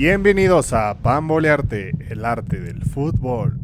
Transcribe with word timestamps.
Bienvenidos 0.00 0.72
a 0.74 1.02
Pambolearte, 1.02 1.90
el 2.08 2.24
arte 2.24 2.60
del 2.60 2.84
fútbol. 2.84 3.58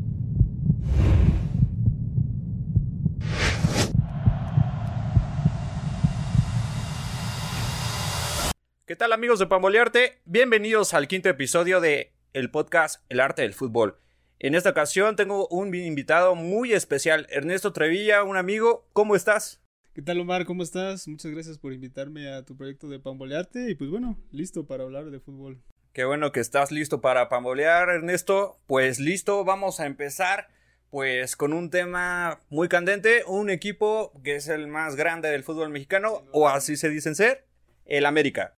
¿Qué 8.84 8.96
tal 8.96 9.12
amigos 9.12 9.38
de 9.38 9.46
Pambolearte? 9.46 10.18
Bienvenidos 10.24 10.92
al 10.92 11.06
quinto 11.06 11.28
episodio 11.28 11.80
de 11.80 12.12
el 12.32 12.50
podcast 12.50 13.04
El 13.08 13.20
arte 13.20 13.42
del 13.42 13.54
fútbol. 13.54 14.00
En 14.40 14.56
esta 14.56 14.70
ocasión 14.70 15.14
tengo 15.14 15.46
un 15.52 15.72
invitado 15.72 16.34
muy 16.34 16.72
especial, 16.72 17.28
Ernesto 17.30 17.72
Trevilla, 17.72 18.24
un 18.24 18.36
amigo. 18.36 18.88
¿Cómo 18.92 19.14
estás? 19.14 19.62
¿Qué 19.92 20.02
tal 20.02 20.18
Omar? 20.18 20.46
¿Cómo 20.46 20.64
estás? 20.64 21.06
Muchas 21.06 21.30
gracias 21.30 21.58
por 21.58 21.72
invitarme 21.72 22.26
a 22.26 22.44
tu 22.44 22.56
proyecto 22.56 22.88
de 22.88 22.98
Pambolearte 22.98 23.70
y 23.70 23.76
pues 23.76 23.88
bueno, 23.88 24.18
listo 24.32 24.66
para 24.66 24.82
hablar 24.82 25.12
de 25.12 25.20
fútbol. 25.20 25.62
Qué 25.94 26.04
bueno 26.04 26.32
que 26.32 26.40
estás 26.40 26.72
listo 26.72 27.00
para 27.00 27.28
pambolear, 27.28 27.88
Ernesto. 27.88 28.58
Pues 28.66 28.98
listo, 28.98 29.44
vamos 29.44 29.78
a 29.78 29.86
empezar 29.86 30.48
pues 30.90 31.36
con 31.36 31.52
un 31.52 31.70
tema 31.70 32.40
muy 32.50 32.68
candente, 32.68 33.22
un 33.28 33.48
equipo 33.48 34.12
que 34.24 34.34
es 34.34 34.48
el 34.48 34.66
más 34.66 34.96
grande 34.96 35.28
del 35.28 35.44
fútbol 35.44 35.70
mexicano, 35.70 36.24
o 36.32 36.48
así 36.48 36.76
se 36.76 36.88
dicen 36.88 37.14
ser, 37.14 37.46
el 37.84 38.06
América. 38.06 38.56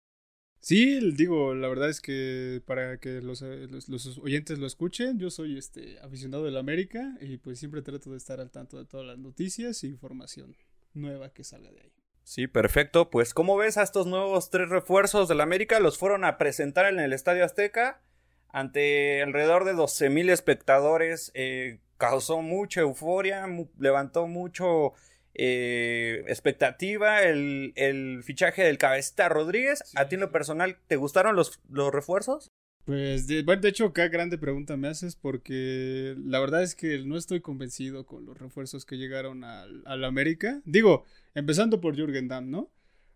Sí, 0.60 1.00
digo, 1.16 1.56
la 1.56 1.66
verdad 1.66 1.90
es 1.90 2.00
que 2.00 2.62
para 2.66 2.98
que 2.98 3.20
los, 3.20 3.42
los, 3.42 4.18
oyentes 4.18 4.60
lo 4.60 4.68
escuchen, 4.68 5.18
yo 5.18 5.28
soy 5.28 5.58
este 5.58 5.98
aficionado 6.02 6.44
del 6.44 6.56
América 6.56 7.18
y 7.20 7.38
pues 7.38 7.58
siempre 7.58 7.82
trato 7.82 8.12
de 8.12 8.16
estar 8.16 8.38
al 8.38 8.52
tanto 8.52 8.78
de 8.78 8.84
todas 8.84 9.06
las 9.06 9.18
noticias 9.18 9.82
e 9.82 9.88
información 9.88 10.55
nueva 10.92 11.32
que 11.32 11.42
salga 11.42 11.72
de 11.72 11.80
ahí. 11.80 12.03
Sí, 12.25 12.47
perfecto. 12.47 13.11
Pues, 13.11 13.34
¿cómo 13.34 13.56
ves 13.56 13.77
a 13.77 13.83
estos 13.83 14.06
nuevos 14.06 14.48
tres 14.48 14.70
refuerzos 14.70 15.28
del 15.28 15.42
América? 15.42 15.78
Los 15.78 15.98
fueron 15.98 16.25
a 16.25 16.39
presentar 16.39 16.86
en 16.86 16.98
el 16.98 17.12
Estadio 17.12 17.44
Azteca 17.44 18.00
ante 18.48 19.22
alrededor 19.22 19.64
de 19.64 19.75
12 19.75 20.08
mil 20.08 20.30
espectadores. 20.30 21.30
Eh, 21.34 21.80
causó 21.98 22.41
mucha 22.41 22.80
euforia, 22.80 23.47
levantó 23.78 24.27
mucho 24.27 24.95
eh, 25.34 26.25
expectativa 26.27 27.22
el, 27.22 28.22
fichaje 28.25 28.64
del 28.64 28.78
cabecita 28.78 29.28
Rodríguez. 29.28 29.83
¿A 29.95 30.08
ti 30.08 30.14
en 30.14 30.22
lo 30.22 30.33
personal 30.33 30.78
te 30.86 30.97
gustaron 30.97 31.36
los, 31.36 31.61
los 31.69 31.92
refuerzos? 31.92 32.53
Pues, 32.84 33.27
de, 33.27 33.42
bueno, 33.42 33.62
de 33.62 33.70
hecho, 33.70 33.94
qué 33.94 34.08
grande 34.08 34.36
pregunta 34.36 34.77
me 34.77 34.88
haces 34.88 35.16
porque 35.16 36.14
la 36.18 36.38
verdad 36.38 36.62
es 36.62 36.74
que 36.74 36.98
no 36.98 37.16
estoy 37.16 37.40
convencido 37.40 38.04
con 38.04 38.27
los 38.27 38.36
refuerzos 38.36 38.84
que 38.84 38.98
llegaron 38.98 39.42
al, 39.42 39.82
al 39.86 40.04
América. 40.04 40.60
Digo, 40.66 41.05
empezando 41.34 41.80
por 41.80 41.96
Jürgen 41.96 42.28
Damm, 42.28 42.50
¿no? 42.50 42.70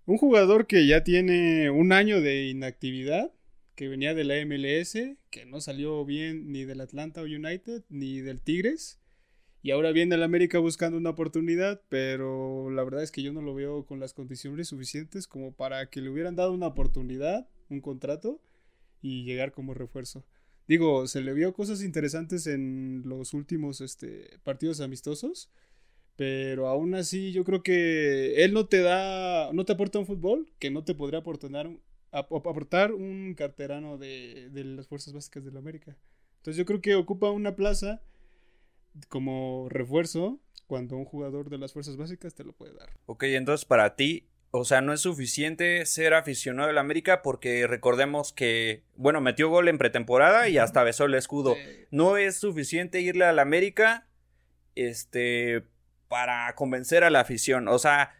Un 0.06 0.16
jugador 0.16 0.66
que 0.66 0.86
ya 0.86 1.04
tiene 1.04 1.68
un 1.68 1.92
año 1.92 2.22
de 2.22 2.48
inactividad, 2.48 3.30
que 3.74 3.88
venía 3.88 4.14
de 4.14 4.24
la 4.24 4.36
MLS, 4.46 4.94
que 5.30 5.44
no 5.44 5.60
salió 5.60 6.02
bien 6.06 6.50
ni 6.50 6.64
del 6.64 6.80
Atlanta 6.80 7.20
United 7.22 7.84
ni 7.90 8.20
del 8.20 8.40
Tigres. 8.40 8.98
Y 9.62 9.72
ahora 9.72 9.92
viene 9.92 10.14
al 10.14 10.22
América 10.22 10.60
buscando 10.60 10.96
una 10.96 11.10
oportunidad, 11.10 11.82
pero 11.90 12.70
la 12.70 12.84
verdad 12.84 13.02
es 13.02 13.10
que 13.10 13.22
yo 13.22 13.34
no 13.34 13.42
lo 13.42 13.54
veo 13.54 13.84
con 13.84 14.00
las 14.00 14.14
condiciones 14.14 14.68
suficientes 14.68 15.26
como 15.26 15.52
para 15.52 15.90
que 15.90 16.00
le 16.00 16.08
hubieran 16.08 16.36
dado 16.36 16.52
una 16.52 16.68
oportunidad, 16.68 17.46
un 17.68 17.82
contrato 17.82 18.40
y 19.00 19.24
llegar 19.24 19.52
como 19.52 19.74
refuerzo. 19.74 20.24
Digo, 20.66 21.06
se 21.06 21.22
le 21.22 21.32
vio 21.32 21.54
cosas 21.54 21.82
interesantes 21.82 22.46
en 22.46 23.02
los 23.06 23.32
últimos 23.32 23.80
este, 23.80 24.38
partidos 24.42 24.80
amistosos, 24.80 25.50
pero 26.16 26.68
aún 26.68 26.94
así 26.94 27.32
yo 27.32 27.44
creo 27.44 27.62
que 27.62 28.44
él 28.44 28.52
no 28.52 28.66
te 28.66 28.82
da, 28.82 29.50
no 29.52 29.64
te 29.64 29.72
aporta 29.72 29.98
un 29.98 30.06
fútbol 30.06 30.52
que 30.58 30.70
no 30.70 30.84
te 30.84 30.94
podría 30.94 31.20
aportar, 31.20 31.70
aportar 32.10 32.92
un 32.92 33.34
carterano 33.34 33.96
de, 33.96 34.50
de 34.50 34.64
las 34.64 34.88
fuerzas 34.88 35.14
básicas 35.14 35.44
de 35.44 35.52
la 35.52 35.60
América. 35.60 35.96
Entonces 36.38 36.58
yo 36.58 36.66
creo 36.66 36.82
que 36.82 36.96
ocupa 36.96 37.30
una 37.30 37.56
plaza 37.56 38.02
como 39.08 39.68
refuerzo 39.70 40.40
cuando 40.66 40.96
un 40.96 41.04
jugador 41.04 41.48
de 41.48 41.58
las 41.58 41.72
fuerzas 41.72 41.96
básicas 41.96 42.34
te 42.34 42.44
lo 42.44 42.52
puede 42.52 42.74
dar. 42.74 42.90
Ok, 43.06 43.22
entonces 43.24 43.64
para 43.64 43.96
ti 43.96 44.28
o 44.50 44.64
sea, 44.64 44.80
no 44.80 44.92
es 44.92 45.00
suficiente 45.00 45.84
ser 45.84 46.14
aficionado 46.14 46.68
del 46.68 46.78
América 46.78 47.20
porque 47.22 47.66
recordemos 47.66 48.32
que, 48.32 48.82
bueno, 48.96 49.20
metió 49.20 49.50
gol 49.50 49.68
en 49.68 49.78
pretemporada 49.78 50.48
y 50.48 50.56
hasta 50.56 50.82
besó 50.82 51.04
el 51.04 51.14
escudo. 51.14 51.54
No 51.90 52.16
es 52.16 52.36
suficiente 52.36 53.00
irle 53.00 53.26
al 53.26 53.38
América, 53.40 54.06
este, 54.74 55.64
para 56.08 56.54
convencer 56.54 57.04
a 57.04 57.10
la 57.10 57.20
afición. 57.20 57.68
O 57.68 57.78
sea, 57.78 58.14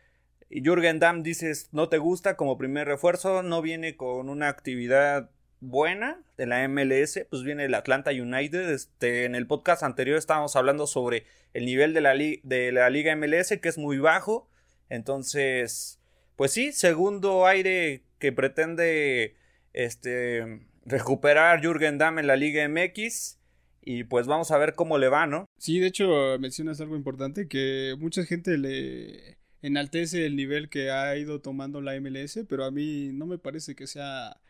Jürgen 0.50 0.98
Damm 0.98 1.22
dices, 1.22 1.68
no 1.72 1.88
te 1.88 1.98
gusta 1.98 2.36
como 2.36 2.58
primer 2.58 2.86
refuerzo, 2.86 3.42
no 3.42 3.62
viene 3.62 3.96
con 3.96 4.28
una 4.28 4.48
actividad 4.48 5.30
buena 5.60 6.22
de 6.36 6.46
la 6.46 6.66
MLS, 6.68 7.26
pues 7.30 7.42
viene 7.42 7.64
el 7.64 7.74
Atlanta 7.74 8.10
United. 8.10 8.70
Este, 8.70 9.24
en 9.24 9.34
el 9.34 9.46
podcast 9.46 9.82
anterior 9.82 10.18
estábamos 10.18 10.56
hablando 10.56 10.86
sobre 10.86 11.24
el 11.54 11.64
nivel 11.64 11.94
de 11.94 12.00
la, 12.00 12.14
de 12.14 12.72
la 12.72 12.90
Liga 12.90 13.16
MLS, 13.16 13.58
que 13.60 13.68
es 13.68 13.78
muy 13.78 13.98
bajo. 13.98 14.48
Entonces, 14.90 15.97
pues 16.38 16.52
sí, 16.52 16.70
segundo 16.70 17.46
aire 17.46 18.04
que 18.20 18.30
pretende 18.30 19.34
este 19.72 20.68
recuperar 20.86 21.60
Jürgen 21.60 21.98
Damm 21.98 22.20
en 22.20 22.28
la 22.28 22.36
Liga 22.36 22.66
MX 22.68 23.40
y 23.82 24.04
pues 24.04 24.28
vamos 24.28 24.52
a 24.52 24.58
ver 24.58 24.76
cómo 24.76 24.98
le 24.98 25.08
va, 25.08 25.26
¿no? 25.26 25.46
Sí, 25.58 25.80
de 25.80 25.88
hecho 25.88 26.38
mencionas 26.38 26.80
algo 26.80 26.94
importante 26.94 27.48
que 27.48 27.96
mucha 27.98 28.24
gente 28.24 28.56
le 28.56 29.38
enaltece 29.62 30.26
el 30.26 30.36
nivel 30.36 30.68
que 30.68 30.92
ha 30.92 31.16
ido 31.16 31.40
tomando 31.40 31.80
la 31.80 32.00
MLS, 32.00 32.38
pero 32.48 32.64
a 32.64 32.70
mí 32.70 33.10
no 33.12 33.26
me 33.26 33.38
parece 33.38 33.74
que 33.74 33.88
sea 33.88 34.40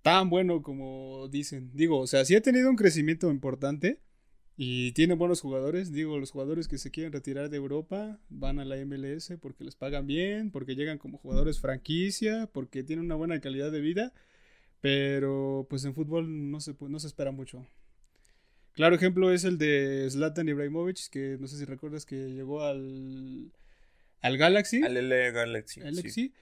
tan 0.00 0.30
bueno 0.30 0.62
como 0.62 1.28
dicen. 1.28 1.70
Digo, 1.74 1.98
o 1.98 2.06
sea, 2.06 2.24
sí 2.24 2.34
ha 2.34 2.40
tenido 2.40 2.70
un 2.70 2.76
crecimiento 2.76 3.30
importante, 3.30 4.00
y 4.62 4.92
tiene 4.92 5.14
buenos 5.14 5.40
jugadores, 5.40 5.90
digo, 5.90 6.18
los 6.18 6.32
jugadores 6.32 6.68
que 6.68 6.76
se 6.76 6.90
quieren 6.90 7.14
retirar 7.14 7.48
de 7.48 7.56
Europa 7.56 8.18
van 8.28 8.58
a 8.58 8.66
la 8.66 8.76
MLS 8.84 9.32
porque 9.40 9.64
les 9.64 9.74
pagan 9.74 10.06
bien, 10.06 10.50
porque 10.50 10.74
llegan 10.74 10.98
como 10.98 11.16
jugadores 11.16 11.58
franquicia, 11.58 12.46
porque 12.52 12.82
tienen 12.82 13.06
una 13.06 13.14
buena 13.14 13.40
calidad 13.40 13.72
de 13.72 13.80
vida, 13.80 14.12
pero 14.82 15.66
pues 15.70 15.86
en 15.86 15.94
fútbol 15.94 16.50
no 16.50 16.60
se, 16.60 16.76
no 16.78 16.98
se 16.98 17.06
espera 17.06 17.30
mucho. 17.30 17.66
Claro 18.72 18.96
ejemplo 18.96 19.32
es 19.32 19.44
el 19.44 19.56
de 19.56 20.06
Zlatan 20.10 20.50
Ibrahimovic, 20.50 21.08
que 21.08 21.38
no 21.40 21.46
sé 21.46 21.56
si 21.56 21.64
recuerdas 21.64 22.04
que 22.04 22.16
llegó 22.30 22.62
al, 22.62 23.52
al 24.20 24.36
Galaxy. 24.36 24.82
Al 24.82 24.94
L 24.94 25.32
Galaxy. 25.32 25.80
Galaxy 25.80 26.34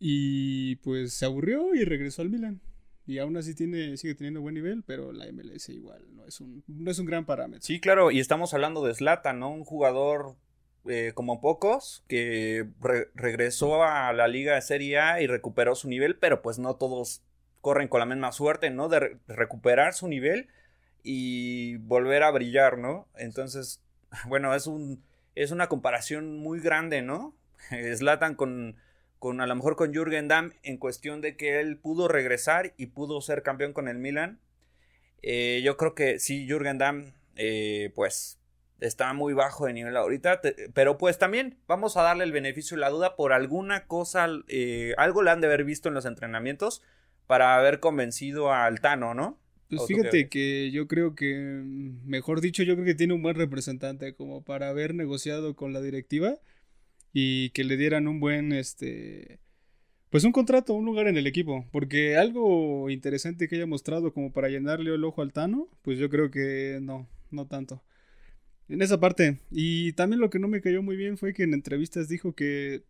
Y 0.00 0.74
pues 0.82 1.12
se 1.12 1.24
aburrió 1.24 1.72
y 1.76 1.84
regresó 1.84 2.22
al 2.22 2.30
Milan 2.30 2.60
y 3.10 3.18
aún 3.18 3.36
así 3.36 3.56
tiene, 3.56 3.96
sigue 3.96 4.14
teniendo 4.14 4.40
buen 4.40 4.54
nivel, 4.54 4.84
pero 4.86 5.10
la 5.10 5.26
MLS 5.32 5.68
igual 5.70 6.00
no 6.14 6.24
es 6.26 6.40
un, 6.40 6.62
no 6.68 6.92
es 6.92 6.98
un 7.00 7.06
gran 7.06 7.26
parámetro. 7.26 7.60
Sí, 7.60 7.80
claro, 7.80 8.12
y 8.12 8.20
estamos 8.20 8.54
hablando 8.54 8.84
de 8.84 8.94
Zlatan, 8.94 9.40
¿no? 9.40 9.50
Un 9.50 9.64
jugador 9.64 10.36
eh, 10.86 11.10
como 11.12 11.40
pocos 11.40 12.04
que 12.06 12.68
regresó 13.16 13.82
a 13.82 14.12
la 14.12 14.28
liga 14.28 14.54
de 14.54 14.62
Serie 14.62 15.00
A 15.00 15.20
y 15.20 15.26
recuperó 15.26 15.74
su 15.74 15.88
nivel, 15.88 16.18
pero 16.18 16.40
pues 16.40 16.60
no 16.60 16.76
todos 16.76 17.24
corren 17.60 17.88
con 17.88 17.98
la 17.98 18.06
misma 18.06 18.30
suerte, 18.30 18.70
¿no? 18.70 18.88
De, 18.88 19.18
recuperar 19.26 19.92
su 19.92 20.06
nivel 20.06 20.46
y 21.02 21.78
volver 21.78 22.22
a 22.22 22.30
brillar, 22.30 22.78
¿no? 22.78 23.08
Entonces, 23.16 23.82
bueno, 24.28 24.54
es 24.54 24.68
un 24.68 25.02
es 25.34 25.50
una 25.50 25.68
comparación 25.68 26.38
muy 26.38 26.60
grande, 26.60 27.02
¿no? 27.02 27.34
Zlatan 27.96 28.36
con 28.36 28.76
con 29.20 29.40
a 29.42 29.46
lo 29.46 29.54
mejor 29.54 29.76
con 29.76 29.92
Jürgen 29.92 30.28
Damm 30.28 30.54
en 30.62 30.78
cuestión 30.78 31.20
de 31.20 31.36
que 31.36 31.60
él 31.60 31.76
pudo 31.76 32.08
regresar 32.08 32.72
y 32.78 32.86
pudo 32.86 33.20
ser 33.20 33.42
campeón 33.42 33.74
con 33.74 33.86
el 33.86 33.98
Milan. 33.98 34.40
Eh, 35.22 35.60
yo 35.62 35.76
creo 35.76 35.94
que 35.94 36.18
sí, 36.18 36.46
Jürgen 36.48 36.78
Damm, 36.78 37.12
eh, 37.36 37.92
pues 37.94 38.40
está 38.80 39.12
muy 39.12 39.34
bajo 39.34 39.66
de 39.66 39.74
nivel 39.74 39.94
ahorita, 39.94 40.40
pero 40.72 40.96
pues 40.96 41.18
también 41.18 41.58
vamos 41.68 41.98
a 41.98 42.02
darle 42.02 42.24
el 42.24 42.32
beneficio 42.32 42.78
de 42.78 42.80
la 42.80 42.88
duda 42.88 43.14
por 43.14 43.34
alguna 43.34 43.86
cosa, 43.86 44.26
eh, 44.48 44.94
algo 44.96 45.22
le 45.22 45.30
han 45.30 45.42
de 45.42 45.48
haber 45.48 45.64
visto 45.64 45.88
en 45.88 45.94
los 45.94 46.06
entrenamientos 46.06 46.82
para 47.26 47.56
haber 47.56 47.78
convencido 47.78 48.50
a 48.50 48.64
Altano, 48.64 49.12
¿no? 49.12 49.38
Pues 49.68 49.86
fíjate 49.86 50.30
que 50.30 50.70
yo 50.72 50.88
creo 50.88 51.14
que, 51.14 51.62
mejor 52.04 52.40
dicho, 52.40 52.62
yo 52.62 52.74
creo 52.74 52.86
que 52.86 52.94
tiene 52.94 53.12
un 53.12 53.22
buen 53.22 53.36
representante 53.36 54.14
como 54.14 54.42
para 54.42 54.70
haber 54.70 54.94
negociado 54.94 55.54
con 55.54 55.74
la 55.74 55.82
directiva 55.82 56.38
y 57.12 57.50
que 57.50 57.64
le 57.64 57.76
dieran 57.76 58.08
un 58.08 58.20
buen, 58.20 58.52
este, 58.52 59.40
pues 60.10 60.24
un 60.24 60.32
contrato, 60.32 60.74
un 60.74 60.84
lugar 60.84 61.06
en 61.06 61.16
el 61.16 61.26
equipo, 61.26 61.66
porque 61.72 62.16
algo 62.16 62.90
interesante 62.90 63.48
que 63.48 63.56
haya 63.56 63.66
mostrado 63.66 64.12
como 64.12 64.32
para 64.32 64.48
llenarle 64.48 64.94
el 64.94 65.04
ojo 65.04 65.22
al 65.22 65.32
Tano, 65.32 65.68
pues 65.82 65.98
yo 65.98 66.10
creo 66.10 66.30
que 66.30 66.78
no, 66.82 67.08
no 67.30 67.46
tanto. 67.46 67.82
En 68.68 68.82
esa 68.82 69.00
parte, 69.00 69.40
y 69.50 69.92
también 69.94 70.20
lo 70.20 70.30
que 70.30 70.38
no 70.38 70.48
me 70.48 70.60
cayó 70.60 70.82
muy 70.82 70.96
bien 70.96 71.18
fue 71.18 71.34
que 71.34 71.42
en 71.42 71.54
entrevistas 71.54 72.08
dijo 72.08 72.34
que 72.34 72.84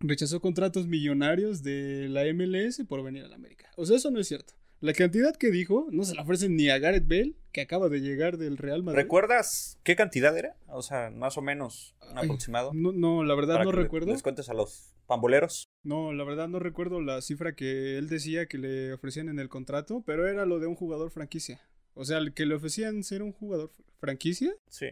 rechazó 0.00 0.40
contratos 0.40 0.86
millonarios 0.86 1.62
de 1.62 2.08
la 2.08 2.24
MLS 2.32 2.82
por 2.88 3.02
venir 3.02 3.24
a 3.24 3.28
la 3.28 3.36
América. 3.36 3.70
O 3.76 3.84
sea, 3.84 3.96
eso 3.96 4.10
no 4.10 4.20
es 4.20 4.28
cierto. 4.28 4.54
La 4.80 4.92
cantidad 4.92 5.34
que 5.34 5.50
dijo 5.50 5.88
no 5.90 6.04
se 6.04 6.14
la 6.14 6.22
ofrecen 6.22 6.54
ni 6.56 6.68
a 6.70 6.78
Gareth 6.78 7.08
Bale, 7.08 7.34
que 7.52 7.60
acaba 7.62 7.88
de 7.88 8.00
llegar 8.00 8.38
del 8.38 8.56
Real 8.56 8.82
Madrid. 8.84 9.00
¿Recuerdas 9.00 9.78
qué 9.82 9.96
cantidad 9.96 10.36
era? 10.38 10.56
O 10.68 10.82
sea, 10.82 11.10
más 11.10 11.36
o 11.36 11.42
menos 11.42 11.96
un 12.10 12.16
Ay, 12.18 12.24
aproximado. 12.26 12.72
No, 12.74 12.92
no, 12.92 13.24
la 13.24 13.34
verdad 13.34 13.54
para 13.54 13.64
no 13.64 13.70
que 13.72 13.76
recuerdo. 13.76 14.12
Les 14.12 14.22
cuentes 14.22 14.48
a 14.48 14.54
los 14.54 14.94
pamboleros. 15.06 15.68
No, 15.82 16.12
la 16.12 16.22
verdad 16.22 16.46
no 16.48 16.58
recuerdo 16.60 17.00
la 17.00 17.20
cifra 17.22 17.54
que 17.56 17.98
él 17.98 18.08
decía 18.08 18.46
que 18.46 18.58
le 18.58 18.92
ofrecían 18.92 19.28
en 19.28 19.38
el 19.40 19.48
contrato, 19.48 20.02
pero 20.06 20.28
era 20.28 20.46
lo 20.46 20.60
de 20.60 20.68
un 20.68 20.76
jugador 20.76 21.10
franquicia. 21.10 21.60
O 21.94 22.04
sea, 22.04 22.18
el 22.18 22.32
que 22.32 22.46
le 22.46 22.54
ofrecían 22.54 23.02
ser 23.02 23.22
un 23.24 23.32
jugador 23.32 23.70
fr- 23.70 23.82
franquicia. 23.98 24.54
Sí. 24.68 24.86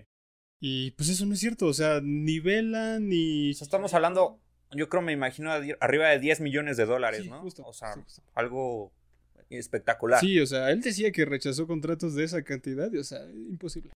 Y 0.58 0.90
pues 0.92 1.10
eso 1.10 1.26
no 1.26 1.34
es 1.34 1.40
cierto. 1.40 1.66
O 1.66 1.74
sea, 1.74 2.00
ni 2.02 2.40
Vela 2.40 2.98
ni. 2.98 3.50
O 3.52 3.54
sea, 3.54 3.66
estamos 3.66 3.94
hablando, 3.94 4.40
yo 4.72 4.88
creo, 4.88 5.02
me 5.02 5.12
imagino, 5.12 5.52
arriba 5.52 6.08
de 6.08 6.18
10 6.18 6.40
millones 6.40 6.76
de 6.76 6.86
dólares, 6.86 7.22
Sí, 7.22 7.30
¿no? 7.30 7.40
justo, 7.42 7.62
o 7.64 7.72
sea, 7.72 7.94
sí, 7.94 8.00
justo. 8.02 8.22
algo 8.34 8.92
espectacular. 9.50 10.20
Sí, 10.20 10.40
o 10.40 10.46
sea, 10.46 10.70
él 10.70 10.80
decía 10.80 11.12
que 11.12 11.24
rechazó 11.24 11.66
contratos 11.66 12.14
de 12.14 12.24
esa 12.24 12.42
cantidad. 12.42 12.92
Y, 12.92 12.98
o 12.98 13.04
sea, 13.04 13.24
imposible. 13.30 13.92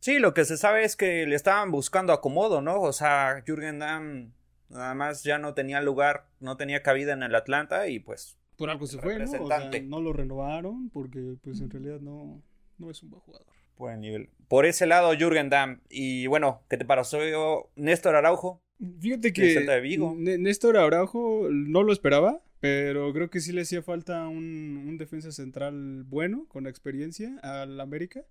Sí, 0.00 0.18
lo 0.18 0.32
que 0.32 0.44
se 0.44 0.56
sabe 0.56 0.84
es 0.84 0.96
que 0.96 1.26
le 1.26 1.34
estaban 1.34 1.70
buscando 1.72 2.12
acomodo, 2.12 2.62
¿no? 2.62 2.80
O 2.80 2.92
sea, 2.92 3.42
Jürgen 3.44 3.80
Damm 3.80 4.32
nada 4.68 4.94
más 4.94 5.24
ya 5.24 5.38
no 5.38 5.54
tenía 5.54 5.80
lugar, 5.80 6.26
no 6.40 6.56
tenía 6.56 6.82
cabida 6.82 7.12
en 7.14 7.22
el 7.22 7.34
Atlanta 7.34 7.88
y 7.88 7.98
pues 8.00 8.38
Por 8.56 8.70
algo 8.70 8.86
se 8.86 8.98
fue, 8.98 9.18
¿no? 9.18 9.24
O 9.24 9.48
sea, 9.48 9.70
no 9.82 10.00
lo 10.00 10.12
renovaron 10.12 10.90
porque, 10.90 11.36
pues, 11.42 11.60
en 11.60 11.70
realidad 11.70 12.00
no, 12.00 12.42
no 12.78 12.90
es 12.90 13.02
un 13.02 13.10
buen 13.10 13.22
jugador. 13.22 13.46
por 13.76 13.92
el 13.92 14.00
nivel. 14.00 14.30
Por 14.48 14.66
ese 14.66 14.86
lado, 14.86 15.12
Jürgen 15.16 15.50
Damm. 15.50 15.80
Y 15.88 16.26
bueno, 16.26 16.62
¿qué 16.68 16.76
te 16.76 16.84
pareció 16.84 17.70
Néstor 17.76 18.14
Araujo? 18.14 18.62
Fíjate 19.00 19.32
que 19.32 19.60
de 19.60 19.80
Vigo. 19.80 20.14
Néstor 20.16 20.76
Araujo 20.76 21.48
no 21.50 21.82
lo 21.82 21.92
esperaba, 21.92 22.40
pero 22.60 23.12
creo 23.12 23.30
que 23.30 23.40
sí 23.40 23.52
le 23.52 23.62
hacía 23.62 23.82
falta 23.82 24.28
un, 24.28 24.84
un 24.86 24.98
defensa 24.98 25.32
central 25.32 26.04
bueno, 26.04 26.46
con 26.48 26.66
experiencia, 26.66 27.38
al 27.42 27.80
América. 27.80 28.24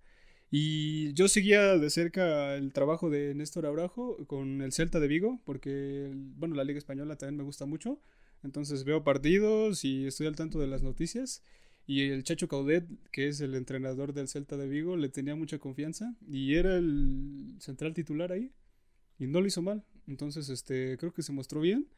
Y 0.50 1.12
yo 1.12 1.28
seguía 1.28 1.76
de 1.76 1.90
cerca 1.90 2.54
el 2.54 2.72
trabajo 2.72 3.10
de 3.10 3.34
Néstor 3.34 3.66
Araujo 3.66 4.16
con 4.26 4.62
el 4.62 4.72
Celta 4.72 4.98
de 4.98 5.08
Vigo, 5.08 5.40
porque, 5.44 6.10
bueno, 6.36 6.54
la 6.54 6.64
Liga 6.64 6.78
Española 6.78 7.16
también 7.16 7.36
me 7.36 7.44
gusta 7.44 7.66
mucho. 7.66 8.00
Entonces 8.42 8.84
veo 8.84 9.04
partidos 9.04 9.84
y 9.84 10.06
estoy 10.06 10.26
al 10.26 10.36
tanto 10.36 10.58
de 10.58 10.68
las 10.68 10.82
noticias. 10.82 11.42
Y 11.86 12.02
el 12.02 12.22
Chacho 12.22 12.48
Caudet, 12.48 12.86
que 13.12 13.28
es 13.28 13.40
el 13.40 13.54
entrenador 13.54 14.12
del 14.12 14.28
Celta 14.28 14.56
de 14.56 14.68
Vigo, 14.68 14.96
le 14.96 15.08
tenía 15.08 15.34
mucha 15.36 15.58
confianza 15.58 16.14
y 16.26 16.54
era 16.54 16.76
el 16.76 17.56
central 17.60 17.94
titular 17.94 18.32
ahí. 18.32 18.52
Y 19.18 19.26
no 19.26 19.40
lo 19.40 19.46
hizo 19.46 19.62
mal. 19.62 19.84
Entonces, 20.06 20.48
este, 20.48 20.96
creo 20.98 21.12
que 21.12 21.22
se 21.22 21.32
mostró 21.32 21.60
bien. 21.60 21.88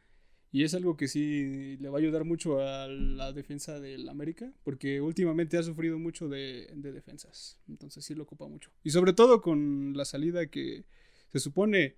Y 0.53 0.65
es 0.65 0.75
algo 0.75 0.97
que 0.97 1.07
sí 1.07 1.77
le 1.79 1.89
va 1.89 1.99
a 1.99 2.01
ayudar 2.01 2.25
mucho 2.25 2.61
a 2.61 2.89
la 2.89 3.33
defensa 3.33 3.79
del 3.79 4.09
América. 4.09 4.53
Porque 4.65 5.01
últimamente 5.01 5.57
ha 5.59 5.63
sufrido 5.63 5.99
mucho 5.99 6.29
de, 6.29 6.71
de 6.75 6.93
defensas. 6.93 7.59
Entonces 7.69 8.05
sí 8.05 8.15
lo 8.15 8.25
ocupa 8.25 8.49
mucho. 8.49 8.71
Y 8.83 8.91
sobre 8.91 9.13
todo 9.13 9.41
con 9.43 9.97
la 9.97 10.05
salida 10.05 10.47
que 10.47 10.85
se 11.29 11.39
supone 11.39 11.97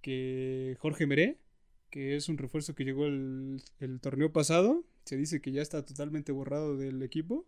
que 0.00 0.76
Jorge 0.80 1.06
Meré, 1.06 1.38
que 1.90 2.16
es 2.16 2.28
un 2.28 2.38
refuerzo 2.38 2.74
que 2.74 2.84
llegó 2.84 3.06
el 3.06 3.60
torneo 4.00 4.32
pasado, 4.32 4.84
se 5.04 5.16
dice 5.16 5.40
que 5.40 5.52
ya 5.52 5.62
está 5.62 5.84
totalmente 5.84 6.32
borrado 6.32 6.76
del 6.76 7.02
equipo. 7.02 7.46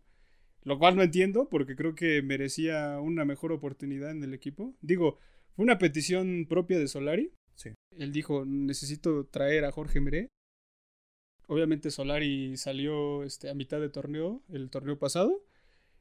Lo 0.63 0.79
cual 0.79 0.97
no 0.97 1.03
entiendo 1.03 1.49
porque 1.51 1.77
creo 1.77 1.95
que 1.95 2.23
merecía 2.23 2.99
una 3.01 3.25
mejor 3.25 3.53
oportunidad 3.53 4.11
en 4.11 4.25
el 4.25 4.33
equipo. 4.33 4.75
Digo, 4.81 5.19
fue 5.55 5.65
una 5.65 5.79
petición 5.79 6.47
propia 6.49 6.79
de 6.79 6.89
Solari. 6.89 7.33
Sí. 7.55 7.71
Él 7.97 8.13
dijo, 8.13 8.45
necesito 8.45 9.27
traer 9.27 9.65
a 9.65 9.73
Jorge 9.73 10.01
Meré. 10.01 10.29
Obviamente 11.47 11.91
Solari 11.91 12.57
salió 12.57 13.23
este, 13.23 13.51
a 13.51 13.55
mitad 13.55 13.81
de 13.81 13.91
torneo, 13.91 14.43
el 14.49 14.71
torneo 14.71 14.99
pasado. 14.99 15.45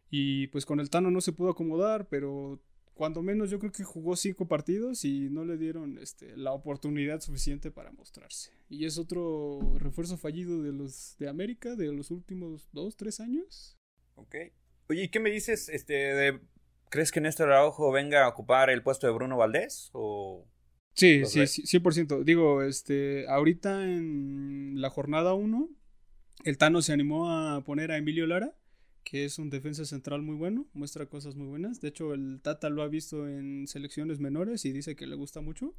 Y 0.10 0.48
pues 0.48 0.66
con 0.66 0.80
el 0.80 0.90
Tano 0.90 1.12
no 1.12 1.22
se 1.22 1.34
pudo 1.34 1.50
acomodar, 1.50 2.08
pero 2.08 2.62
cuando 2.94 3.24
menos 3.24 3.50
yo 3.50 3.60
creo 3.60 3.72
que 3.72 3.84
jugó 3.84 4.16
cinco 4.16 4.48
partidos 4.48 5.04
y 5.04 5.30
no 5.30 5.44
le 5.44 5.58
dieron 5.58 5.98
este, 5.98 6.38
la 6.38 6.54
oportunidad 6.54 7.20
suficiente 7.20 7.72
para 7.72 7.92
mostrarse. 7.92 8.52
Y 8.70 8.86
es 8.86 8.98
otro 8.98 9.60
refuerzo 9.78 10.18
fallido 10.18 10.62
de 10.62 10.72
los 10.72 11.18
de 11.18 11.28
América 11.28 11.76
de 11.76 11.92
los 11.92 12.12
últimos 12.12 12.70
dos, 12.72 12.96
tres 12.96 13.20
años. 13.20 13.78
Ok. 14.16 14.36
Oye, 14.90 15.04
¿y 15.04 15.10
qué 15.10 15.20
me 15.20 15.32
dices? 15.32 15.70
Este, 15.70 15.94
de, 15.94 16.40
¿Crees 16.90 17.12
que 17.12 17.22
Néstor 17.22 17.52
Araujo 17.52 17.92
venga 17.92 18.26
a 18.26 18.30
ocupar 18.30 18.70
el 18.70 18.84
puesto 18.84 19.08
de 19.08 19.14
Bruno 19.14 19.38
Valdés? 19.38 19.90
¿O 19.94 20.46
Sí, 20.94 21.20
Los 21.20 21.32
sí, 21.32 21.48
sí, 21.48 21.64
100%. 21.80 22.24
Digo, 22.24 22.62
este, 22.62 23.28
ahorita 23.28 23.84
en 23.86 24.80
la 24.80 24.90
jornada 24.90 25.34
1, 25.34 25.70
el 26.44 26.58
Tano 26.58 26.82
se 26.82 26.94
animó 26.94 27.32
a 27.32 27.64
poner 27.64 27.92
a 27.92 27.98
Emilio 27.98 28.28
Lara, 28.28 28.56
que 29.04 29.26
es 29.26 29.40
un 29.40 29.50
defensa 29.50 29.86
central 29.86 30.22
muy 30.22 30.36
bueno, 30.36 30.68
muestra 30.74 31.08
cosas 31.08 31.36
muy 31.36 31.48
buenas. 31.48 31.82
De 31.82 31.90
hecho, 31.90 32.14
el 32.14 32.40
Tata 32.42 32.70
lo 32.70 32.84
ha 32.84 32.88
visto 32.88 33.28
en 33.28 33.68
selecciones 33.68 34.20
menores 34.20 34.66
y 34.66 34.72
dice 34.72 34.96
que 34.96 35.08
le 35.08 35.16
gusta 35.16 35.42
mucho. 35.42 35.76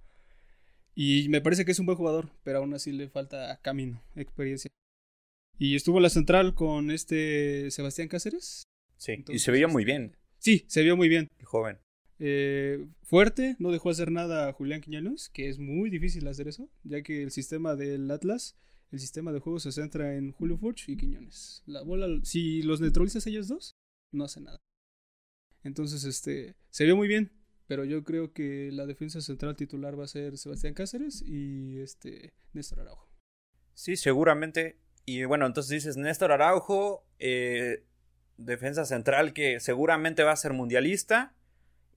Y 0.94 1.28
me 1.28 1.40
parece 1.40 1.64
que 1.64 1.72
es 1.72 1.78
un 1.78 1.87
buen 1.87 1.99
jugador, 1.99 2.31
pero 2.43 2.58
aún 2.58 2.75
así 2.75 2.93
le 2.93 3.08
falta 3.08 3.58
camino, 3.62 4.02
experiencia. 4.14 4.70
Y 5.58 5.76
estuvo 5.76 5.99
en 5.99 6.02
la 6.05 6.11
central 6.11 6.55
con 6.55 6.90
este 6.90 7.70
Sebastián 7.70 8.08
Cáceres. 8.08 8.64
Sí, 8.96 9.25
y 9.28 9.38
se 9.38 9.50
veía 9.50 9.66
este, 9.66 9.72
muy 9.72 9.84
bien, 9.84 10.16
Sí, 10.38 10.64
se 10.69 10.82
vio 10.82 10.96
muy 10.96 11.08
bien. 11.08 11.28
el 11.38 11.44
joven. 11.46 11.78
Eh, 12.19 12.87
fuerte, 13.02 13.56
no 13.58 13.72
dejó 13.72 13.90
hacer 13.90 14.11
nada 14.11 14.49
a 14.49 14.52
Julián 14.52 14.81
Quiñones, 14.81 15.28
que 15.28 15.49
es 15.49 15.58
muy 15.58 15.90
difícil 15.90 16.26
hacer 16.28 16.49
eso, 16.49 16.70
ya 16.84 17.02
que 17.02 17.22
el 17.22 17.31
sistema 17.31 17.75
del 17.75 18.11
Atlas, 18.11 18.56
el 18.93 19.00
sistema 19.00 19.32
de 19.32 19.40
juego 19.40 19.58
se 19.58 19.72
centra 19.72 20.14
en 20.14 20.32
Julio 20.32 20.56
Furch 20.56 20.88
y 20.88 20.96
Quiñones. 20.96 21.62
La 21.66 21.82
bola, 21.82 22.06
si 22.22 22.62
los 22.62 22.81
neutralizas 22.81 23.26
ellos 23.26 23.49
dos, 23.49 23.75
no 24.12 24.25
hace 24.25 24.40
nada. 24.40 24.58
Entonces, 25.64 26.05
este, 26.05 26.56
se 26.70 26.84
vio 26.84 26.96
muy 26.96 27.08
bien, 27.08 27.32
pero 27.66 27.84
yo 27.84 28.05
creo 28.05 28.32
que 28.32 28.70
la 28.72 28.87
defensa 28.87 29.20
central 29.20 29.56
titular 29.56 29.99
va 29.99 30.05
a 30.05 30.08
ser 30.08 30.37
Sebastián 30.37 30.75
Cáceres 30.75 31.22
y 31.22 31.78
este 31.81 32.34
Néstor 32.52 32.81
Araujo. 32.81 33.11
Sí, 33.72 33.96
seguramente. 33.96 34.78
Y 35.06 35.25
bueno, 35.25 35.46
entonces 35.46 35.70
dices 35.70 35.96
Néstor 35.96 36.32
Araujo, 36.32 37.06
eh, 37.19 37.84
defensa 38.37 38.84
central 38.84 39.32
que 39.32 39.58
seguramente 39.61 40.22
va 40.22 40.32
a 40.32 40.37
ser 40.37 40.52
mundialista 40.52 41.35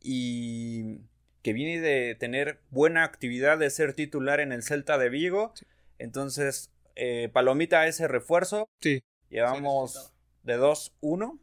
y 0.01 0.99
que 1.41 1.53
viene 1.53 1.79
de 1.81 2.15
tener 2.15 2.59
buena 2.71 3.03
actividad 3.03 3.57
de 3.57 3.69
ser 3.69 3.93
titular 3.93 4.39
en 4.39 4.51
el 4.51 4.63
Celta 4.63 4.97
de 4.97 5.09
Vigo. 5.09 5.51
Sí. 5.55 5.65
Entonces, 5.99 6.71
eh, 6.95 7.29
palomita 7.31 7.87
ese 7.87 8.07
refuerzo. 8.07 8.69
Sí, 8.81 9.03
Llevamos 9.29 10.13
de 10.43 10.57
2-1. 10.57 11.39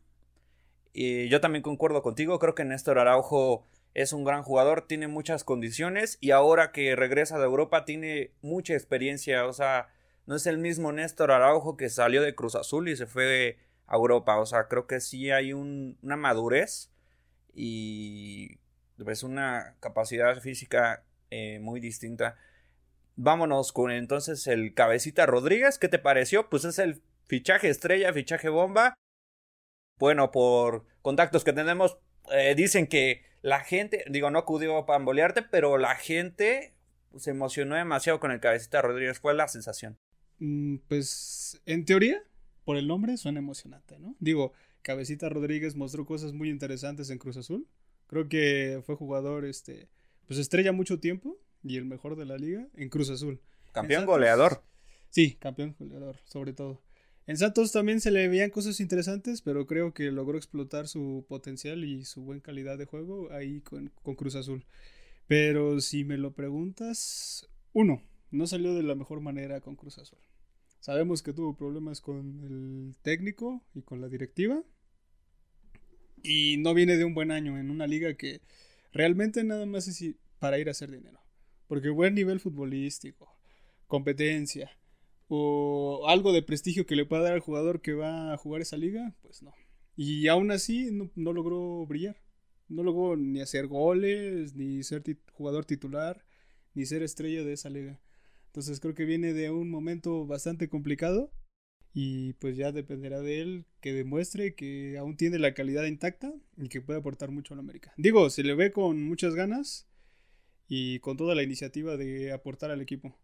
Y 0.93 1.29
yo 1.29 1.41
también 1.41 1.63
concuerdo 1.63 2.03
contigo. 2.03 2.39
Creo 2.39 2.55
que 2.55 2.65
Néstor 2.65 2.99
Araujo 2.99 3.67
es 3.95 4.13
un 4.13 4.25
gran 4.25 4.43
jugador, 4.43 4.87
tiene 4.87 5.09
muchas 5.09 5.45
condiciones. 5.45 6.19
Y 6.21 6.31
ahora 6.31 6.73
que 6.73 6.95
regresa 6.97 7.39
de 7.39 7.45
Europa, 7.45 7.85
tiene 7.85 8.31
mucha 8.43 8.75
experiencia. 8.75 9.47
O 9.47 9.53
sea, 9.53 9.89
no 10.27 10.37
es 10.37 10.47
el 10.47 10.59
mismo 10.59 10.93
Néstor 10.93 11.31
Araujo 11.33 11.77
que 11.77 11.89
salió 11.91 12.23
de 12.23 12.35
Cruz 12.35 12.55
Azul 12.55 12.89
y 12.89 12.97
se 12.97 13.07
fue 13.07 13.59
a 13.87 13.97
Europa. 13.97 14.39
O 14.39 14.47
sea, 14.47 14.69
creo 14.69 14.87
que 14.87 15.01
sí 15.01 15.31
hay 15.31 15.53
un- 15.53 15.99
una 16.03 16.17
madurez 16.17 16.91
y 17.55 18.59
pues 19.03 19.23
una 19.23 19.77
capacidad 19.81 20.41
física 20.41 21.05
eh, 21.31 21.59
muy 21.61 21.81
distinta. 21.81 22.37
Vámonos 23.17 23.73
con 23.73 23.91
entonces 23.91 24.47
el 24.47 24.75
Cabecita 24.75 25.27
Rodríguez. 25.27 25.79
¿Qué 25.79 25.89
te 25.89 25.99
pareció? 25.99 26.49
Pues 26.49 26.65
es 26.65 26.79
el 26.79 27.03
fichaje 27.27 27.69
estrella, 27.69 28.13
fichaje 28.13 28.49
bomba. 28.49 28.95
Bueno, 29.99 30.31
por 30.31 30.87
contactos 31.03 31.45
que 31.45 31.53
tenemos, 31.53 31.99
eh, 32.33 32.55
dicen 32.57 32.87
que 32.87 33.23
la 33.43 33.61
gente, 33.61 34.05
digo, 34.11 34.31
no 34.31 34.39
acudió 34.39 34.77
a 34.77 34.87
pambolearte, 34.87 35.43
pero 35.43 35.79
la 35.79 35.95
gente 35.95 36.75
se 37.17 37.31
emocionó 37.31 37.77
demasiado 37.77 38.19
con 38.19 38.33
el 38.33 38.41
Cabecita 38.41 38.83
Rodríguez. 38.83 39.21
Fue 39.21 39.35
la 39.35 39.49
sensación. 39.49 39.97
Mm, 40.39 40.79
Pues 40.89 41.61
en 41.67 41.85
teoría, 41.85 42.23
por 42.65 42.77
el 42.77 42.89
nombre 42.89 43.17
suena 43.17 43.39
emocionante, 43.39 43.99
¿no? 43.99 44.17
Digo, 44.19 44.53
Cabecita 44.85 45.31
Rodríguez 45.31 45.75
mostró 45.77 46.05
cosas 46.05 46.35
muy 46.35 46.51
interesantes 46.51 47.09
en 47.09 47.17
Cruz 47.19 47.39
Azul. 47.39 47.67
Creo 48.07 48.29
que 48.29 48.83
fue 48.85 48.95
jugador, 48.97 49.47
este, 49.47 49.89
pues 50.27 50.39
estrella 50.39 50.73
mucho 50.73 51.01
tiempo 51.01 51.39
y 51.63 51.79
el 51.79 51.87
mejor 51.87 52.17
de 52.17 52.27
la 52.27 52.37
liga 52.37 52.69
en 52.75 52.91
Cruz 52.91 53.09
Azul. 53.09 53.41
Campeón 53.73 54.01
Santos- 54.03 54.15
goleador. 54.15 54.63
Sí, 55.09 55.37
campeón 55.41 55.75
goleador, 55.79 56.17
sobre 56.25 56.53
todo. 56.53 56.83
En 57.27 57.39
Santos 57.39 57.73
también 57.73 58.03
se 58.03 58.11
le 58.11 58.29
veían 58.29 58.51
cosas 58.51 58.79
interesantes, 58.81 59.41
pero 59.41 59.67
creo 59.67 59.95
que 59.95 60.11
logró 60.13 60.37
explotar 60.37 60.87
su 60.87 61.25
potencial 61.27 61.83
y 61.83 62.05
su 62.05 62.21
buena 62.23 62.43
calidad 62.43 62.77
de 62.77 62.85
juego 62.85 63.33
ahí 63.33 63.63
con, 63.63 63.91
con 64.03 64.15
Cruz 64.17 64.35
Azul. 64.35 64.67
Pero 65.27 65.81
si 65.81 66.05
me 66.05 66.19
lo 66.19 66.33
preguntas, 66.35 67.49
uno, 67.73 68.03
no 68.31 68.47
salió 68.47 68.75
de 68.75 68.83
la 68.83 68.95
mejor 68.95 69.21
manera 69.21 69.63
con 69.63 69.77
Cruz 69.77 69.97
Azul. 69.97 70.19
Sabemos 70.85 71.23
que 71.23 71.33
tuvo 71.33 71.57
problemas 71.57 72.03
con 72.03 72.43
el 72.45 72.95
técnico 73.01 73.63
y 73.75 73.81
con 73.81 74.03
la 74.03 74.09
directiva. 74.11 74.63
Y 76.23 76.59
no 76.59 76.75
viene 76.75 76.99
de 76.99 77.07
un 77.07 77.15
buen 77.15 77.31
año 77.31 77.59
en 77.59 77.71
una 77.71 77.87
liga 77.87 78.13
que 78.19 78.43
realmente 78.93 79.43
nada 79.45 79.65
más 79.65 79.89
es 79.89 80.15
para 80.39 80.59
ir 80.59 80.69
a 80.69 80.73
hacer 80.73 80.91
dinero. 80.91 81.19
Porque 81.69 81.89
buen 81.89 82.15
nivel 82.15 82.39
futbolístico, 82.39 83.35
competencia 83.87 84.73
o 85.27 86.05
algo 86.07 86.35
de 86.35 86.43
prestigio 86.43 86.85
que 86.85 86.97
le 86.97 87.07
pueda 87.07 87.23
dar 87.23 87.33
al 87.33 87.41
jugador 87.41 87.81
que 87.81 87.95
va 87.95 88.35
a 88.35 88.37
jugar 88.37 88.61
esa 88.61 88.77
liga, 88.77 89.15
pues 89.23 89.43
no. 89.43 89.55
Y 89.97 90.29
aún 90.29 90.51
así 90.51 90.91
no 91.15 91.33
logró 91.33 91.87
brillar. 91.87 92.21
No 92.69 92.83
logró 92.83 93.17
ni 93.17 93.41
hacer 93.41 93.69
goles, 93.69 94.55
ni 94.55 94.83
ser 94.83 95.03
jugador 95.33 95.65
titular, 95.65 96.27
ni 96.75 96.85
ser 96.85 97.03
estrella 97.03 97.43
de 97.43 97.55
esa 97.55 97.71
liga. 97.71 98.03
Entonces 98.55 98.79
creo 98.79 98.95
que 98.95 99.05
viene 99.05 99.33
de 99.33 99.51
un 99.51 99.69
momento 99.69 100.27
bastante 100.27 100.69
complicado 100.69 101.33
y 101.93 102.35
pues 102.35 102.57
ya 102.57 102.71
dependerá 102.71 103.21
de 103.21 103.41
él 103.41 103.67
que 103.81 103.93
demuestre 103.93 104.55
que 104.55 104.97
aún 104.97 105.17
tiene 105.17 105.41
la 105.41 105.55
calidad 105.55 105.83
intacta 105.87 106.33
y 106.57 106.69
que 106.69 106.81
puede 106.81 107.01
aportar 107.01 107.33
mucho 107.33 107.53
a 107.53 107.57
la 107.57 107.63
América. 107.63 107.93
Digo, 107.97 108.31
se 108.31 108.45
le 108.45 108.55
ve 108.55 108.71
con 108.71 109.03
muchas 109.03 109.35
ganas 109.35 109.89
y 110.69 111.01
con 111.01 111.17
toda 111.17 111.35
la 111.35 111.43
iniciativa 111.43 111.97
de 111.97 112.31
aportar 112.31 112.71
al 112.71 112.81
equipo. 112.81 113.19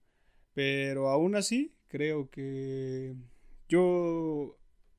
Pero 0.53 1.11
aún 1.11 1.37
así, 1.37 1.77
creo 1.87 2.29
que 2.29 3.15
yo 3.69 4.59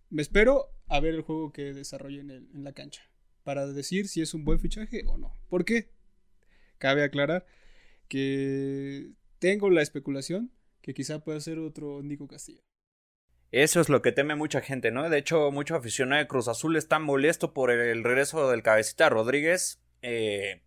me 0.10 0.22
espero 0.22 0.68
a 0.88 1.02
ver 1.02 1.14
el 1.14 1.24
juego 1.24 1.52
que 1.52 1.74
desarrolle 1.74 2.22
en, 2.22 2.32
en 2.32 2.64
la 2.64 2.72
cancha 2.72 3.04
para 3.44 3.68
decir 3.68 4.08
si 4.08 4.22
es 4.22 4.34
un 4.34 4.46
buen 4.46 4.62
fichaje 4.62 5.04
o 5.08 5.18
no. 5.18 5.38
¿Por 5.50 5.66
qué? 5.66 5.90
Cabe 6.78 7.04
aclarar 7.04 7.46
que 8.08 9.12
tengo 9.42 9.72
la 9.72 9.82
especulación 9.82 10.52
que 10.82 10.94
quizá 10.94 11.20
pueda 11.20 11.40
ser 11.42 11.58
otro 11.58 12.02
Nico 12.04 12.28
Castillo. 12.28 12.62
Eso 13.52 13.82
es 13.82 13.90
lo 13.90 14.02
que 14.02 14.12
teme 14.12 14.36
mucha 14.36 14.62
gente, 14.62 14.92
¿no? 14.92 15.10
De 15.10 15.18
hecho, 15.18 15.52
mucho 15.52 15.76
aficionado 15.76 16.22
de 16.22 16.28
Cruz 16.28 16.48
Azul 16.48 16.78
está 16.78 17.00
molesto 17.00 17.52
por 17.52 17.72
el 17.72 18.04
regreso 18.04 18.50
del 18.50 18.62
cabecita 18.62 19.10
Rodríguez. 19.10 19.82
Eh, 20.04 20.62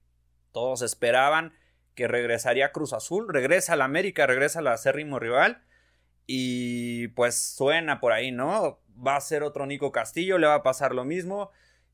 todos 0.53 0.83
esperaban 0.83 1.55
que 1.95 2.09
regresaría 2.09 2.67
a 2.67 2.73
Cruz 2.73 2.93
Azul, 2.93 3.33
regresa 3.33 3.73
a 3.75 3.77
la 3.77 3.85
América, 3.85 4.27
regresa 4.27 4.59
al 4.59 4.67
acérrimo 4.67 5.21
rival. 5.21 5.63
Y 6.27 7.09
pues 7.09 7.37
suena 7.37 8.01
por 8.01 8.13
ahí, 8.13 8.33
¿no? 8.33 8.81
Va 8.95 9.17
a 9.17 9.21
ser 9.21 9.45
otro 9.45 9.67
Nico 9.67 9.93
Castillo, 9.93 10.37
le 10.37 10.49
va 10.49 10.57
a 10.57 10.63
pasar 10.65 10.95
lo 10.95 11.05
mismo. 11.05 11.51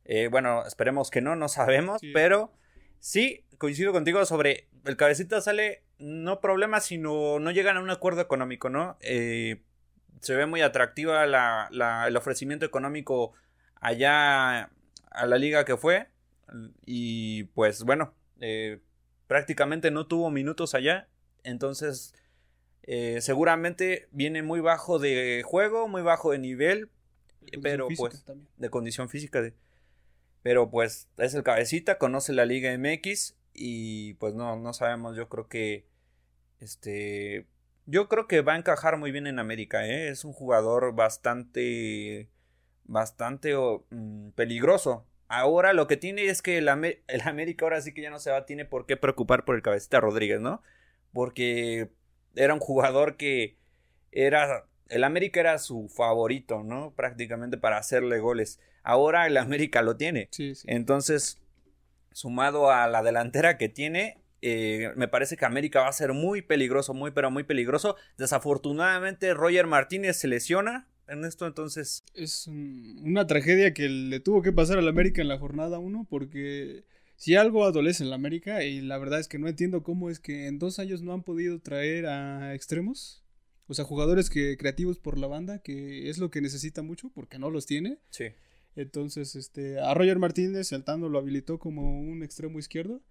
Eh, 0.06 0.28
bueno, 0.28 0.64
esperemos 0.66 1.10
que 1.10 1.20
no, 1.20 1.36
no 1.36 1.48
sabemos, 1.48 2.00
pero 2.14 2.52
sí, 3.00 3.44
coincido 3.58 3.92
contigo 3.92 4.24
sobre 4.24 4.68
el 4.86 4.96
cabecita 4.96 5.42
sale 5.42 5.84
no 6.00 6.40
problema, 6.40 6.80
sino 6.80 7.38
no 7.38 7.50
llegan 7.50 7.76
a 7.76 7.80
un 7.80 7.90
acuerdo 7.90 8.22
económico, 8.22 8.70
¿no? 8.70 8.96
Eh, 9.00 9.62
se 10.20 10.34
ve 10.34 10.46
muy 10.46 10.62
atractiva 10.62 11.24
el 11.24 12.16
ofrecimiento 12.16 12.66
económico 12.66 13.32
allá 13.76 14.70
a 15.10 15.26
la 15.26 15.38
liga 15.38 15.64
que 15.64 15.76
fue. 15.76 16.08
Y 16.84 17.44
pues 17.54 17.84
bueno, 17.84 18.14
eh, 18.40 18.80
prácticamente 19.26 19.90
no 19.90 20.06
tuvo 20.06 20.30
minutos 20.30 20.74
allá. 20.74 21.08
Entonces, 21.44 22.14
eh, 22.82 23.20
seguramente 23.20 24.08
viene 24.10 24.42
muy 24.42 24.60
bajo 24.60 24.98
de 24.98 25.42
juego, 25.44 25.86
muy 25.86 26.02
bajo 26.02 26.32
de 26.32 26.38
nivel. 26.38 26.90
pero 27.62 27.88
pues, 27.96 28.24
de 28.56 28.70
condición 28.70 29.08
física. 29.08 29.42
De, 29.42 29.54
pero 30.42 30.70
pues 30.70 31.08
es 31.18 31.34
el 31.34 31.42
cabecita, 31.42 31.98
conoce 31.98 32.32
la 32.32 32.46
Liga 32.46 32.76
MX. 32.76 33.36
Y 33.52 34.14
pues 34.14 34.34
no, 34.34 34.56
no 34.56 34.72
sabemos, 34.72 35.16
yo 35.16 35.28
creo 35.28 35.48
que 35.48 35.89
este 36.60 37.46
yo 37.90 38.08
creo 38.08 38.28
que 38.28 38.40
va 38.40 38.54
a 38.54 38.56
encajar 38.56 38.96
muy 38.98 39.10
bien 39.10 39.26
en 39.26 39.38
América, 39.40 39.84
¿eh? 39.86 40.08
Es 40.08 40.24
un 40.24 40.32
jugador 40.32 40.94
bastante, 40.94 42.28
bastante 42.84 43.54
mm, 43.56 44.30
peligroso. 44.30 45.06
Ahora 45.26 45.72
lo 45.72 45.88
que 45.88 45.96
tiene 45.96 46.26
es 46.26 46.40
que 46.40 46.58
el, 46.58 46.68
América 46.68 47.64
ahora 47.64 47.80
sí 47.82 47.92
que 47.92 48.02
ya 48.02 48.10
no 48.10 48.20
se 48.20 48.30
va, 48.30 48.46
tiene 48.46 48.64
por 48.64 48.86
qué 48.86 48.96
preocupar 48.96 49.44
por 49.44 49.56
el 49.56 49.62
cabecita 49.62 50.00
Rodríguez, 50.00 50.40
¿no? 50.40 50.62
Porque 51.12 51.90
era 52.36 52.54
un 52.54 52.60
jugador 52.60 53.16
que 53.16 53.56
era, 54.12 54.66
el 54.88 55.02
América 55.02 55.40
era 55.40 55.58
su 55.58 55.88
favorito, 55.88 56.62
¿no? 56.62 56.92
Prácticamente 56.94 57.58
para 57.58 57.78
hacerle 57.78 58.20
goles. 58.20 58.60
Ahora 58.84 59.26
el 59.26 59.36
América 59.36 59.82
lo 59.82 59.96
tiene. 59.96 60.28
Sí, 60.30 60.54
sí. 60.54 60.64
Entonces, 60.70 61.40
sumado 62.12 62.70
a 62.70 62.86
la 62.86 63.02
delantera 63.02 63.58
que 63.58 63.68
tiene, 63.68 64.19
eh, 64.42 64.92
me 64.96 65.08
parece 65.08 65.36
que 65.36 65.44
América 65.44 65.80
va 65.80 65.88
a 65.88 65.92
ser 65.92 66.12
muy 66.12 66.42
peligroso, 66.42 66.94
muy 66.94 67.10
pero 67.10 67.30
muy 67.30 67.44
peligroso. 67.44 67.96
Desafortunadamente 68.16 69.34
Roger 69.34 69.66
Martínez 69.66 70.16
se 70.16 70.28
lesiona 70.28 70.88
en 71.08 71.24
esto, 71.24 71.46
entonces... 71.46 72.04
Es 72.14 72.46
una 72.46 73.26
tragedia 73.26 73.74
que 73.74 73.88
le 73.88 74.20
tuvo 74.20 74.42
que 74.42 74.52
pasar 74.52 74.78
al 74.78 74.88
América 74.88 75.20
en 75.20 75.28
la 75.28 75.38
jornada 75.38 75.78
1 75.78 76.06
porque 76.08 76.84
si 77.16 77.34
algo 77.34 77.64
adolece 77.64 78.02
en 78.02 78.10
la 78.10 78.16
América 78.16 78.64
y 78.64 78.80
la 78.80 78.96
verdad 78.96 79.20
es 79.20 79.28
que 79.28 79.38
no 79.38 79.48
entiendo 79.48 79.82
cómo 79.82 80.08
es 80.08 80.20
que 80.20 80.46
en 80.46 80.58
dos 80.58 80.78
años 80.78 81.02
no 81.02 81.12
han 81.12 81.22
podido 81.22 81.60
traer 81.60 82.06
a 82.06 82.54
extremos. 82.54 83.24
O 83.66 83.74
sea, 83.74 83.84
jugadores 83.84 84.30
que 84.30 84.56
creativos 84.56 84.98
por 84.98 85.18
la 85.18 85.26
banda, 85.26 85.60
que 85.60 86.08
es 86.08 86.18
lo 86.18 86.30
que 86.30 86.40
necesita 86.40 86.82
mucho 86.82 87.10
porque 87.10 87.38
no 87.38 87.50
los 87.50 87.66
tiene. 87.66 87.98
Sí. 88.10 88.26
Entonces, 88.74 89.36
este, 89.36 89.78
a 89.78 89.92
Roger 89.94 90.18
Martínez, 90.18 90.68
saltando, 90.68 91.08
lo 91.08 91.18
habilitó 91.18 91.58
como 91.58 92.00
un 92.00 92.22
extremo 92.22 92.58
izquierdo 92.58 93.02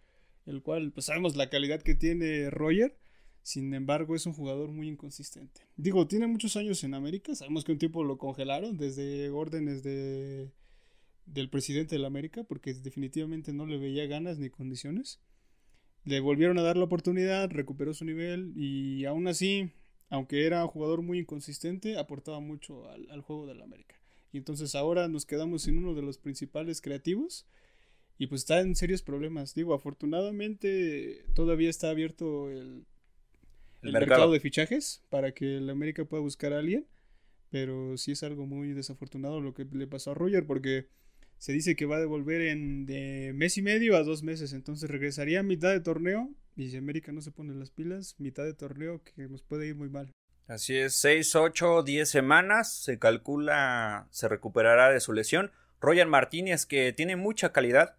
el 0.49 0.63
cual 0.63 0.91
pues 0.91 1.05
sabemos 1.05 1.35
la 1.35 1.49
calidad 1.49 1.81
que 1.81 1.95
tiene 1.95 2.49
Roger, 2.49 2.97
sin 3.43 3.73
embargo 3.73 4.15
es 4.15 4.25
un 4.25 4.33
jugador 4.33 4.71
muy 4.71 4.87
inconsistente. 4.87 5.61
Digo, 5.77 6.07
tiene 6.07 6.27
muchos 6.27 6.55
años 6.55 6.83
en 6.83 6.93
América, 6.93 7.35
sabemos 7.35 7.63
que 7.63 7.71
un 7.71 7.77
tiempo 7.77 8.03
lo 8.03 8.17
congelaron 8.17 8.77
desde 8.77 9.29
órdenes 9.29 9.83
de 9.83 10.51
del 11.25 11.51
presidente 11.51 11.95
de 11.95 11.99
la 11.99 12.07
América 12.07 12.43
porque 12.43 12.73
definitivamente 12.73 13.53
no 13.53 13.67
le 13.67 13.77
veía 13.77 14.07
ganas 14.07 14.39
ni 14.39 14.49
condiciones. 14.49 15.19
Le 16.03 16.19
volvieron 16.21 16.57
a 16.57 16.63
dar 16.63 16.75
la 16.75 16.85
oportunidad, 16.85 17.51
recuperó 17.51 17.93
su 17.93 18.03
nivel 18.03 18.53
y 18.55 19.05
aún 19.05 19.27
así, 19.27 19.71
aunque 20.09 20.47
era 20.47 20.63
un 20.63 20.69
jugador 20.71 21.03
muy 21.03 21.19
inconsistente, 21.19 21.99
aportaba 21.99 22.39
mucho 22.39 22.89
al, 22.89 23.07
al 23.11 23.21
juego 23.21 23.45
de 23.45 23.53
la 23.53 23.65
América. 23.65 23.95
Y 24.31 24.37
entonces 24.37 24.73
ahora 24.73 25.07
nos 25.07 25.27
quedamos 25.27 25.63
sin 25.63 25.77
uno 25.77 25.93
de 25.93 26.01
los 26.01 26.17
principales 26.17 26.81
creativos 26.81 27.45
y 28.19 28.27
pues 28.27 28.41
está 28.41 28.59
en 28.59 28.75
serios 28.75 29.01
problemas. 29.01 29.55
Digo, 29.55 29.73
afortunadamente 29.73 31.23
todavía 31.33 31.69
está 31.69 31.89
abierto 31.89 32.51
el, 32.51 32.85
mercado. 33.81 34.33
de 34.33 34.41
fichajes 34.41 35.01
para 35.09 35.31
que 35.31 35.55
el 35.55 35.69
América 35.69 36.03
pueda 36.03 36.21
buscar 36.21 36.51
a 36.51 36.59
alguien. 36.59 36.85
Pero 37.49 37.97
sí 37.97 38.11
es 38.11 38.21
algo 38.21 38.45
muy 38.45 38.73
desafortunado 38.73 39.39
lo 39.39 39.53
que 39.53 39.65
le 39.71 39.87
pasó 39.87 40.11
a 40.11 40.15
Roger 40.15 40.45
porque 40.45 40.89
se 41.37 41.53
dice 41.53 41.77
que 41.77 41.85
va 41.85 41.95
a 41.95 42.01
devolver 42.01 42.41
en 42.41 42.85
de 42.85 43.31
mes 43.33 43.57
y 43.57 43.61
medio 43.61 43.95
a 43.95 44.03
dos 44.03 44.21
meses. 44.21 44.51
Entonces 44.51 44.89
regresaría 44.89 45.39
a 45.39 45.43
mitad 45.43 45.71
de 45.71 45.79
torneo. 45.79 46.29
Y 46.57 46.71
si 46.71 46.77
América 46.77 47.13
no 47.13 47.21
se 47.21 47.31
pone 47.31 47.55
las 47.55 47.71
pilas, 47.71 48.15
mitad 48.19 48.43
de 48.43 48.53
torneo 48.53 49.01
que 49.01 49.29
nos 49.29 49.43
puede 49.43 49.65
ir 49.65 49.75
muy 49.75 49.89
mal. 49.89 50.11
Así 50.45 50.75
es, 50.75 50.93
6, 50.95 51.35
8, 51.35 51.83
10 51.83 52.09
semanas. 52.09 52.73
Se 52.73 52.99
calcula, 52.99 54.09
se 54.11 54.27
recuperará 54.27 54.91
de 54.91 54.99
su 54.99 55.13
lesión. 55.13 55.51
Roger 55.79 56.07
Martínez, 56.07 56.65
que 56.65 56.91
tiene 56.91 57.15
mucha 57.15 57.53
calidad, 57.53 57.95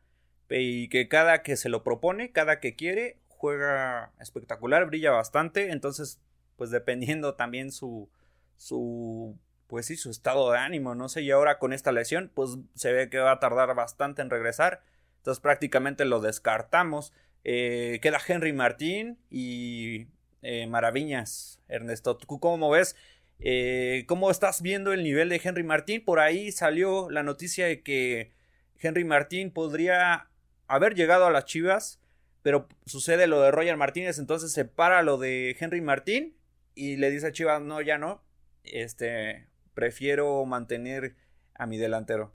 y 0.50 0.88
que 0.88 1.09
cada 1.09 1.42
que 1.42 1.57
se 1.57 1.69
lo 1.69 1.83
propone, 1.83 2.33
cada 2.33 2.61
que 2.61 2.75
quiere, 2.75 3.16
juega 3.28 4.12
espectacular, 4.21 4.87
brilla 4.87 5.12
bastante, 5.12 5.71
entonces 5.71 6.21
pues 6.57 6.71
dependiendo 6.71 7.35
también 7.35 7.73
su 7.73 8.09
su 8.57 9.38
pues 9.66 9.87
sí, 9.87 9.97
su 9.97 10.11
estado 10.11 10.50
de 10.50 10.59
ánimo, 10.59 10.95
no 10.95 11.09
sé, 11.09 11.23
y 11.23 11.30
ahora 11.30 11.59
con 11.59 11.73
esta 11.73 11.92
lesión 11.92 12.30
pues 12.35 12.59
se 12.75 12.92
ve 12.92 13.09
que 13.09 13.19
va 13.19 13.33
a 13.33 13.40
tardar 13.40 13.75
bastante 13.75 14.21
en 14.21 14.30
regresar, 14.30 14.83
entonces 15.19 15.40
prácticamente 15.40 16.04
lo 16.04 16.21
descartamos. 16.21 17.12
Eh, 17.45 18.00
queda 18.02 18.19
Henry 18.26 18.52
Martín 18.52 19.19
y 19.30 20.09
eh, 20.42 20.66
Maraviñas, 20.66 21.61
Ernesto. 21.69 22.16
¿Tú 22.16 22.38
cómo 22.38 22.71
ves? 22.71 22.97
Eh, 23.38 24.04
¿Cómo 24.07 24.30
estás 24.30 24.62
viendo 24.62 24.92
el 24.92 25.02
nivel 25.02 25.28
de 25.28 25.40
Henry 25.42 25.62
Martín? 25.62 26.04
Por 26.04 26.21
ahí 26.21 26.52
salió 26.52 27.11
la 27.11 27.23
noticia 27.23 27.66
de 27.66 27.83
que 27.83 28.33
Henry 28.78 29.04
Martín 29.04 29.50
podría 29.50 30.29
haber 30.70 30.94
llegado 30.94 31.26
a 31.26 31.30
las 31.30 31.44
Chivas, 31.44 32.00
pero 32.42 32.68
sucede 32.86 33.26
lo 33.26 33.42
de 33.42 33.50
Roger 33.50 33.76
Martínez, 33.76 34.18
entonces 34.18 34.52
se 34.52 34.64
para 34.64 35.02
lo 35.02 35.18
de 35.18 35.56
Henry 35.58 35.80
Martín 35.80 36.36
y 36.74 36.96
le 36.96 37.10
dice 37.10 37.26
a 37.26 37.32
Chivas, 37.32 37.60
no, 37.60 37.82
ya 37.82 37.98
no, 37.98 38.22
este, 38.62 39.48
prefiero 39.74 40.44
mantener 40.46 41.16
a 41.54 41.66
mi 41.66 41.76
delantero. 41.76 42.34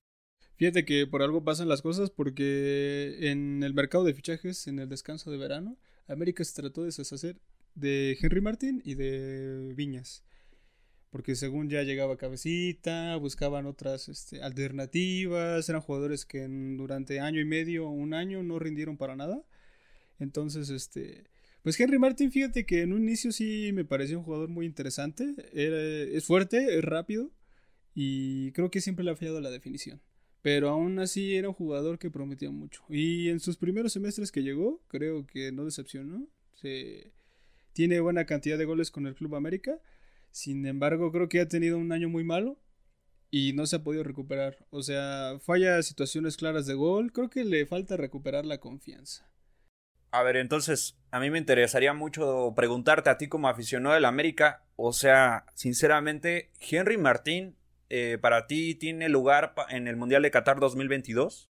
Fíjate 0.56 0.84
que 0.84 1.06
por 1.06 1.22
algo 1.22 1.44
pasan 1.44 1.68
las 1.68 1.82
cosas 1.82 2.10
porque 2.10 3.30
en 3.30 3.62
el 3.62 3.74
mercado 3.74 4.04
de 4.04 4.14
fichajes, 4.14 4.66
en 4.66 4.78
el 4.78 4.88
descanso 4.88 5.30
de 5.30 5.38
verano, 5.38 5.78
América 6.06 6.44
se 6.44 6.60
trató 6.60 6.82
de 6.82 6.86
deshacer 6.86 7.40
de 7.74 8.16
Henry 8.20 8.40
Martín 8.40 8.80
y 8.84 8.94
de 8.94 9.72
Viñas 9.74 10.24
porque 11.16 11.34
según 11.34 11.70
ya 11.70 11.82
llegaba 11.82 12.18
Cabecita, 12.18 13.16
buscaban 13.16 13.64
otras 13.64 14.10
este, 14.10 14.42
alternativas, 14.42 15.66
eran 15.66 15.80
jugadores 15.80 16.26
que 16.26 16.46
durante 16.46 17.20
año 17.20 17.40
y 17.40 17.46
medio 17.46 17.88
un 17.88 18.12
año 18.12 18.42
no 18.42 18.58
rindieron 18.58 18.98
para 18.98 19.16
nada. 19.16 19.42
Entonces, 20.18 20.68
este, 20.68 21.24
pues 21.62 21.80
Henry 21.80 21.98
Martin, 21.98 22.30
fíjate 22.30 22.66
que 22.66 22.82
en 22.82 22.92
un 22.92 23.00
inicio 23.00 23.32
sí 23.32 23.70
me 23.72 23.86
pareció 23.86 24.18
un 24.18 24.24
jugador 24.24 24.50
muy 24.50 24.66
interesante, 24.66 25.34
es 25.54 26.22
fuerte, 26.26 26.76
es 26.76 26.84
rápido 26.84 27.30
y 27.94 28.52
creo 28.52 28.70
que 28.70 28.82
siempre 28.82 29.02
le 29.02 29.12
ha 29.12 29.16
fallado 29.16 29.40
la 29.40 29.48
definición. 29.48 30.02
Pero 30.42 30.68
aún 30.68 30.98
así 30.98 31.34
era 31.34 31.48
un 31.48 31.54
jugador 31.54 31.98
que 31.98 32.10
prometía 32.10 32.50
mucho. 32.50 32.84
Y 32.90 33.30
en 33.30 33.40
sus 33.40 33.56
primeros 33.56 33.94
semestres 33.94 34.30
que 34.30 34.42
llegó, 34.42 34.82
creo 34.88 35.26
que 35.26 35.50
no 35.50 35.64
decepcionó. 35.64 36.28
Se... 36.52 37.14
Tiene 37.72 38.00
buena 38.00 38.26
cantidad 38.26 38.58
de 38.58 38.66
goles 38.66 38.90
con 38.90 39.06
el 39.06 39.14
Club 39.14 39.34
América 39.34 39.80
sin 40.30 40.66
embargo, 40.66 41.10
creo 41.12 41.28
que 41.28 41.40
ha 41.40 41.48
tenido 41.48 41.78
un 41.78 41.92
año 41.92 42.08
muy 42.08 42.24
malo. 42.24 42.58
y 43.30 43.52
no 43.52 43.66
se 43.66 43.76
ha 43.76 43.82
podido 43.84 44.04
recuperar. 44.04 44.66
O 44.70 44.82
sea, 44.82 45.38
falla 45.40 45.82
situaciones 45.82 46.36
claras 46.36 46.66
de 46.66 46.74
gol. 46.74 47.12
Creo 47.12 47.28
que 47.28 47.44
le 47.44 47.66
falta 47.66 47.96
recuperar 47.96 48.46
la 48.46 48.58
confianza. 48.58 49.30
A 50.12 50.22
ver, 50.22 50.36
entonces, 50.36 50.96
a 51.10 51.20
mí 51.20 51.28
me 51.30 51.38
interesaría 51.38 51.92
mucho 51.92 52.54
preguntarte 52.56 53.10
a 53.10 53.18
ti 53.18 53.28
como 53.28 53.48
aficionado 53.48 53.94
del 53.94 54.04
América. 54.06 54.64
O 54.76 54.92
sea, 54.92 55.44
sinceramente, 55.54 56.52
Henry 56.60 56.96
Martín, 56.96 57.56
eh, 57.90 58.16
¿para 58.20 58.46
ti 58.46 58.74
tiene 58.76 59.08
lugar 59.08 59.54
en 59.68 59.88
el 59.88 59.96
Mundial 59.96 60.22
de 60.22 60.30
Qatar 60.30 60.58
2022? 60.60 61.50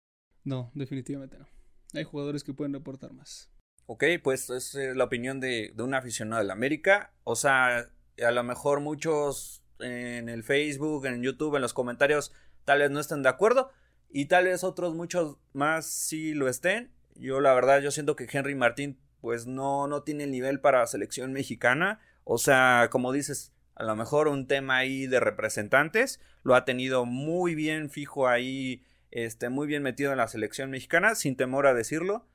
No, 0.44 0.70
definitivamente 0.74 1.38
no. 1.38 1.46
Hay 1.94 2.04
jugadores 2.04 2.44
que 2.44 2.52
pueden 2.52 2.74
reportar 2.74 3.12
más. 3.12 3.50
Ok, 3.86 4.04
pues 4.22 4.50
es 4.50 4.74
la 4.74 5.04
opinión 5.04 5.40
de, 5.40 5.72
de 5.74 5.82
un 5.82 5.94
aficionado 5.94 6.42
del 6.42 6.50
América. 6.50 7.14
O 7.24 7.36
sea, 7.36 7.88
a 8.24 8.30
lo 8.30 8.42
mejor 8.42 8.80
muchos 8.80 9.62
en 9.78 10.28
el 10.28 10.44
Facebook, 10.44 11.06
en 11.06 11.22
YouTube, 11.22 11.56
en 11.56 11.62
los 11.62 11.72
comentarios, 11.72 12.32
tal 12.64 12.80
vez 12.80 12.90
no 12.90 13.00
estén 13.00 13.22
de 13.22 13.28
acuerdo. 13.28 13.70
Y 14.12 14.26
tal 14.26 14.44
vez 14.44 14.64
otros 14.64 14.94
muchos 14.94 15.36
más 15.52 15.86
sí 15.86 16.34
lo 16.34 16.48
estén. 16.48 16.90
Yo 17.14 17.40
la 17.40 17.54
verdad, 17.54 17.80
yo 17.80 17.90
siento 17.90 18.16
que 18.16 18.28
Henry 18.30 18.54
Martín 18.54 18.98
pues 19.20 19.46
no, 19.46 19.86
no 19.86 20.02
tiene 20.02 20.24
el 20.24 20.30
nivel 20.30 20.60
para 20.60 20.86
selección 20.86 21.32
mexicana. 21.32 22.00
O 22.24 22.38
sea, 22.38 22.88
como 22.90 23.12
dices, 23.12 23.52
a 23.74 23.84
lo 23.84 23.94
mejor 23.96 24.28
un 24.28 24.46
tema 24.46 24.78
ahí 24.78 25.06
de 25.06 25.20
representantes. 25.20 26.20
Lo 26.42 26.54
ha 26.54 26.64
tenido 26.64 27.04
muy 27.04 27.54
bien 27.54 27.90
fijo 27.90 28.28
ahí, 28.28 28.84
este, 29.10 29.48
muy 29.48 29.66
bien 29.66 29.82
metido 29.82 30.10
en 30.12 30.18
la 30.18 30.28
selección 30.28 30.70
mexicana, 30.70 31.14
sin 31.14 31.36
temor 31.36 31.66
a 31.66 31.74
decirlo. 31.74 32.26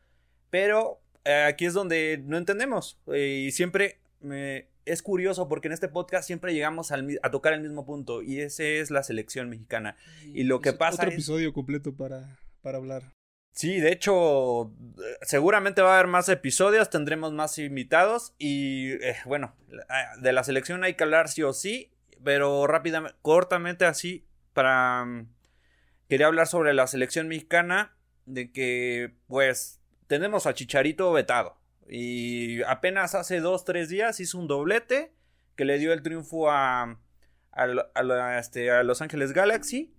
Pero 0.50 1.02
eh, 1.26 1.44
aquí 1.48 1.66
es 1.66 1.74
donde 1.74 2.22
no 2.24 2.38
entendemos. 2.38 3.00
Eh, 3.08 3.46
y 3.48 3.52
siempre 3.52 4.00
me, 4.22 4.68
es 4.86 5.02
curioso 5.02 5.48
porque 5.48 5.68
en 5.68 5.74
este 5.74 5.88
podcast 5.88 6.28
siempre 6.28 6.54
llegamos 6.54 6.92
a 6.92 7.32
tocar 7.32 7.54
el 7.54 7.62
mismo 7.62 7.86
punto 7.86 8.22
y 8.22 8.40
ese 8.40 8.80
es 8.80 8.92
la 8.92 9.04
selección 9.04 9.50
mexicana. 9.50 9.98
Y 10.26 10.44
lo 10.44 10.62
que 10.62 10.74
pasa 10.74 11.04
otro 11.04 11.14
episodio 11.14 11.54
completo 11.54 11.96
para, 11.96 12.40
para 12.62 12.78
hablar. 12.78 13.14
Sí, 13.54 13.80
de 13.80 13.92
hecho, 13.92 14.74
seguramente 15.22 15.82
va 15.82 15.92
a 15.92 16.00
haber 16.00 16.08
más 16.08 16.28
episodios, 16.28 16.90
tendremos 16.90 17.32
más 17.32 17.58
invitados 17.58 18.34
y 18.38 18.92
eh, 19.02 19.16
bueno, 19.26 19.56
ah, 19.88 20.18
de 20.20 20.34
la 20.34 20.44
selección 20.44 20.84
hay 20.84 20.96
que 20.96 21.06
hablar 21.06 21.30
sí 21.30 21.42
o 21.42 21.54
sí, 21.54 21.94
pero 22.24 22.68
rápidamente, 22.68 23.18
cortamente 23.22 23.86
así, 23.86 24.26
para... 24.54 25.06
Mm, 25.06 25.30
quería 26.10 26.28
hablar 26.28 26.48
sobre 26.48 26.74
la 26.74 26.86
selección 26.88 27.28
mexicana, 27.30 27.96
de 28.26 28.52
que 28.52 29.16
pues 29.28 29.80
tenemos 30.08 30.46
a 30.48 30.54
Chicharito 30.54 31.12
vetado. 31.12 31.58
Y 31.88 32.64
apenas 32.64 33.16
hace 33.16 33.40
dos, 33.40 33.66
tres 33.66 33.90
días 33.90 34.20
hizo 34.20 34.38
un 34.38 34.48
doblete 34.48 35.14
que 35.56 35.66
le 35.66 35.78
dio 35.78 35.94
el 35.94 36.02
triunfo 36.02 36.50
a, 36.50 37.00
a, 37.52 38.40
este, 38.40 38.72
a 38.72 38.84
Los 38.84 39.02
Ángeles 39.02 39.34
Galaxy 39.34 39.94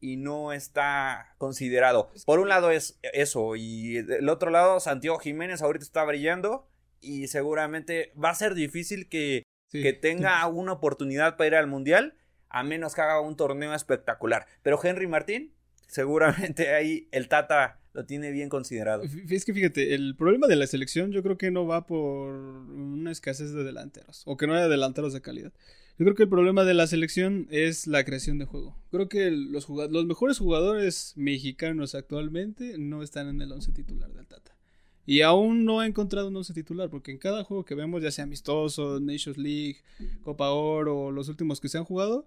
y 0.00 0.16
no 0.16 0.52
está 0.52 1.34
considerado. 1.38 2.10
Por 2.26 2.40
un 2.40 2.48
lado 2.48 2.70
es 2.70 2.98
eso 3.02 3.56
y 3.56 4.02
del 4.02 4.28
otro 4.28 4.50
lado 4.50 4.80
Santiago 4.80 5.18
Jiménez 5.18 5.62
ahorita 5.62 5.84
está 5.84 6.04
brillando 6.04 6.68
y 7.00 7.28
seguramente 7.28 8.12
va 8.22 8.30
a 8.30 8.34
ser 8.34 8.54
difícil 8.54 9.08
que, 9.08 9.44
que 9.70 9.92
tenga 9.92 10.46
una 10.46 10.72
oportunidad 10.72 11.36
para 11.36 11.48
ir 11.48 11.54
al 11.56 11.66
Mundial 11.66 12.14
a 12.48 12.62
menos 12.62 12.94
que 12.94 13.00
haga 13.00 13.20
un 13.20 13.36
torneo 13.36 13.74
espectacular. 13.74 14.46
Pero 14.62 14.78
Henry 14.82 15.06
Martín, 15.06 15.54
seguramente 15.86 16.74
ahí 16.74 17.08
el 17.12 17.28
Tata 17.28 17.80
lo 17.94 18.04
tiene 18.04 18.30
bien 18.30 18.48
considerado. 18.48 19.02
Es 19.02 19.44
que 19.44 19.52
fíjate, 19.52 19.94
el 19.94 20.16
problema 20.16 20.46
de 20.46 20.56
la 20.56 20.66
selección 20.66 21.12
yo 21.12 21.22
creo 21.22 21.36
que 21.36 21.50
no 21.50 21.66
va 21.66 21.86
por 21.86 22.32
una 22.34 23.10
escasez 23.10 23.52
de 23.52 23.64
delanteros 23.64 24.22
o 24.26 24.36
que 24.36 24.46
no 24.46 24.54
haya 24.54 24.68
delanteros 24.68 25.12
de 25.12 25.20
calidad. 25.20 25.52
Yo 25.98 26.06
creo 26.06 26.14
que 26.14 26.22
el 26.22 26.28
problema 26.28 26.64
de 26.64 26.74
la 26.74 26.86
selección 26.86 27.46
es 27.50 27.86
la 27.86 28.04
creación 28.04 28.38
de 28.38 28.46
juego. 28.46 28.76
Creo 28.90 29.08
que 29.08 29.30
los, 29.30 29.68
los 29.68 30.06
mejores 30.06 30.38
jugadores 30.38 31.12
mexicanos 31.16 31.94
actualmente 31.94 32.78
no 32.78 33.02
están 33.02 33.28
en 33.28 33.42
el 33.42 33.52
once 33.52 33.72
titular 33.72 34.10
del 34.12 34.26
Tata. 34.26 34.56
Y 35.04 35.20
aún 35.22 35.64
no 35.64 35.82
he 35.82 35.86
encontrado 35.86 36.28
un 36.28 36.36
once 36.36 36.54
titular, 36.54 36.88
porque 36.88 37.10
en 37.10 37.18
cada 37.18 37.44
juego 37.44 37.64
que 37.64 37.74
vemos, 37.74 38.02
ya 38.02 38.10
sea 38.10 38.24
amistoso, 38.24 39.00
Nations 39.00 39.36
League, 39.36 39.78
Copa 40.22 40.50
Oro, 40.50 41.10
los 41.10 41.28
últimos 41.28 41.60
que 41.60 41.68
se 41.68 41.76
han 41.76 41.84
jugado, 41.84 42.26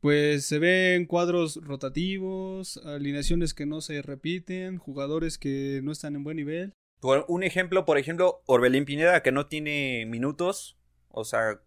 pues 0.00 0.46
se 0.46 0.58
ven 0.58 1.06
cuadros 1.06 1.56
rotativos, 1.62 2.78
alineaciones 2.84 3.54
que 3.54 3.66
no 3.66 3.80
se 3.80 4.02
repiten, 4.02 4.78
jugadores 4.78 5.38
que 5.38 5.80
no 5.82 5.92
están 5.92 6.16
en 6.16 6.24
buen 6.24 6.36
nivel. 6.36 6.74
Un 7.28 7.42
ejemplo, 7.42 7.84
por 7.84 7.98
ejemplo, 7.98 8.42
Orbelín 8.46 8.84
Pineda, 8.84 9.22
que 9.22 9.32
no 9.32 9.46
tiene 9.46 10.04
minutos, 10.06 10.78
o 11.08 11.24
sea, 11.24 11.60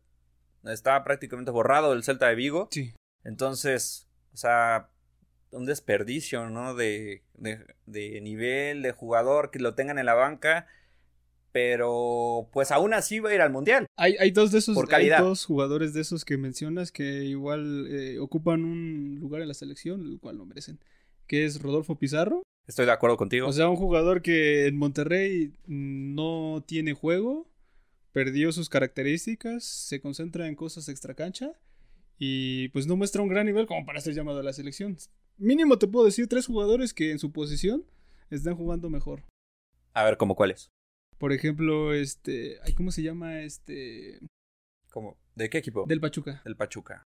está 0.64 1.04
prácticamente 1.04 1.52
borrado 1.52 1.92
del 1.92 2.04
Celta 2.04 2.28
de 2.28 2.36
Vigo. 2.36 2.68
Sí. 2.72 2.94
Entonces, 3.24 4.08
o 4.34 4.38
sea, 4.38 4.90
un 5.52 5.66
desperdicio, 5.66 6.50
¿no? 6.50 6.76
De, 6.76 7.24
de, 7.34 7.66
de 7.86 8.22
nivel, 8.22 8.82
de 8.82 8.92
jugador, 8.92 9.50
que 9.50 9.60
lo 9.60 9.76
tengan 9.76 9.98
en 9.98 10.06
la 10.06 10.14
banca 10.14 10.68
pero 11.54 12.50
pues 12.52 12.72
aún 12.72 12.94
así 12.94 13.20
va 13.20 13.30
a 13.30 13.36
ir 13.36 13.42
al 13.42 13.52
mundial. 13.52 13.86
Hay, 13.96 14.16
hay 14.20 14.32
dos 14.32 14.52
de 14.52 14.58
esos 14.58 14.76
dos 14.76 15.46
jugadores 15.46 15.94
de 15.94 16.02
esos 16.02 16.26
que 16.26 16.36
mencionas 16.36 16.92
que 16.92 17.24
igual 17.26 17.88
eh, 17.90 18.18
ocupan 18.20 18.66
un 18.66 19.20
lugar 19.22 19.42
en 19.42 19.48
la 19.48 19.54
selección, 19.54 20.02
el 20.02 20.20
cual 20.20 20.38
lo 20.38 20.46
merecen, 20.46 20.80
que 21.28 21.46
es 21.46 21.62
Rodolfo 21.62 21.98
Pizarro. 21.98 22.42
Estoy 22.68 22.88
de 22.88 22.92
acuerdo 22.92 23.18
contigo. 23.18 23.48
O 23.48 23.54
sea, 23.54 23.70
un 23.70 23.76
jugador 23.76 24.24
que 24.24 24.66
en 24.66 24.78
Monterrey 24.78 25.54
no 25.68 26.64
tiene 26.66 26.94
juego, 26.94 27.48
perdió 28.12 28.52
sus 28.52 28.68
características, 28.68 29.64
se 29.64 30.02
concentra 30.02 30.48
en 30.48 30.56
cosas 30.56 30.90
extracancha 30.90 31.52
y 32.18 32.70
pues 32.70 32.88
no 32.88 32.96
muestra 32.96 33.22
un 33.22 33.30
gran 33.30 33.46
nivel 33.46 33.68
como 33.68 33.86
para 33.86 34.02
ser 34.02 34.16
llamado 34.16 34.40
a 34.40 34.44
la 34.44 34.54
selección. 34.54 34.98
Mínimo 35.38 35.78
te 35.78 35.88
puedo 35.88 36.06
decir 36.06 36.28
tres 36.28 36.48
jugadores 36.48 36.96
que 36.96 37.12
en 37.12 37.20
su 37.20 37.32
posición 37.32 37.86
están 38.32 38.56
jugando 38.56 38.90
mejor. 38.90 39.24
A 39.94 40.04
ver, 40.04 40.18
¿cómo 40.18 40.36
cuáles? 40.36 40.72
Por 41.24 41.32
ejemplo, 41.32 41.94
este. 41.94 42.60
¿Cómo 42.76 42.92
se 42.92 43.02
llama? 43.02 43.44
Este. 43.44 44.20
¿Cómo? 44.92 45.18
¿De 45.36 45.50
qué 45.50 45.60
equipo? 45.60 45.86
Del 45.88 46.02
Pachuca. 46.02 46.42
Del 46.44 46.58
Pachuca. 46.58 47.08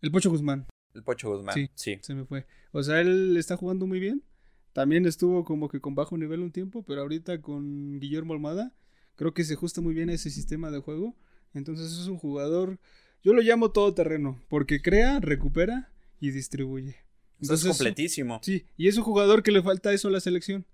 El 0.00 0.10
Pocho 0.10 0.30
Guzmán. 0.30 0.66
El 0.94 1.02
Pocho 1.02 1.28
Guzmán. 1.28 1.54
Sí, 1.54 1.68
sí. 1.74 1.98
Se 2.00 2.14
me 2.14 2.24
fue. 2.24 2.46
O 2.72 2.82
sea, 2.82 3.02
él 3.02 3.36
está 3.36 3.58
jugando 3.58 3.86
muy 3.86 4.00
bien. 4.00 4.24
También 4.72 5.04
estuvo 5.04 5.44
como 5.44 5.68
que 5.68 5.82
con 5.82 5.94
bajo 5.94 6.16
nivel 6.16 6.40
un 6.40 6.50
tiempo, 6.50 6.82
pero 6.82 7.02
ahorita 7.02 7.42
con 7.42 8.00
Guillermo 8.00 8.32
Almada, 8.32 8.72
creo 9.16 9.34
que 9.34 9.44
se 9.44 9.52
ajusta 9.52 9.82
muy 9.82 9.92
bien 9.92 10.08
a 10.08 10.14
ese 10.14 10.30
sistema 10.30 10.70
de 10.70 10.78
juego. 10.78 11.14
Entonces 11.52 11.92
es 11.92 12.06
un 12.06 12.16
jugador, 12.16 12.78
yo 13.22 13.34
lo 13.34 13.42
llamo 13.42 13.70
todoterreno, 13.70 14.42
porque 14.48 14.80
crea, 14.80 15.20
recupera 15.20 15.92
y 16.20 16.30
distribuye. 16.30 16.96
Entonces, 17.38 17.66
es 17.68 17.76
completísimo. 17.76 18.40
sí, 18.42 18.64
y 18.78 18.88
es 18.88 18.96
un 18.96 19.04
jugador 19.04 19.42
que 19.42 19.52
le 19.52 19.62
falta 19.62 19.92
eso 19.92 20.08
a 20.08 20.10
la 20.10 20.20
selección. 20.20 20.64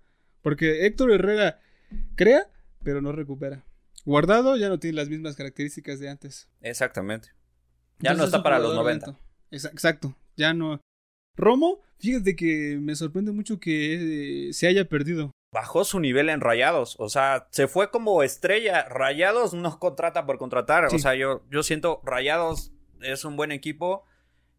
Porque 0.41 0.85
Héctor 0.85 1.11
Herrera 1.11 1.59
Crea, 2.15 2.47
pero 2.83 3.01
no 3.01 3.11
recupera. 3.11 3.63
Guardado 4.05 4.57
ya 4.57 4.69
no 4.69 4.79
tiene 4.79 4.97
las 4.97 5.09
mismas 5.09 5.35
características 5.35 5.99
de 5.99 6.09
antes. 6.09 6.49
Exactamente. 6.61 7.29
Ya 7.99 8.13
no 8.13 8.23
está 8.23 8.41
para 8.41 8.59
los 8.59 8.73
90. 8.73 9.17
Exacto, 9.51 10.15
ya 10.35 10.53
no. 10.53 10.79
Romo, 11.37 11.81
fíjate 11.99 12.35
que 12.35 12.77
me 12.81 12.95
sorprende 12.95 13.31
mucho 13.31 13.59
que 13.59 14.49
eh, 14.49 14.53
se 14.53 14.67
haya 14.67 14.85
perdido. 14.85 15.31
Bajó 15.53 15.83
su 15.83 15.99
nivel 15.99 16.29
en 16.29 16.39
Rayados, 16.39 16.95
o 16.97 17.09
sea, 17.09 17.47
se 17.51 17.67
fue 17.67 17.91
como 17.91 18.23
estrella. 18.23 18.87
Rayados 18.87 19.53
no 19.53 19.79
contrata 19.79 20.25
por 20.25 20.37
contratar, 20.37 20.85
o 20.85 20.97
sea, 20.97 21.13
yo, 21.15 21.43
yo 21.51 21.61
siento 21.61 22.01
Rayados 22.05 22.71
es 23.01 23.25
un 23.25 23.35
buen 23.35 23.51
equipo, 23.51 24.05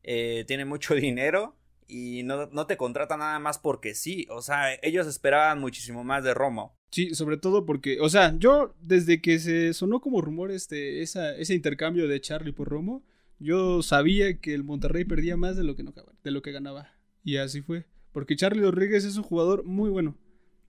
eh, 0.03 0.45
tiene 0.47 0.65
mucho 0.65 0.95
dinero 0.95 1.57
y 1.89 2.23
no, 2.23 2.47
no 2.47 2.67
te 2.67 2.77
contrata 2.77 3.17
nada 3.17 3.39
más 3.39 3.59
porque 3.59 3.95
sí, 3.95 4.27
o 4.31 4.43
sea, 4.43 4.75
ellos 4.83 5.07
esperaban 5.07 5.61
muchísimo 5.61 6.05
más 6.05 6.25
de 6.25 6.35
Romo. 6.35 6.77
Sí, 6.91 7.15
sobre 7.15 7.39
todo 7.39 7.65
porque, 7.65 7.99
o 8.01 8.09
sea, 8.09 8.37
yo 8.39 8.75
desde 8.81 9.23
que 9.23 9.39
se 9.39 9.73
sonó 9.73 10.01
como 10.01 10.21
rumor 10.21 10.51
este, 10.51 11.03
esa, 11.03 11.35
ese 11.37 11.55
intercambio 11.55 12.07
de 12.07 12.21
Charlie 12.21 12.53
por 12.53 12.69
Romo, 12.69 13.03
yo 13.39 13.83
sabía 13.83 14.39
que 14.39 14.55
el 14.55 14.63
Monterrey 14.63 15.05
perdía 15.05 15.37
más 15.37 15.57
de 15.57 15.65
lo 15.65 15.75
que, 15.75 15.83
no, 15.83 15.93
de 16.23 16.31
lo 16.31 16.43
que 16.43 16.53
ganaba. 16.53 16.93
Y 17.25 17.39
así 17.39 17.63
fue. 17.63 17.87
Porque 18.13 18.37
Charlie 18.37 18.63
Rodríguez 18.63 19.05
es 19.05 19.17
un 19.17 19.23
jugador 19.23 19.65
muy 19.65 19.91
bueno. 19.91 20.17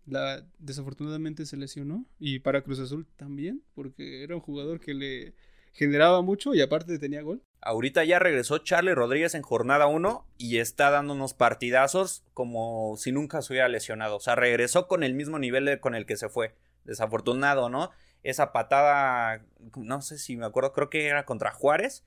La, 0.05 0.45
desafortunadamente 0.59 1.45
se 1.45 1.57
lesionó. 1.57 2.05
Y 2.19 2.39
para 2.39 2.63
Cruz 2.63 2.79
Azul 2.79 3.05
también, 3.17 3.61
porque 3.75 4.23
era 4.23 4.35
un 4.35 4.41
jugador 4.41 4.79
que 4.79 4.93
le 4.93 5.33
generaba 5.73 6.21
mucho 6.21 6.53
y 6.53 6.61
aparte 6.61 6.97
tenía 6.99 7.21
gol. 7.21 7.43
Ahorita 7.65 8.03
ya 8.03 8.19
regresó 8.19 8.57
Charlie 8.57 8.93
Rodríguez 8.93 9.35
en 9.35 9.41
jornada 9.41 9.87
1 9.87 10.27
y 10.37 10.57
está 10.57 10.89
dando 10.89 11.13
unos 11.13 11.33
partidazos 11.33 12.23
como 12.33 12.95
si 12.97 13.11
nunca 13.11 13.41
se 13.41 13.53
hubiera 13.53 13.69
lesionado. 13.69 14.17
O 14.17 14.19
sea, 14.19 14.35
regresó 14.35 14.87
con 14.87 15.01
el 15.03 15.13
mismo 15.13 15.39
nivel 15.39 15.79
con 15.79 15.95
el 15.95 16.05
que 16.05 16.17
se 16.17 16.27
fue. 16.27 16.55
Desafortunado, 16.83 17.69
¿no? 17.69 17.91
Esa 18.21 18.51
patada, 18.51 19.45
no 19.77 20.01
sé 20.01 20.17
si 20.17 20.35
me 20.35 20.45
acuerdo, 20.45 20.73
creo 20.73 20.89
que 20.89 21.07
era 21.07 21.25
contra 21.25 21.51
Juárez. 21.51 22.03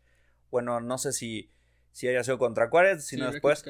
Bueno, 0.51 0.81
no 0.81 0.99
sé 0.99 1.13
si, 1.13 1.51
si 1.93 2.07
haya 2.09 2.23
sido 2.23 2.39
contra 2.39 2.69
Juárez, 2.69 3.07
sino 3.07 3.31
después. 3.31 3.65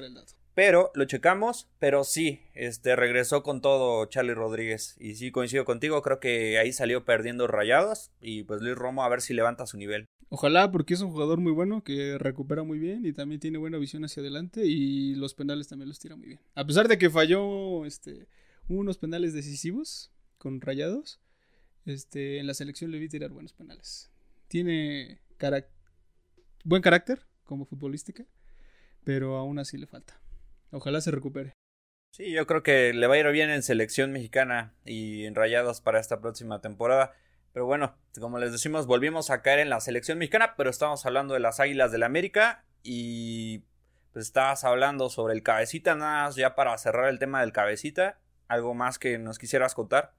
Pero 0.57 0.91
lo 0.95 1.05
checamos, 1.05 1.69
pero 1.79 2.03
sí, 2.03 2.41
este 2.55 2.97
regresó 2.97 3.43
con 3.43 3.61
todo 3.61 4.07
Charlie 4.07 4.33
Rodríguez. 4.33 4.97
Y 4.99 5.17
sí 5.17 5.31
coincido 5.31 5.67
contigo, 5.67 6.01
creo 6.01 6.19
que 6.19 6.57
ahí 6.57 6.73
salió 6.73 7.05
perdiendo 7.05 7.47
rayados. 7.47 8.11
Y 8.23 8.45
pues 8.45 8.63
Luis 8.63 8.75
Romo 8.75 9.05
a 9.05 9.09
ver 9.11 9.21
si 9.21 9.35
levanta 9.35 9.67
su 9.67 9.77
nivel. 9.77 10.07
Ojalá, 10.31 10.73
porque 10.73 10.95
es 10.95 11.03
un 11.03 11.11
jugador 11.11 11.41
muy 11.41 11.53
bueno, 11.53 11.85
que 11.85 12.17
recupera 12.17 12.63
muy 12.63 12.79
bien 12.79 13.05
y 13.05 13.13
también 13.13 13.39
tiene 13.39 13.59
buena 13.59 13.77
visión 13.77 14.03
hacia 14.07 14.23
adelante 14.23 14.65
y 14.65 15.15
los 15.15 15.35
penales 15.35 15.69
también 15.69 15.91
los 15.91 15.99
tira 15.99 16.17
muy 16.17 16.29
bien. 16.29 16.41
A 16.55 16.67
pesar 16.67 16.89
de 16.89 16.97
que 16.97 17.11
falló 17.11 17.85
este, 17.85 18.27
unos 18.67 18.97
penales 18.97 19.35
decisivos 19.35 20.11
con 20.39 20.63
rayados, 20.63 21.21
este, 21.85 22.39
en 22.39 22.47
la 22.47 22.55
selección 22.55 22.91
le 22.93 22.99
vi 22.99 23.11
tirar 23.11 23.31
buenos 23.31 23.53
penales. 23.53 24.11
Tiene 24.49 25.21
buen 26.65 26.81
carácter 26.81 27.27
como 27.45 27.67
futbolística, 27.67 28.25
pero 29.05 29.37
aún 29.37 29.59
así 29.59 29.77
le 29.77 29.87
falta. 29.87 30.19
Ojalá 30.71 31.01
se 31.01 31.11
recupere. 31.11 31.53
Sí, 32.11 32.33
yo 32.33 32.47
creo 32.47 32.63
que 32.63 32.95
le 32.95 33.07
va 33.07 33.15
a 33.15 33.19
ir 33.19 33.31
bien 33.31 33.51
en 33.51 33.63
selección 33.63 34.11
mexicana 34.11 34.75
y 34.85 35.25
en 35.27 35.35
rayados 35.35 35.81
para 35.81 36.01
esta 36.01 36.21
próxima 36.21 36.61
temporada. 36.61 37.13
Pero 37.53 37.67
bueno, 37.67 37.97
como 38.21 38.39
les 38.39 38.53
decimos, 38.53 38.87
volvimos 38.87 39.31
a 39.31 39.43
caer 39.43 39.59
en 39.59 39.71
la 39.71 39.81
selección 39.81 40.19
mexicana, 40.19 40.55
pero 40.57 40.71
estamos 40.71 41.05
hablando 41.07 41.35
de 41.35 41.41
las 41.41 41.61
Águilas 41.61 41.91
del 41.93 42.01
la 42.01 42.07
América 42.07 42.65
y 42.83 43.65
pues 44.13 44.27
estabas 44.27 44.65
hablando 44.65 45.11
sobre 45.11 45.35
el 45.35 45.43
cabecita, 45.43 45.95
nada 45.95 46.25
más 46.25 46.37
ya 46.37 46.55
para 46.55 46.77
cerrar 46.79 47.09
el 47.09 47.19
tema 47.19 47.41
del 47.41 47.53
cabecita, 47.53 48.19
algo 48.49 48.73
más 48.75 48.99
que 48.99 49.19
nos 49.19 49.39
quisieras 49.39 49.75
contar. 49.75 50.15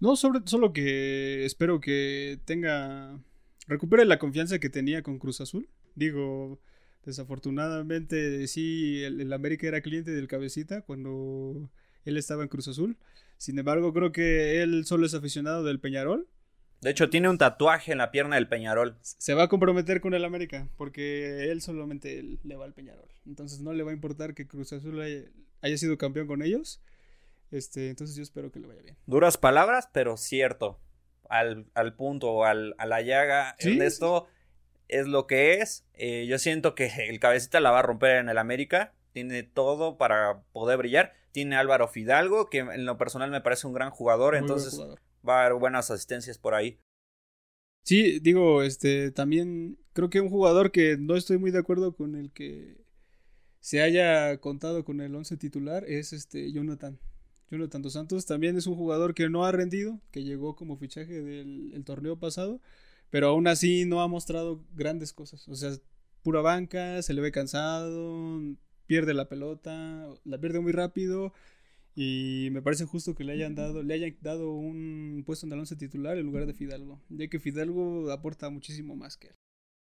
No, 0.00 0.16
sobre, 0.16 0.40
solo 0.46 0.72
que 0.72 1.44
espero 1.44 1.80
que 1.80 2.40
tenga, 2.44 3.18
recupere 3.66 4.04
la 4.04 4.18
confianza 4.18 4.58
que 4.58 4.70
tenía 4.70 5.02
con 5.02 5.18
Cruz 5.18 5.40
Azul. 5.40 5.68
Digo, 5.94 6.60
desafortunadamente 7.04 8.46
sí, 8.48 9.02
el, 9.02 9.20
el 9.20 9.32
América 9.32 9.66
era 9.66 9.80
cliente 9.80 10.10
del 10.10 10.28
cabecita 10.28 10.82
cuando 10.82 11.70
él 12.04 12.16
estaba 12.16 12.42
en 12.42 12.48
Cruz 12.48 12.68
Azul. 12.68 12.96
Sin 13.38 13.58
embargo, 13.58 13.92
creo 13.92 14.12
que 14.12 14.62
él 14.62 14.84
solo 14.84 15.06
es 15.06 15.14
aficionado 15.14 15.64
del 15.64 15.80
Peñarol 15.80 16.28
de 16.82 16.90
hecho, 16.90 17.08
tiene 17.08 17.28
un 17.28 17.38
tatuaje 17.38 17.92
en 17.92 17.98
la 17.98 18.10
pierna 18.10 18.34
del 18.34 18.48
Peñarol. 18.48 18.96
Se 19.02 19.34
va 19.34 19.44
a 19.44 19.48
comprometer 19.48 20.00
con 20.00 20.14
el 20.14 20.24
América, 20.24 20.68
porque 20.76 21.52
él 21.52 21.62
solamente 21.62 22.38
le 22.42 22.56
va 22.56 22.64
al 22.64 22.74
Peñarol. 22.74 23.08
Entonces 23.24 23.60
no 23.60 23.72
le 23.72 23.84
va 23.84 23.92
a 23.92 23.94
importar 23.94 24.34
que 24.34 24.48
Cruz 24.48 24.72
Azul 24.72 25.00
haya, 25.00 25.78
sido 25.78 25.96
campeón 25.96 26.26
con 26.26 26.42
ellos. 26.42 26.82
Este, 27.52 27.88
entonces 27.88 28.16
yo 28.16 28.24
espero 28.24 28.50
que 28.50 28.58
le 28.58 28.66
vaya 28.66 28.82
bien. 28.82 28.96
Duras 29.06 29.38
palabras, 29.38 29.90
pero 29.92 30.16
cierto. 30.16 30.80
Al, 31.28 31.66
al 31.74 31.94
punto, 31.94 32.44
al, 32.44 32.74
a 32.78 32.86
la 32.86 33.00
llaga. 33.00 33.54
¿Sí? 33.60 33.70
Ernesto 33.70 34.26
es 34.92 35.06
lo 35.06 35.26
que 35.26 35.54
es. 35.54 35.84
Eh, 35.94 36.26
yo 36.26 36.38
siento 36.38 36.74
que 36.74 36.90
el 37.08 37.18
cabecita 37.18 37.60
la 37.60 37.70
va 37.70 37.80
a 37.80 37.82
romper 37.82 38.16
en 38.16 38.28
el 38.28 38.38
América. 38.38 38.94
Tiene 39.12 39.42
todo 39.42 39.98
para 39.98 40.42
poder 40.52 40.78
brillar. 40.78 41.12
Tiene 41.32 41.56
Álvaro 41.56 41.88
Fidalgo, 41.88 42.50
que 42.50 42.58
en 42.58 42.84
lo 42.84 42.98
personal 42.98 43.30
me 43.30 43.40
parece 43.40 43.66
un 43.66 43.72
gran 43.72 43.90
jugador. 43.90 44.36
entonces 44.36 44.78
va 45.26 45.38
a 45.38 45.46
haber 45.46 45.58
buenas 45.58 45.90
asistencias 45.90 46.38
por 46.38 46.54
ahí. 46.54 46.78
Sí, 47.84 48.20
digo, 48.20 48.62
este, 48.62 49.10
también 49.10 49.78
creo 49.92 50.10
que 50.10 50.20
un 50.20 50.28
jugador 50.28 50.70
que 50.70 50.96
no 50.98 51.16
estoy 51.16 51.38
muy 51.38 51.50
de 51.50 51.58
acuerdo 51.58 51.96
con 51.96 52.14
el 52.14 52.30
que 52.30 52.76
se 53.60 53.80
haya 53.80 54.38
contado 54.38 54.84
con 54.84 55.00
el 55.00 55.14
11 55.14 55.36
titular 55.36 55.84
es 55.86 56.12
este 56.12 56.52
Jonathan. 56.52 56.98
Jonathan 57.50 57.82
Dos 57.82 57.92
Santos 57.94 58.26
también 58.26 58.56
es 58.56 58.66
un 58.66 58.76
jugador 58.76 59.14
que 59.14 59.28
no 59.28 59.44
ha 59.44 59.52
rendido, 59.52 60.00
que 60.10 60.24
llegó 60.24 60.56
como 60.56 60.76
fichaje 60.76 61.22
del 61.22 61.82
torneo 61.84 62.18
pasado, 62.18 62.60
pero 63.12 63.28
aún 63.28 63.46
así 63.46 63.84
no 63.84 64.00
ha 64.00 64.08
mostrado 64.08 64.64
grandes 64.72 65.12
cosas. 65.12 65.46
O 65.46 65.54
sea, 65.54 65.70
pura 66.22 66.40
banca, 66.40 67.02
se 67.02 67.12
le 67.12 67.20
ve 67.20 67.30
cansado, 67.30 68.40
pierde 68.86 69.12
la 69.12 69.28
pelota, 69.28 70.08
la 70.24 70.38
pierde 70.38 70.60
muy 70.60 70.72
rápido 70.72 71.34
y 71.94 72.48
me 72.52 72.62
parece 72.62 72.86
justo 72.86 73.14
que 73.14 73.24
le 73.24 73.34
hayan 73.34 73.54
dado, 73.54 73.82
le 73.82 73.92
hayan 73.92 74.16
dado 74.22 74.52
un 74.52 75.24
puesto 75.26 75.44
en 75.44 75.52
el 75.52 75.58
once 75.58 75.76
titular 75.76 76.16
en 76.16 76.24
lugar 76.24 76.46
de 76.46 76.54
Fidalgo, 76.54 77.02
ya 77.10 77.28
que 77.28 77.38
Fidalgo 77.38 78.10
aporta 78.10 78.48
muchísimo 78.48 78.96
más 78.96 79.18
que 79.18 79.28
él. 79.28 79.34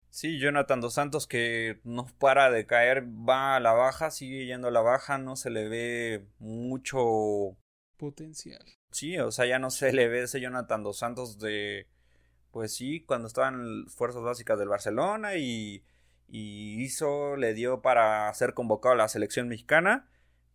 Sí, 0.09 0.39
Jonathan 0.39 0.81
Dos 0.81 0.95
Santos 0.95 1.27
que 1.27 1.79
no 1.83 2.07
para 2.17 2.49
de 2.49 2.65
caer, 2.65 3.03
va 3.05 3.55
a 3.55 3.59
la 3.59 3.73
baja, 3.73 4.09
sigue 4.09 4.47
yendo 4.47 4.69
a 4.69 4.71
la 4.71 4.81
baja, 4.81 5.19
no 5.19 5.35
se 5.35 5.51
le 5.51 5.69
ve 5.69 6.25
mucho 6.39 7.55
potencial. 7.97 8.65
Sí, 8.89 9.19
o 9.19 9.31
sea, 9.31 9.45
ya 9.45 9.59
no 9.59 9.69
se 9.69 9.93
le 9.93 10.07
ve 10.07 10.23
ese 10.23 10.41
Jonathan 10.41 10.81
Dos 10.81 10.97
Santos 10.97 11.37
de, 11.37 11.87
pues 12.51 12.73
sí, 12.75 13.01
cuando 13.01 13.27
estaban 13.27 13.87
fuerzas 13.87 14.21
básicas 14.21 14.59
del 14.59 14.69
Barcelona 14.69 15.35
y, 15.35 15.83
y 16.27 16.81
hizo, 16.83 17.35
le 17.35 17.53
dio 17.53 17.81
para 17.81 18.33
ser 18.33 18.53
convocado 18.53 18.93
a 18.93 18.97
la 18.97 19.07
selección 19.07 19.47
mexicana 19.47 20.07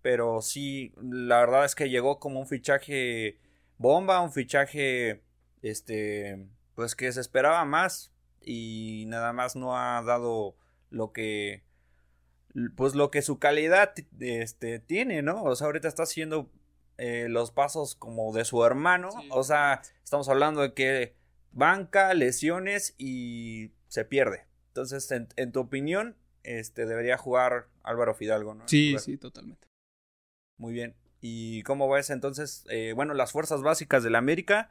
pero 0.06 0.40
sí, 0.40 0.92
la 1.02 1.40
verdad 1.40 1.64
es 1.64 1.74
que 1.74 1.90
llegó 1.90 2.20
como 2.20 2.38
un 2.38 2.46
fichaje 2.46 3.40
bomba, 3.76 4.20
un 4.20 4.30
fichaje, 4.30 5.24
este, 5.62 6.46
pues 6.76 6.94
que 6.94 7.10
se 7.10 7.20
esperaba 7.20 7.64
más 7.64 8.12
y 8.40 9.02
nada 9.08 9.32
más 9.32 9.56
no 9.56 9.76
ha 9.76 10.00
dado 10.02 10.54
lo 10.90 11.10
que, 11.10 11.64
pues 12.76 12.94
lo 12.94 13.10
que 13.10 13.20
su 13.20 13.40
calidad, 13.40 13.94
este, 14.20 14.78
tiene, 14.78 15.22
¿no? 15.22 15.42
O 15.42 15.56
sea, 15.56 15.66
ahorita 15.66 15.88
está 15.88 16.04
haciendo 16.04 16.52
eh, 16.98 17.26
los 17.28 17.50
pasos 17.50 17.96
como 17.96 18.32
de 18.32 18.44
su 18.44 18.64
hermano, 18.64 19.08
o 19.30 19.42
sea, 19.42 19.82
estamos 20.04 20.28
hablando 20.28 20.60
de 20.60 20.72
que 20.72 21.16
banca, 21.56 22.14
lesiones 22.14 22.94
y 22.98 23.72
se 23.88 24.04
pierde. 24.04 24.44
Entonces, 24.68 25.10
en, 25.10 25.28
en 25.36 25.52
tu 25.52 25.60
opinión, 25.60 26.16
este, 26.42 26.86
debería 26.86 27.16
jugar 27.16 27.66
Álvaro 27.82 28.14
Fidalgo, 28.14 28.54
¿no? 28.54 28.68
Sí, 28.68 28.96
sí, 28.98 29.16
totalmente. 29.16 29.66
Muy 30.58 30.72
bien. 30.72 30.94
¿Y 31.20 31.62
cómo 31.62 31.90
ves 31.90 32.10
entonces? 32.10 32.64
Eh, 32.68 32.92
bueno, 32.94 33.14
las 33.14 33.32
fuerzas 33.32 33.62
básicas 33.62 34.04
de 34.04 34.10
la 34.10 34.18
América. 34.18 34.70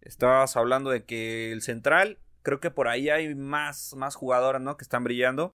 Estabas 0.00 0.56
hablando 0.56 0.90
de 0.90 1.04
que 1.04 1.52
el 1.52 1.62
central, 1.62 2.18
creo 2.42 2.58
que 2.58 2.70
por 2.70 2.88
ahí 2.88 3.08
hay 3.08 3.34
más, 3.34 3.94
más 3.94 4.16
jugadoras, 4.16 4.60
¿no? 4.60 4.76
Que 4.76 4.82
están 4.82 5.04
brillando. 5.04 5.52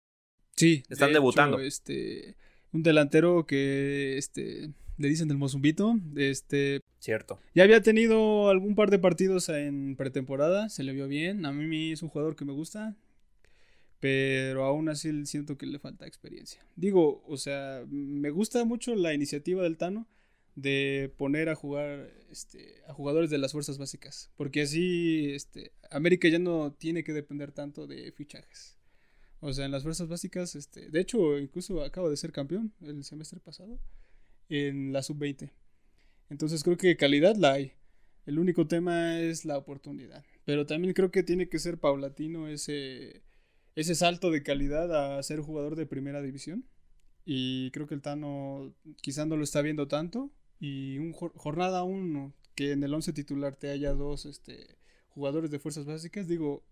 Sí. 0.55 0.83
Están 0.89 1.13
debutando. 1.13 1.59
este, 1.59 2.36
un 2.73 2.83
delantero 2.83 3.45
que, 3.45 4.17
este, 4.17 4.71
le 4.97 5.08
dicen 5.08 5.27
del 5.27 5.38
Mozumbito, 5.38 5.99
este... 6.15 6.82
Cierto. 6.99 7.39
Ya 7.53 7.63
había 7.63 7.82
tenido 7.82 8.49
algún 8.49 8.75
par 8.75 8.89
de 8.89 8.99
partidos 8.99 9.49
en 9.49 9.95
pretemporada, 9.97 10.69
se 10.69 10.84
le 10.84 10.93
vio 10.93 11.08
bien. 11.10 11.45
A 11.45 11.51
mí 11.51 11.91
es 11.91 12.01
un 12.01 12.08
jugador 12.08 12.38
que 12.38 12.45
me 12.45 12.53
gusta 12.53 12.95
pero 14.03 14.65
aún 14.65 14.89
así 14.89 15.25
siento 15.25 15.58
que 15.58 15.65
le 15.65 15.79
falta 15.79 16.06
experiencia. 16.06 16.60
Digo, 16.75 17.23
o 17.25 17.38
sea, 17.38 17.86
me 17.88 18.32
gusta 18.32 18.65
mucho 18.65 18.95
la 18.95 19.13
iniciativa 19.13 19.63
del 19.63 19.77
Tano 19.77 20.10
de 20.56 21.13
poner 21.15 21.47
a 21.47 21.56
jugar 21.56 22.12
este, 22.29 22.84
a 22.86 22.93
jugadores 22.93 23.29
de 23.29 23.38
las 23.38 23.53
fuerzas 23.53 23.77
básicas, 23.77 24.29
porque 24.36 24.63
así 24.63 25.32
este, 25.32 25.71
América 25.89 26.27
ya 26.27 26.38
no 26.38 26.73
tiene 26.73 27.06
que 27.06 27.13
depender 27.13 27.53
tanto 27.53 27.88
de 27.88 28.12
fichajes. 28.12 28.77
O 29.39 29.53
sea, 29.53 29.63
en 29.63 29.71
las 29.71 29.84
fuerzas 29.84 30.10
básicas, 30.10 30.56
este, 30.56 30.89
de 30.89 30.99
hecho, 30.99 31.38
incluso 31.39 31.82
acabo 31.82 32.10
de 32.10 32.17
ser 32.17 32.34
campeón 32.34 32.73
el 32.82 33.06
semestre 33.06 33.39
pasado 33.39 33.79
en 34.54 34.94
la 34.94 35.02
sub-20. 35.02 35.52
Entonces 36.30 36.63
creo 36.63 36.78
que 36.78 36.98
calidad 36.98 37.36
la 37.36 37.54
hay. 37.54 37.74
El 38.26 38.39
único 38.39 38.68
tema 38.68 39.20
es 39.20 39.46
la 39.46 39.58
oportunidad. 39.58 40.24
Pero 40.46 40.66
también 40.66 40.94
creo 40.94 41.12
que 41.12 41.24
tiene 41.24 41.50
que 41.50 41.60
ser 41.60 41.80
paulatino 41.80 42.48
ese 42.48 43.24
ese 43.76 43.96
salto 43.96 44.30
de 44.30 44.44
calidad 44.44 45.18
a 45.18 45.24
ser 45.24 45.39
jugador 45.39 45.76
de 45.76 45.86
primera 45.86 46.22
división. 46.22 46.66
Y 47.26 47.72
creo 47.72 47.88
que 47.88 47.96
el 47.96 48.02
Tano 48.02 48.76
quizá 49.02 49.26
no 49.26 49.38
lo 49.38 49.44
está 49.44 49.62
viendo 49.62 49.88
tanto. 49.88 50.32
Y 50.60 51.00
un 51.00 51.13
jornada 51.13 51.84
uno 51.84 52.34
que 52.56 52.72
en 52.72 52.84
el 52.84 52.94
11 52.94 53.13
titular 53.13 53.56
te 53.56 53.70
haya 53.70 53.94
dos 53.94 54.26
este, 54.26 54.78
jugadores 55.10 55.50
de 55.50 55.60
fuerzas 55.60 55.86
básicas, 55.86 56.28
digo, 56.28 56.63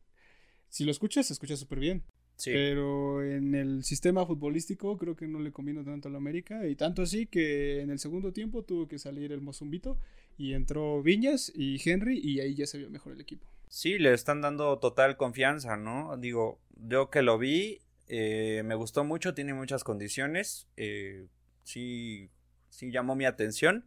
si 0.69 0.85
lo 0.85 0.91
escuchas, 0.91 1.27
se 1.27 1.33
escucha 1.33 1.57
súper 1.57 1.79
bien. 1.79 2.03
Pero 2.45 3.23
en 3.23 3.53
el 3.55 3.83
sistema 3.83 4.25
futbolístico 4.25 4.97
creo 4.97 5.15
que 5.15 5.27
no 5.27 5.39
le 5.39 5.51
convino 5.51 5.83
tanto 5.83 6.07
a 6.07 6.11
la 6.11 6.17
América. 6.17 6.67
Y 6.67 6.75
tanto 6.75 7.01
así 7.01 7.27
que 7.27 7.81
en 7.81 7.89
el 7.89 7.99
segundo 7.99 8.31
tiempo 8.31 8.63
tuvo 8.63 8.87
que 8.87 8.97
salir 8.97 9.31
el 9.31 9.41
Mozumbito 9.41 9.97
y 10.37 10.53
entró 10.53 11.03
Viñas 11.03 11.51
y 11.53 11.79
Henry 11.87 12.19
y 12.19 12.39
ahí 12.39 12.55
ya 12.55 12.65
se 12.65 12.77
vio 12.77 12.89
mejor 12.89 13.13
el 13.13 13.21
equipo. 13.21 13.47
Sí, 13.67 13.99
le 13.99 14.13
están 14.13 14.41
dando 14.41 14.79
total 14.79 15.17
confianza, 15.17 15.77
¿no? 15.77 16.17
Digo, 16.17 16.59
yo 16.75 17.09
que 17.09 17.21
lo 17.21 17.37
vi, 17.37 17.79
eh, 18.07 18.63
me 18.65 18.75
gustó 18.75 19.03
mucho, 19.05 19.33
tiene 19.33 19.53
muchas 19.53 19.83
condiciones, 19.85 20.67
eh, 20.75 21.27
sí, 21.63 22.29
sí 22.69 22.91
llamó 22.91 23.15
mi 23.15 23.23
atención, 23.23 23.85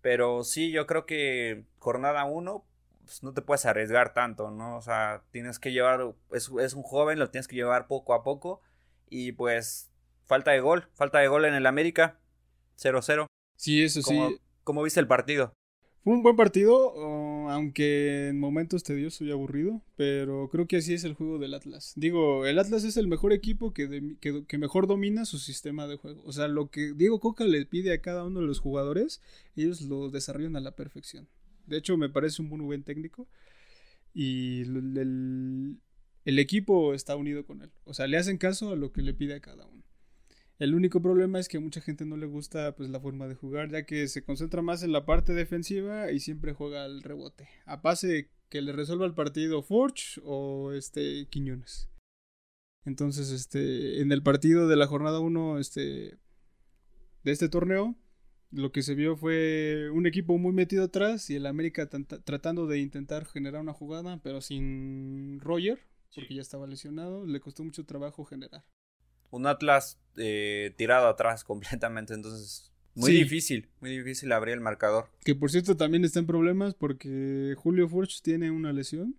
pero 0.00 0.44
sí, 0.44 0.70
yo 0.70 0.86
creo 0.86 1.06
que 1.06 1.64
jornada 1.78 2.24
uno, 2.24 2.64
pues 3.06 3.22
no 3.22 3.32
te 3.32 3.40
puedes 3.40 3.64
arriesgar 3.66 4.12
tanto, 4.12 4.50
¿no? 4.50 4.76
O 4.76 4.82
sea, 4.82 5.22
tienes 5.30 5.60
que 5.60 5.72
llevar, 5.72 6.14
es, 6.32 6.50
es 6.60 6.74
un 6.74 6.82
joven, 6.82 7.20
lo 7.20 7.30
tienes 7.30 7.46
que 7.46 7.54
llevar 7.54 7.86
poco 7.86 8.14
a 8.14 8.24
poco, 8.24 8.60
y 9.08 9.32
pues 9.32 9.92
falta 10.24 10.50
de 10.50 10.60
gol, 10.60 10.88
falta 10.92 11.20
de 11.20 11.28
gol 11.28 11.44
en 11.44 11.54
el 11.54 11.66
América, 11.66 12.18
0-0. 12.78 13.26
Sí, 13.56 13.82
eso 13.84 14.02
sí. 14.02 14.40
¿Cómo 14.64 14.82
viste 14.82 14.98
el 14.98 15.06
partido? 15.06 15.52
Fue 16.02 16.14
un 16.14 16.22
buen 16.22 16.36
partido, 16.36 16.92
oh, 16.94 17.48
aunque 17.50 18.28
en 18.28 18.38
momentos 18.38 18.82
tedioso 18.82 19.24
y 19.24 19.30
aburrido, 19.30 19.82
pero 19.96 20.48
creo 20.50 20.66
que 20.66 20.76
así 20.76 20.94
es 20.94 21.04
el 21.04 21.14
juego 21.14 21.38
del 21.38 21.54
Atlas. 21.54 21.94
Digo, 21.96 22.46
el 22.46 22.58
Atlas 22.58 22.84
es 22.84 22.96
el 22.96 23.06
mejor 23.06 23.32
equipo 23.32 23.72
que, 23.72 24.16
que, 24.20 24.58
mejor 24.58 24.86
domina 24.86 25.24
su 25.24 25.38
sistema 25.38 25.86
de 25.86 25.96
juego. 25.96 26.22
O 26.24 26.32
sea, 26.32 26.48
lo 26.48 26.70
que 26.70 26.92
Diego 26.94 27.20
Coca 27.20 27.44
le 27.44 27.64
pide 27.66 27.92
a 27.92 28.00
cada 28.00 28.24
uno 28.24 28.40
de 28.40 28.46
los 28.46 28.60
jugadores, 28.60 29.20
ellos 29.56 29.80
lo 29.82 30.10
desarrollan 30.10 30.56
a 30.56 30.60
la 30.60 30.76
perfección. 30.76 31.28
De 31.66 31.78
hecho, 31.78 31.96
me 31.96 32.08
parece 32.08 32.42
un 32.42 32.48
buen 32.48 32.82
técnico. 32.82 33.28
Y 34.14 34.62
el, 34.62 35.78
el 36.24 36.38
equipo 36.38 36.94
está 36.94 37.16
unido 37.16 37.44
con 37.44 37.62
él. 37.62 37.70
O 37.84 37.94
sea, 37.94 38.06
le 38.06 38.16
hacen 38.16 38.38
caso 38.38 38.72
a 38.72 38.76
lo 38.76 38.92
que 38.92 39.02
le 39.02 39.14
pide 39.14 39.34
a 39.34 39.40
cada 39.40 39.66
uno. 39.66 39.82
El 40.58 40.74
único 40.74 41.02
problema 41.02 41.38
es 41.38 41.48
que 41.48 41.58
a 41.58 41.60
mucha 41.60 41.82
gente 41.82 42.06
no 42.06 42.16
le 42.16 42.26
gusta 42.26 42.74
pues 42.74 42.88
la 42.88 42.98
forma 42.98 43.28
de 43.28 43.34
jugar, 43.34 43.70
ya 43.70 43.84
que 43.84 44.08
se 44.08 44.24
concentra 44.24 44.62
más 44.62 44.82
en 44.82 44.90
la 44.90 45.04
parte 45.04 45.34
defensiva 45.34 46.10
y 46.10 46.20
siempre 46.20 46.54
juega 46.54 46.84
al 46.84 47.02
rebote. 47.02 47.46
A 47.66 47.82
pase 47.82 48.30
que 48.48 48.62
le 48.62 48.72
resuelva 48.72 49.04
el 49.04 49.14
partido 49.14 49.62
Forge 49.62 50.20
o 50.24 50.72
este 50.72 51.26
Quiñones. 51.28 51.90
Entonces, 52.86 53.30
este 53.30 54.00
en 54.00 54.12
el 54.12 54.22
partido 54.22 54.66
de 54.66 54.76
la 54.76 54.86
jornada 54.86 55.20
1 55.20 55.58
este 55.58 56.18
de 57.22 57.32
este 57.32 57.48
torneo 57.48 57.96
lo 58.50 58.72
que 58.72 58.82
se 58.82 58.94
vio 58.94 59.16
fue 59.16 59.90
un 59.92 60.06
equipo 60.06 60.38
muy 60.38 60.52
metido 60.52 60.84
atrás 60.84 61.30
y 61.30 61.36
el 61.36 61.46
América 61.46 61.88
tratando 62.24 62.66
de 62.66 62.78
intentar 62.78 63.26
generar 63.26 63.60
una 63.60 63.72
jugada, 63.72 64.20
pero 64.22 64.40
sin 64.40 65.40
Roger, 65.40 65.80
porque 66.14 66.34
ya 66.34 66.42
estaba 66.42 66.66
lesionado, 66.66 67.26
le 67.26 67.40
costó 67.40 67.64
mucho 67.64 67.84
trabajo 67.84 68.24
generar 68.24 68.64
un 69.30 69.46
Atlas 69.46 69.98
eh, 70.16 70.74
tirado 70.76 71.08
atrás 71.08 71.44
completamente, 71.44 72.14
entonces 72.14 72.72
muy 72.94 73.12
difícil, 73.12 73.68
muy 73.80 73.90
difícil 73.90 74.32
abrir 74.32 74.54
el 74.54 74.60
marcador. 74.60 75.10
Que 75.22 75.34
por 75.34 75.50
cierto 75.50 75.76
también 75.76 76.04
está 76.04 76.18
en 76.18 76.26
problemas 76.26 76.74
porque 76.74 77.54
Julio 77.58 77.88
Furch 77.88 78.22
tiene 78.22 78.50
una 78.50 78.72
lesión 78.72 79.16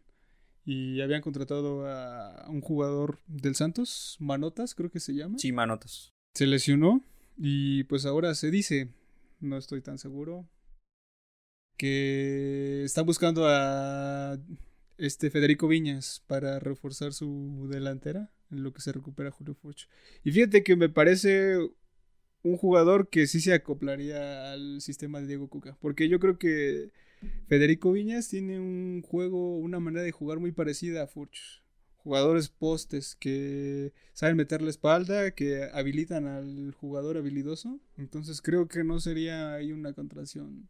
y 0.66 1.00
habían 1.02 1.22
contratado 1.22 1.88
a 1.88 2.48
un 2.50 2.62
jugador 2.62 3.20
del 3.28 3.54
Santos, 3.54 4.18
Manotas 4.20 4.74
creo 4.74 4.90
que 4.90 5.00
se 5.00 5.14
llama. 5.14 5.38
Sí, 5.38 5.52
Manotas. 5.52 6.12
Se 6.34 6.48
lesionó 6.48 7.04
y 7.38 7.84
pues 7.84 8.08
ahora 8.08 8.34
se 8.34 8.50
dice, 8.50 8.90
no 9.40 9.58
estoy 9.58 9.82
tan 9.82 9.98
seguro, 9.98 10.50
que 11.78 12.84
está 12.84 13.02
buscando 13.04 13.46
a 13.48 14.40
este 14.98 15.30
Federico 15.30 15.68
Viñas 15.68 16.24
para 16.28 16.60
reforzar 16.60 17.14
su 17.14 17.68
delantera 17.72 18.32
en 18.50 18.64
lo 18.64 18.74
que 18.74 18.82
se 18.82 18.92
recupera 18.92 19.32
Julio 19.32 19.54
Furch. 19.54 19.88
Y 20.24 20.32
fíjate 20.32 20.64
que 20.64 20.76
me 20.76 20.90
parece 20.90 21.58
un 22.44 22.58
jugador 22.58 23.10
que 23.10 23.28
sí 23.28 23.42
se 23.42 23.54
acoplaría 23.54 24.54
al 24.54 24.82
sistema 24.82 25.22
de 25.22 25.28
Diego 25.28 25.50
Cuca, 25.50 25.78
porque 25.80 26.10
yo 26.10 26.20
creo 26.20 26.38
que 26.38 26.92
Federico 27.48 27.92
Viñas 27.92 28.30
tiene 28.30 28.60
un 28.60 29.02
juego, 29.02 29.58
una 29.58 29.80
manera 29.80 30.04
de 30.04 30.12
jugar 30.12 30.40
muy 30.40 30.52
parecida 30.52 31.04
a 31.04 31.08
Furch. 31.08 31.64
Jugadores 32.08 32.48
postes 32.48 33.18
que 33.20 33.92
saben 34.14 34.38
meter 34.38 34.62
la 34.62 34.70
espalda, 34.70 35.32
que 35.32 35.70
habilitan 35.74 36.26
al 36.26 36.72
jugador 36.72 37.18
habilidoso. 37.18 37.82
Entonces 37.98 38.42
creo 38.42 38.70
que 38.70 38.86
no 38.86 39.02
sería 39.02 39.56
ahí 39.56 39.74
una 39.74 39.92
contracción 39.92 40.70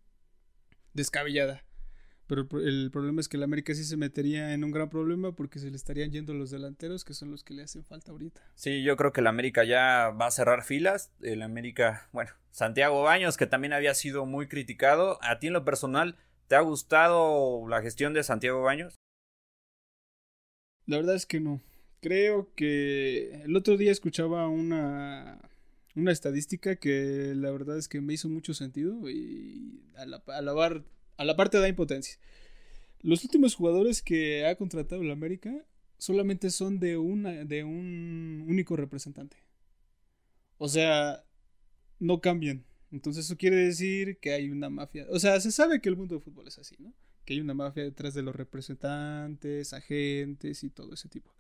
descabellada. 0.96 1.64
Pero 2.26 2.48
el 2.60 2.90
problema 2.92 3.22
es 3.22 3.30
que 3.30 3.38
el 3.38 3.44
América 3.44 3.76
sí 3.76 3.84
se 3.84 3.98
metería 3.98 4.56
en 4.56 4.64
un 4.64 4.72
gran 4.72 4.90
problema 4.90 5.32
porque 5.34 5.60
se 5.60 5.70
le 5.70 5.76
estarían 5.76 6.12
yendo 6.12 6.34
los 6.34 6.50
delanteros 6.50 7.06
que 7.06 7.14
son 7.14 7.30
los 7.30 7.44
que 7.44 7.54
le 7.54 7.62
hacen 7.62 7.84
falta 7.84 8.12
ahorita. 8.12 8.42
Sí, 8.56 8.82
yo 8.82 8.98
creo 8.98 9.14
que 9.14 9.22
el 9.22 9.28
América 9.28 9.64
ya 9.64 10.10
va 10.20 10.26
a 10.26 10.32
cerrar 10.32 10.64
filas. 10.64 11.12
El 11.22 11.44
América, 11.44 12.10
bueno, 12.14 12.32
Santiago 12.50 13.04
Baños, 13.04 13.38
que 13.38 13.46
también 13.46 13.74
había 13.74 13.94
sido 13.94 14.26
muy 14.26 14.48
criticado. 14.48 15.20
¿A 15.22 15.38
ti 15.38 15.48
en 15.48 15.54
lo 15.54 15.64
personal 15.64 16.16
te 16.48 16.56
ha 16.56 16.62
gustado 16.62 17.68
la 17.70 17.84
gestión 17.84 18.16
de 18.16 18.24
Santiago 18.24 18.64
Baños? 18.64 18.96
La 20.88 20.98
verdad 20.98 21.16
es 21.16 21.26
que 21.26 21.40
no. 21.40 21.62
Creo 22.02 22.54
que 22.56 23.42
el 23.44 23.56
otro 23.56 23.78
día 23.78 23.92
escuchaba 23.92 24.48
una, 24.48 25.40
una 25.96 26.12
estadística 26.12 26.76
que 26.78 27.34
la 27.36 27.52
verdad 27.52 27.78
es 27.78 27.88
que 27.88 28.02
me 28.02 28.14
hizo 28.14 28.30
mucho 28.30 28.54
sentido 28.54 29.10
y 29.10 29.82
a 29.96 30.06
la, 30.06 30.24
alabar 30.28 30.84
a 31.18 31.26
la 31.26 31.36
parte 31.36 31.60
da 31.60 31.68
impotencia. 31.68 32.18
Los 33.02 33.24
últimos 33.24 33.56
jugadores 33.56 34.02
que 34.02 34.46
ha 34.46 34.56
contratado 34.56 35.02
el 35.02 35.12
América 35.12 35.66
solamente 35.98 36.50
son 36.50 36.80
de, 36.80 36.98
una, 36.98 37.46
de 37.46 37.64
un 37.64 38.46
único 38.48 38.76
representante. 38.76 39.38
O 40.58 40.70
sea, 40.70 41.24
no 42.00 42.22
cambian. 42.22 42.64
Entonces 42.92 43.26
eso 43.26 43.38
quiere 43.38 43.58
decir 43.58 44.18
que 44.20 44.32
hay 44.32 44.50
una 44.50 44.70
mafia. 44.70 45.06
O 45.10 45.20
sea, 45.20 45.40
se 45.42 45.52
sabe 45.52 45.82
que 45.82 45.90
el 45.90 45.98
mundo 45.98 46.16
del 46.16 46.24
fútbol 46.24 46.48
es 46.48 46.58
así, 46.58 46.76
¿no? 46.80 46.94
Que 47.28 47.36
hay 47.36 47.42
una 47.42 47.54
mafia 47.54 47.84
detrás 47.84 48.16
de 48.16 48.24
los 48.24 48.36
representantes, 48.36 49.74
agentes 49.74 50.64
y 50.64 50.72
todo 50.72 50.96
ese 50.96 51.10
tipo. 51.10 51.36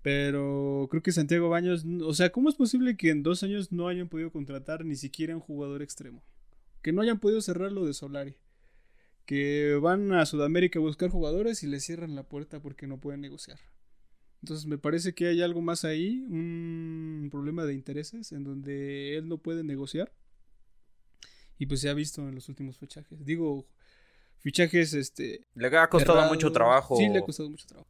Pero 0.00 0.88
creo 0.90 1.02
que 1.02 1.12
Santiago 1.12 1.50
Baños, 1.50 1.84
o 2.02 2.14
sea, 2.14 2.30
¿cómo 2.30 2.48
es 2.48 2.54
posible 2.54 2.96
que 2.96 3.10
en 3.10 3.22
dos 3.22 3.42
años 3.42 3.70
no 3.72 3.88
hayan 3.88 4.08
podido 4.08 4.32
contratar 4.32 4.86
ni 4.86 4.96
siquiera 4.96 5.34
un 5.34 5.42
jugador 5.42 5.82
extremo? 5.82 6.22
Que 6.80 6.92
no 6.92 7.02
hayan 7.02 7.20
podido 7.20 7.42
cerrar 7.42 7.72
lo 7.72 7.84
de 7.84 7.92
Solari 7.92 8.36
que 9.30 9.78
van 9.80 10.12
a 10.12 10.26
Sudamérica 10.26 10.80
a 10.80 10.82
buscar 10.82 11.08
jugadores 11.08 11.62
y 11.62 11.68
les 11.68 11.84
cierran 11.84 12.16
la 12.16 12.24
puerta 12.24 12.60
porque 12.60 12.88
no 12.88 12.98
pueden 12.98 13.20
negociar. 13.20 13.60
Entonces 14.42 14.66
me 14.66 14.76
parece 14.76 15.14
que 15.14 15.28
hay 15.28 15.40
algo 15.40 15.60
más 15.60 15.84
ahí, 15.84 16.26
un 16.28 17.28
problema 17.30 17.64
de 17.64 17.74
intereses 17.74 18.32
en 18.32 18.42
donde 18.42 19.16
él 19.16 19.28
no 19.28 19.38
puede 19.38 19.62
negociar. 19.62 20.12
Y 21.58 21.66
pues 21.66 21.80
se 21.80 21.90
ha 21.90 21.94
visto 21.94 22.28
en 22.28 22.34
los 22.34 22.48
últimos 22.48 22.78
fichajes. 22.78 23.24
Digo, 23.24 23.68
fichajes 24.40 24.94
este 24.94 25.44
le 25.54 25.78
ha 25.78 25.88
costado 25.88 26.26
mucho 26.28 26.52
trabajo. 26.52 26.96
Sí, 26.96 27.08
le 27.08 27.18
ha 27.18 27.22
costado 27.22 27.50
mucho 27.50 27.66
trabajo. 27.66 27.88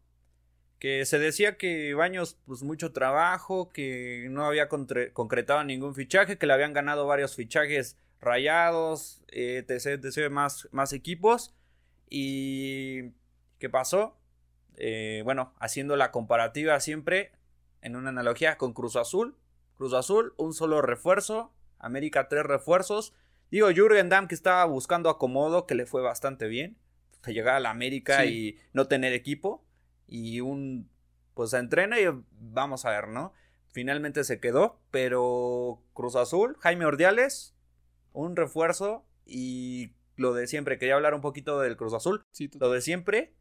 Que 0.78 1.04
se 1.04 1.18
decía 1.18 1.56
que 1.58 1.92
Baños 1.94 2.38
pues 2.46 2.62
mucho 2.62 2.92
trabajo, 2.92 3.70
que 3.70 4.28
no 4.30 4.46
había 4.46 4.68
concretado 4.68 5.62
ningún 5.64 5.94
fichaje, 5.94 6.38
que 6.38 6.46
le 6.46 6.54
habían 6.54 6.72
ganado 6.72 7.06
varios 7.06 7.36
fichajes 7.36 7.98
Rayados, 8.20 9.22
eh, 9.28 9.64
etc, 9.66 10.30
más, 10.30 10.68
más 10.72 10.92
equipos. 10.92 11.54
¿Y 12.08 13.12
qué 13.58 13.70
pasó? 13.70 14.18
Eh, 14.76 15.22
bueno, 15.24 15.54
haciendo 15.58 15.96
la 15.96 16.10
comparativa 16.10 16.78
siempre 16.80 17.32
en 17.82 17.96
una 17.96 18.10
analogía 18.10 18.58
con 18.58 18.74
Cruz 18.74 18.96
Azul. 18.96 19.36
Cruz 19.74 19.94
Azul, 19.94 20.34
un 20.36 20.52
solo 20.52 20.82
refuerzo. 20.82 21.52
América, 21.78 22.28
tres 22.28 22.44
refuerzos. 22.44 23.14
Digo, 23.50 23.70
Jürgen 23.70 24.08
Damm 24.08 24.28
que 24.28 24.34
estaba 24.34 24.64
buscando 24.64 25.10
acomodo, 25.10 25.66
que 25.66 25.74
le 25.74 25.86
fue 25.86 26.02
bastante 26.02 26.46
bien. 26.46 26.78
Que 27.22 27.32
llegar 27.32 27.56
a 27.56 27.60
la 27.60 27.70
América 27.70 28.24
y 28.24 28.58
no 28.72 28.86
tener 28.86 29.12
equipo. 29.12 29.64
Y 30.06 30.40
un, 30.40 30.88
pues 31.34 31.52
entrena 31.52 32.00
y 32.00 32.04
vamos 32.32 32.84
a 32.84 32.90
ver, 32.90 33.08
¿no? 33.08 33.32
Finalmente 33.72 34.24
se 34.24 34.40
quedó, 34.40 34.80
pero 34.90 35.82
Cruz 35.92 36.16
Azul, 36.16 36.56
Jaime 36.60 36.86
Ordiales, 36.86 37.54
un 38.12 38.36
refuerzo 38.36 39.04
y 39.26 39.92
lo 40.16 40.34
de 40.34 40.46
siempre. 40.46 40.78
Quería 40.78 40.94
hablar 40.94 41.14
un 41.14 41.20
poquito 41.20 41.60
del 41.60 41.76
Cruz 41.76 41.94
Azul. 41.94 42.24
lo 42.58 42.70
de 42.70 42.80
siempre. 42.80 43.34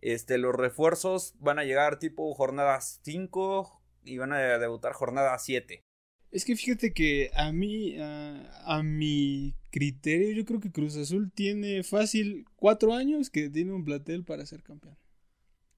Este, 0.00 0.38
los 0.38 0.54
refuerzos 0.54 1.34
van 1.38 1.58
a 1.58 1.64
llegar 1.64 1.98
tipo 1.98 2.34
jornada 2.34 2.80
5 2.80 3.80
y 4.04 4.18
van 4.18 4.32
a 4.32 4.38
debutar 4.58 4.92
jornada 4.92 5.38
7. 5.38 5.82
Es 6.32 6.46
que 6.46 6.56
fíjate 6.56 6.94
que 6.94 7.30
a 7.34 7.52
mí, 7.52 7.94
a, 7.98 8.82
mi 8.82 9.54
criterio, 9.70 10.32
yo 10.32 10.46
creo 10.46 10.60
que 10.60 10.72
Cruz 10.72 10.96
Azul 10.96 11.30
tiene 11.30 11.82
fácil 11.82 12.46
cuatro 12.56 12.94
años 12.94 13.28
que 13.28 13.50
tiene 13.50 13.72
un 13.72 13.84
platel 13.84 14.24
para 14.24 14.46
ser 14.46 14.62
campeón. 14.62 14.96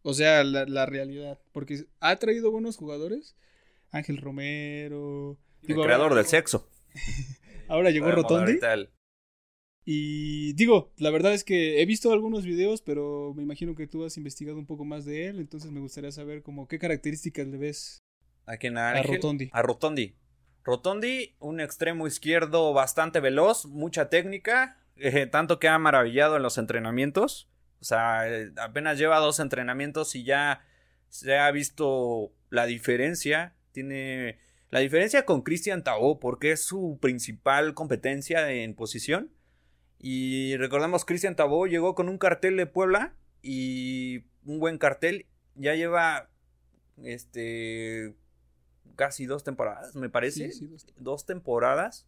O 0.03 0.15
sea, 0.15 0.45
la, 0.45 0.87
realidad. 0.87 1.41
Porque 1.51 1.87
ha 1.99 2.17
traído 2.17 2.53
buenos 2.53 2.77
jugadores. 2.77 3.37
Ángel 3.91 4.19
Romero. 4.19 5.39
El 5.67 5.75
creador 5.75 6.15
del 6.15 6.27
sexo. 6.27 6.69
Ahora 7.69 7.91
llegó 7.91 8.13
Rotondi. 8.13 8.59
Y 9.85 10.53
digo, 10.55 10.93
la 10.97 11.11
verdad 11.11 11.35
es 11.35 11.43
que 11.43 11.83
he 11.83 11.87
visto 11.87 12.13
algunos 12.13 12.47
videos, 12.47 12.81
pero 12.81 13.35
me 13.37 13.43
imagino 13.43 13.75
que 13.75 13.89
tú 13.89 14.05
has 14.05 14.17
investigado 14.17 14.59
un 14.59 14.67
poco 14.67 14.85
más 14.85 15.05
de 15.05 15.27
él, 15.27 15.41
entonces 15.41 15.71
me 15.73 15.81
gustaría 15.81 16.11
saber 16.11 16.43
como 16.43 16.67
qué 16.69 16.79
características 16.79 17.47
le 17.49 17.59
ves 17.59 18.03
a, 18.47 18.57
quién, 18.57 18.79
a, 18.79 19.03
Rotondi. 19.03 19.51
A 19.53 19.61
Rotondi. 19.61 20.15
Rotondi, 20.65 21.37
un 21.41 21.61
extremo 21.61 22.07
izquierdo 22.07 22.73
bastante 22.73 23.21
veloz, 23.21 23.67
mucha 23.67 24.09
técnica, 24.09 24.81
eh, 24.97 25.27
tanto 25.27 25.59
que 25.59 25.69
ha 25.69 25.79
maravillado 25.79 26.37
en 26.37 26.43
los 26.43 26.57
entrenamientos. 26.57 27.49
O 27.81 27.85
sea, 27.85 28.29
eh, 28.29 28.51
apenas 28.57 28.99
lleva 28.99 29.19
dos 29.19 29.41
entrenamientos 29.41 30.15
y 30.15 30.25
ya 30.25 30.65
se 31.11 31.37
ha 31.37 31.51
visto 31.51 32.33
la 32.49 32.65
diferencia. 32.65 33.55
Tiene 33.73 34.39
la 34.71 34.81
diferencia 34.81 35.27
con 35.27 35.43
Cristian 35.43 35.85
Tao, 35.85 36.19
porque 36.19 36.53
es 36.53 36.65
su 36.65 36.99
principal 37.01 37.75
competencia 37.75 38.51
en 38.51 38.75
posición. 38.75 39.31
Y 39.99 40.57
recordemos, 40.57 41.05
Cristian 41.05 41.37
Tabo 41.37 41.67
llegó 41.67 41.95
con 41.95 42.09
un 42.09 42.19
cartel 42.19 42.57
de 42.57 42.67
Puebla 42.67 43.15
y 43.43 44.25
un 44.45 44.59
buen 44.61 44.79
cartel. 44.79 45.27
Ya 45.55 45.75
lleva 45.75 46.31
este 47.03 48.15
casi 48.95 49.27
dos 49.27 49.45
temporadas, 49.45 49.95
me 49.95 50.09
parece. 50.09 50.51
dos 50.97 51.27
temporadas. 51.27 52.07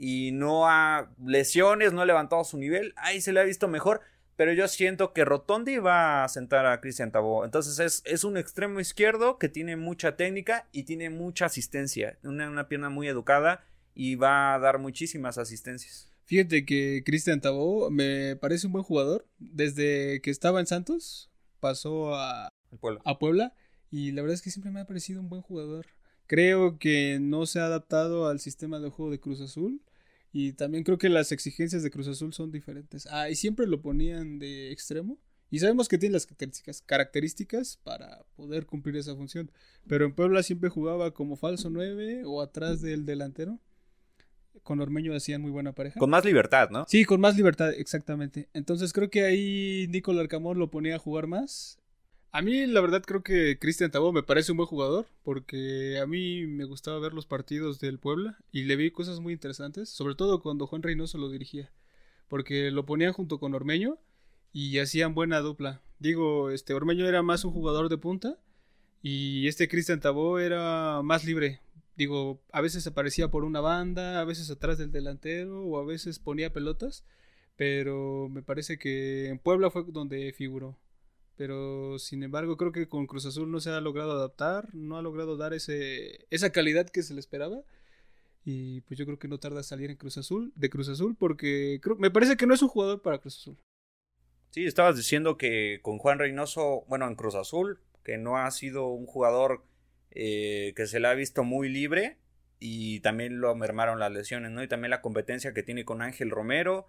Y 0.00 0.30
no 0.30 0.68
ha 0.68 1.10
lesiones, 1.24 1.92
no 1.92 2.02
ha 2.02 2.06
levantado 2.06 2.44
su 2.44 2.56
nivel. 2.56 2.94
Ahí 2.96 3.20
se 3.20 3.32
le 3.32 3.40
ha 3.40 3.44
visto 3.44 3.66
mejor 3.66 4.00
pero 4.38 4.52
yo 4.52 4.68
siento 4.68 5.12
que 5.12 5.24
Rotondi 5.24 5.78
va 5.78 6.22
a 6.22 6.28
sentar 6.28 6.64
a 6.64 6.80
Cristian 6.80 7.10
Tabó. 7.10 7.44
Entonces 7.44 8.00
es, 8.04 8.22
un 8.22 8.36
extremo 8.36 8.78
izquierdo 8.78 9.36
que 9.36 9.48
tiene 9.48 9.74
mucha 9.74 10.16
técnica 10.16 10.68
y 10.70 10.84
tiene 10.84 11.10
mucha 11.10 11.46
asistencia. 11.46 12.20
Una, 12.22 12.68
pierna 12.68 12.88
muy 12.88 13.08
educada 13.08 13.66
y 13.96 14.14
va 14.14 14.54
a 14.54 14.60
dar 14.60 14.78
muchísimas 14.78 15.38
asistencias. 15.38 16.12
Fíjate 16.22 16.64
que 16.64 17.02
Cristian 17.04 17.40
Tabó 17.40 17.90
me 17.90 18.36
parece 18.36 18.68
un 18.68 18.74
buen 18.74 18.84
jugador. 18.84 19.26
Desde 19.38 20.20
que 20.22 20.30
estaba 20.30 20.60
en 20.60 20.68
Santos, 20.68 21.32
pasó 21.58 22.14
a 22.14 22.48
Puebla. 22.78 23.00
a 23.04 23.18
Puebla 23.18 23.54
Y 23.90 24.12
la 24.12 24.22
verdad 24.22 24.36
es 24.36 24.42
que 24.42 24.52
siempre 24.52 24.70
me 24.70 24.78
ha 24.78 24.86
parecido 24.86 25.20
un 25.20 25.28
buen 25.28 25.42
jugador. 25.42 25.86
Creo 26.28 26.78
que 26.78 27.18
no 27.20 27.46
se 27.46 27.58
ha 27.58 27.64
adaptado 27.64 28.28
al 28.28 28.38
sistema 28.38 28.78
de 28.80 28.90
juego 28.90 29.10
de 29.10 29.18
Cruz 29.18 29.40
Azul. 29.40 29.80
Y 30.30 30.52
también 30.52 30.84
creo 30.84 30.98
que 30.98 31.08
las 31.08 31.32
exigencias 31.32 31.82
de 31.82 31.90
Cruz 31.90 32.06
Azul 32.06 32.34
son 32.34 32.52
diferentes. 32.52 33.08
Ah, 33.10 33.30
y 33.30 33.34
siempre 33.34 33.66
lo 33.66 33.80
ponían 33.80 34.38
de 34.38 34.70
extremo. 34.70 35.18
Y 35.50 35.60
sabemos 35.60 35.88
que 35.88 35.96
tiene 35.96 36.12
las 36.12 36.26
características, 36.26 36.82
características 36.82 37.78
para 37.82 38.26
poder 38.36 38.66
cumplir 38.66 38.96
esa 38.96 39.16
función. 39.16 39.50
Pero 39.86 40.04
en 40.04 40.14
Puebla 40.14 40.42
siempre 40.42 40.68
jugaba 40.68 41.14
como 41.14 41.36
falso 41.36 41.70
9 41.70 42.24
o 42.26 42.42
atrás 42.42 42.82
del 42.82 43.06
delantero. 43.06 43.58
Con 44.62 44.80
Ormeño 44.80 45.14
hacían 45.14 45.40
muy 45.40 45.50
buena 45.50 45.72
pareja. 45.72 45.98
Con 45.98 46.10
más 46.10 46.26
libertad, 46.26 46.68
¿no? 46.68 46.84
Sí, 46.88 47.06
con 47.06 47.22
más 47.22 47.38
libertad, 47.38 47.72
exactamente. 47.72 48.50
Entonces 48.52 48.92
creo 48.92 49.08
que 49.08 49.24
ahí 49.24 49.86
Nicolás 49.88 50.24
Arcamón 50.24 50.58
lo 50.58 50.70
ponía 50.70 50.96
a 50.96 50.98
jugar 50.98 51.26
más. 51.26 51.78
A 52.30 52.42
mí, 52.42 52.66
la 52.66 52.82
verdad, 52.82 53.02
creo 53.02 53.22
que 53.22 53.58
Cristian 53.58 53.90
Tabó 53.90 54.12
me 54.12 54.22
parece 54.22 54.52
un 54.52 54.58
buen 54.58 54.66
jugador, 54.66 55.06
porque 55.22 55.98
a 55.98 56.06
mí 56.06 56.46
me 56.46 56.64
gustaba 56.64 56.98
ver 56.98 57.14
los 57.14 57.24
partidos 57.24 57.80
del 57.80 57.98
Puebla 57.98 58.36
y 58.52 58.64
le 58.64 58.76
vi 58.76 58.90
cosas 58.90 59.18
muy 59.20 59.32
interesantes, 59.32 59.88
sobre 59.88 60.14
todo 60.14 60.42
cuando 60.42 60.66
Juan 60.66 60.82
Reynoso 60.82 61.16
lo 61.16 61.30
dirigía, 61.30 61.72
porque 62.28 62.70
lo 62.70 62.84
ponían 62.84 63.14
junto 63.14 63.40
con 63.40 63.54
Ormeño 63.54 63.98
y 64.52 64.78
hacían 64.78 65.14
buena 65.14 65.40
dupla. 65.40 65.80
Digo, 66.00 66.50
este 66.50 66.74
Ormeño 66.74 67.08
era 67.08 67.22
más 67.22 67.44
un 67.44 67.52
jugador 67.52 67.88
de 67.88 67.96
punta 67.96 68.38
y 69.02 69.48
este 69.48 69.66
Cristian 69.68 70.00
Tabó 70.00 70.38
era 70.38 71.00
más 71.02 71.24
libre. 71.24 71.60
Digo, 71.96 72.42
a 72.52 72.60
veces 72.60 72.86
aparecía 72.86 73.28
por 73.30 73.42
una 73.44 73.60
banda, 73.60 74.20
a 74.20 74.24
veces 74.24 74.50
atrás 74.50 74.76
del 74.76 74.92
delantero 74.92 75.64
o 75.64 75.78
a 75.78 75.84
veces 75.84 76.18
ponía 76.18 76.52
pelotas, 76.52 77.04
pero 77.56 78.28
me 78.28 78.42
parece 78.42 78.78
que 78.78 79.28
en 79.28 79.38
Puebla 79.38 79.70
fue 79.70 79.84
donde 79.88 80.32
figuró 80.34 80.76
pero 81.38 82.00
sin 82.00 82.24
embargo 82.24 82.56
creo 82.56 82.72
que 82.72 82.88
con 82.88 83.06
Cruz 83.06 83.24
Azul 83.24 83.48
no 83.50 83.60
se 83.60 83.70
ha 83.70 83.80
logrado 83.80 84.10
adaptar, 84.10 84.74
no 84.74 84.98
ha 84.98 85.02
logrado 85.02 85.36
dar 85.36 85.54
ese, 85.54 86.26
esa 86.30 86.50
calidad 86.50 86.90
que 86.90 87.04
se 87.04 87.14
le 87.14 87.20
esperaba. 87.20 87.62
Y 88.44 88.80
pues 88.82 88.98
yo 88.98 89.06
creo 89.06 89.18
que 89.18 89.28
no 89.28 89.38
tarda 89.38 89.60
a 89.60 89.62
salir 89.62 89.88
en 89.90 89.96
Cruz 89.96 90.18
Azul, 90.18 90.52
de 90.56 90.68
Cruz 90.68 90.88
Azul, 90.88 91.16
porque 91.16 91.78
creo, 91.80 91.96
me 91.96 92.10
parece 92.10 92.36
que 92.36 92.46
no 92.46 92.54
es 92.54 92.62
un 92.62 92.68
jugador 92.68 93.02
para 93.02 93.18
Cruz 93.18 93.36
Azul. 93.36 93.56
Sí, 94.50 94.66
estabas 94.66 94.96
diciendo 94.96 95.36
que 95.36 95.78
con 95.82 95.98
Juan 95.98 96.18
Reynoso, 96.18 96.84
bueno, 96.88 97.06
en 97.06 97.14
Cruz 97.14 97.36
Azul, 97.36 97.80
que 98.02 98.18
no 98.18 98.38
ha 98.38 98.50
sido 98.50 98.88
un 98.88 99.06
jugador 99.06 99.62
eh, 100.10 100.72
que 100.74 100.86
se 100.86 100.98
le 100.98 101.06
ha 101.06 101.14
visto 101.14 101.44
muy 101.44 101.68
libre 101.68 102.16
y 102.58 102.98
también 103.00 103.40
lo 103.40 103.54
mermaron 103.54 104.00
las 104.00 104.10
lesiones, 104.10 104.50
¿no? 104.50 104.62
Y 104.62 104.68
también 104.68 104.90
la 104.90 105.02
competencia 105.02 105.54
que 105.54 105.62
tiene 105.62 105.84
con 105.84 106.02
Ángel 106.02 106.30
Romero, 106.30 106.88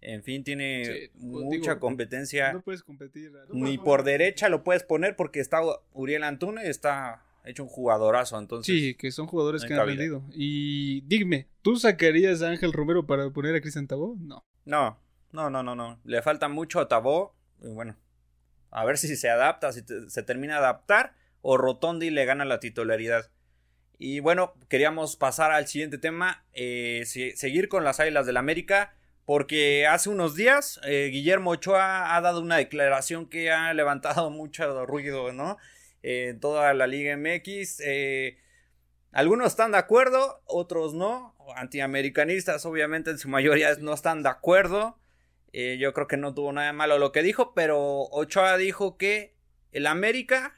en 0.00 0.22
fin, 0.22 0.44
tiene 0.44 1.10
pues, 1.12 1.44
mucha 1.44 1.78
competencia. 1.78 2.52
No 2.52 2.62
puedes 2.62 2.82
competir. 2.82 3.32
Ni 3.52 3.78
por 3.78 4.02
derecha 4.02 4.48
lo 4.48 4.64
puedes 4.64 4.82
poner 4.82 5.16
porque 5.16 5.40
está 5.40 5.60
Uriel 5.92 6.24
Antuna 6.24 6.64
y 6.64 6.68
está 6.68 7.22
hecho 7.44 7.64
un 7.64 7.68
jugadorazo. 7.68 8.38
Entonces, 8.38 8.74
sí, 8.74 8.94
que 8.94 9.10
son 9.10 9.26
jugadores 9.26 9.64
que 9.64 9.74
han 9.74 9.86
rendido. 9.86 10.22
Y 10.32 11.02
dime, 11.02 11.48
¿tú 11.62 11.76
sacarías 11.76 12.42
a 12.42 12.48
Ángel 12.48 12.72
Romero 12.72 13.06
para 13.06 13.30
poner 13.30 13.54
a 13.54 13.60
Cristian 13.60 13.86
Tabó? 13.86 14.16
No. 14.20 14.44
No, 14.64 14.98
no, 15.32 15.50
no, 15.50 15.62
no, 15.62 15.74
no. 15.74 16.00
Le 16.04 16.22
falta 16.22 16.48
mucho 16.48 16.80
a 16.80 16.88
Tabó. 16.88 17.34
Y 17.62 17.68
bueno, 17.68 17.96
a 18.70 18.84
ver 18.84 18.96
si 18.96 19.14
se 19.16 19.28
adapta, 19.28 19.72
si 19.72 19.82
se 20.08 20.22
termina 20.22 20.54
de 20.54 20.60
adaptar 20.60 21.14
o 21.42 21.56
Rotondi 21.56 22.10
le 22.10 22.24
gana 22.24 22.44
la 22.44 22.60
titularidad. 22.60 23.30
Y 23.98 24.20
bueno, 24.20 24.54
queríamos 24.68 25.16
pasar 25.16 25.52
al 25.52 25.66
siguiente 25.66 25.98
tema, 25.98 26.46
eh, 26.54 27.02
seguir 27.04 27.68
con 27.68 27.84
las 27.84 28.00
Águilas 28.00 28.24
del 28.24 28.38
América 28.38 28.94
porque 29.30 29.86
hace 29.86 30.08
unos 30.08 30.34
días 30.34 30.80
eh, 30.82 31.08
Guillermo 31.12 31.50
Ochoa 31.50 32.16
ha 32.16 32.20
dado 32.20 32.40
una 32.40 32.56
declaración 32.56 33.28
que 33.28 33.52
ha 33.52 33.72
levantado 33.74 34.28
mucho 34.30 34.84
ruido, 34.86 35.32
¿no? 35.32 35.56
en 36.02 36.40
toda 36.40 36.74
la 36.74 36.88
Liga 36.88 37.16
MX. 37.16 37.80
Eh, 37.84 38.38
algunos 39.12 39.46
están 39.46 39.70
de 39.70 39.78
acuerdo, 39.78 40.42
otros 40.46 40.94
no. 40.94 41.36
Antiamericanistas, 41.54 42.66
obviamente, 42.66 43.12
en 43.12 43.18
su 43.18 43.28
mayoría 43.28 43.72
no 43.76 43.94
están 43.94 44.24
de 44.24 44.30
acuerdo. 44.30 44.98
Eh, 45.52 45.78
yo 45.78 45.92
creo 45.92 46.08
que 46.08 46.16
no 46.16 46.34
tuvo 46.34 46.52
nada 46.52 46.66
de 46.66 46.72
malo 46.72 46.98
lo 46.98 47.12
que 47.12 47.22
dijo, 47.22 47.54
pero 47.54 48.08
Ochoa 48.10 48.56
dijo 48.56 48.96
que 48.96 49.36
el 49.70 49.86
América 49.86 50.56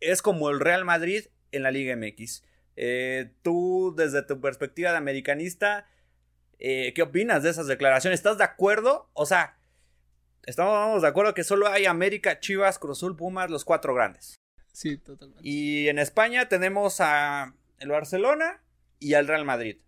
es 0.00 0.22
como 0.22 0.48
el 0.48 0.60
Real 0.60 0.86
Madrid 0.86 1.26
en 1.52 1.64
la 1.64 1.70
Liga 1.70 1.94
MX. 1.94 2.44
tú, 3.42 3.92
desde 3.94 4.22
tu 4.22 4.40
perspectiva 4.40 4.92
de 4.92 4.96
americanista, 4.96 5.86
eh, 6.58 6.92
¿Qué 6.94 7.02
opinas 7.02 7.42
de 7.42 7.50
esas 7.50 7.66
declaraciones? 7.66 8.20
¿Estás 8.20 8.38
de 8.38 8.44
acuerdo? 8.44 9.10
O 9.12 9.26
sea, 9.26 9.58
estamos 10.44 11.02
de 11.02 11.08
acuerdo 11.08 11.34
que 11.34 11.44
solo 11.44 11.68
hay 11.68 11.86
América, 11.86 12.40
Chivas, 12.40 12.78
Cruzul, 12.78 13.16
Pumas, 13.16 13.50
los 13.50 13.64
cuatro 13.64 13.94
grandes. 13.94 14.36
Sí, 14.72 14.96
totalmente. 14.98 15.46
Y 15.46 15.88
en 15.88 15.98
España 15.98 16.48
tenemos 16.48 17.00
a 17.00 17.54
el 17.78 17.88
Barcelona 17.90 18.62
y 18.98 19.14
al 19.14 19.26
Real 19.26 19.44
Madrid. 19.44 19.78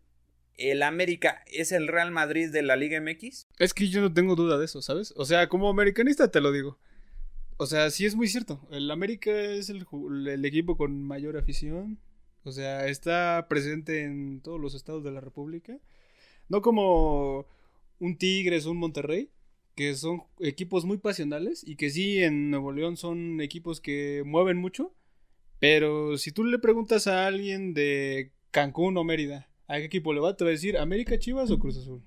¿El 0.56 0.82
América 0.82 1.42
es 1.46 1.72
el 1.72 1.86
Real 1.86 2.10
Madrid 2.10 2.50
de 2.50 2.62
la 2.62 2.76
Liga 2.76 3.00
MX? 3.00 3.46
Es 3.58 3.74
que 3.74 3.88
yo 3.88 4.00
no 4.00 4.12
tengo 4.12 4.34
duda 4.34 4.58
de 4.58 4.64
eso, 4.64 4.82
¿sabes? 4.82 5.14
O 5.16 5.24
sea, 5.24 5.48
como 5.48 5.68
americanista 5.68 6.30
te 6.30 6.40
lo 6.40 6.50
digo. 6.50 6.78
O 7.58 7.66
sea, 7.66 7.90
sí 7.90 8.06
es 8.06 8.14
muy 8.14 8.28
cierto. 8.28 8.66
El 8.70 8.90
América 8.90 9.30
es 9.30 9.70
el, 9.70 9.86
el 10.26 10.44
equipo 10.44 10.76
con 10.76 11.02
mayor 11.02 11.36
afición. 11.36 11.98
O 12.42 12.52
sea, 12.52 12.86
está 12.88 13.46
presente 13.48 14.02
en 14.02 14.40
todos 14.40 14.60
los 14.60 14.74
estados 14.74 15.04
de 15.04 15.12
la 15.12 15.20
República. 15.20 15.78
No 16.48 16.62
como 16.62 17.46
un 18.00 18.16
Tigres 18.16 18.66
o 18.66 18.70
un 18.70 18.78
Monterrey, 18.78 19.30
que 19.74 19.94
son 19.94 20.22
equipos 20.40 20.84
muy 20.84 20.98
pasionales 20.98 21.62
y 21.66 21.76
que 21.76 21.90
sí 21.90 22.22
en 22.22 22.50
Nuevo 22.50 22.72
León 22.72 22.96
son 22.96 23.40
equipos 23.40 23.80
que 23.80 24.22
mueven 24.26 24.56
mucho. 24.56 24.92
Pero 25.60 26.18
si 26.18 26.32
tú 26.32 26.44
le 26.44 26.58
preguntas 26.58 27.06
a 27.06 27.26
alguien 27.26 27.74
de 27.74 28.32
Cancún 28.50 28.96
o 28.96 29.04
Mérida, 29.04 29.48
¿a 29.66 29.76
qué 29.78 29.84
equipo 29.84 30.12
le 30.12 30.20
va? 30.20 30.36
Te 30.36 30.44
va 30.44 30.50
a 30.50 30.52
decir 30.52 30.78
América 30.78 31.18
Chivas 31.18 31.50
o 31.50 31.58
Cruz 31.58 31.78
Azul. 31.78 32.02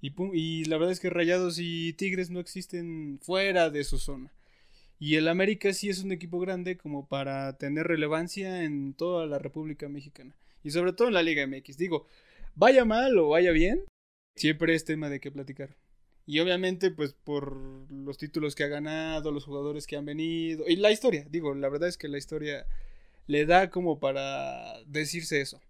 Y, 0.00 0.12
y 0.34 0.64
la 0.64 0.76
verdad 0.78 0.92
es 0.92 1.00
que 1.00 1.10
Rayados 1.10 1.58
y 1.58 1.92
Tigres 1.94 2.30
no 2.30 2.40
existen 2.40 3.18
fuera 3.22 3.70
de 3.70 3.84
su 3.84 3.98
zona. 3.98 4.32
Y 4.98 5.16
el 5.16 5.28
América 5.28 5.72
sí 5.72 5.88
es 5.88 6.02
un 6.02 6.12
equipo 6.12 6.38
grande 6.38 6.76
como 6.76 7.08
para 7.08 7.56
tener 7.56 7.86
relevancia 7.86 8.64
en 8.64 8.92
toda 8.92 9.26
la 9.26 9.38
República 9.38 9.88
Mexicana. 9.88 10.36
Y 10.62 10.70
sobre 10.70 10.92
todo 10.92 11.08
en 11.08 11.14
la 11.14 11.22
Liga 11.22 11.46
MX. 11.46 11.78
Digo, 11.78 12.06
vaya 12.54 12.84
mal 12.84 13.18
o 13.18 13.30
vaya 13.30 13.52
bien, 13.52 13.84
siempre 14.36 14.74
es 14.74 14.84
tema 14.84 15.08
de 15.08 15.20
qué 15.20 15.30
platicar. 15.30 15.76
Y 16.26 16.38
obviamente, 16.40 16.90
pues 16.90 17.12
por 17.12 17.56
los 17.90 18.18
títulos 18.18 18.54
que 18.54 18.64
ha 18.64 18.68
ganado, 18.68 19.32
los 19.32 19.44
jugadores 19.44 19.86
que 19.86 19.96
han 19.96 20.04
venido, 20.04 20.64
y 20.68 20.76
la 20.76 20.92
historia, 20.92 21.26
digo, 21.28 21.54
la 21.54 21.68
verdad 21.68 21.88
es 21.88 21.96
que 21.96 22.08
la 22.08 22.18
historia 22.18 22.66
le 23.26 23.46
da 23.46 23.70
como 23.70 23.98
para 23.98 24.82
decirse 24.86 25.40
eso. 25.40 25.60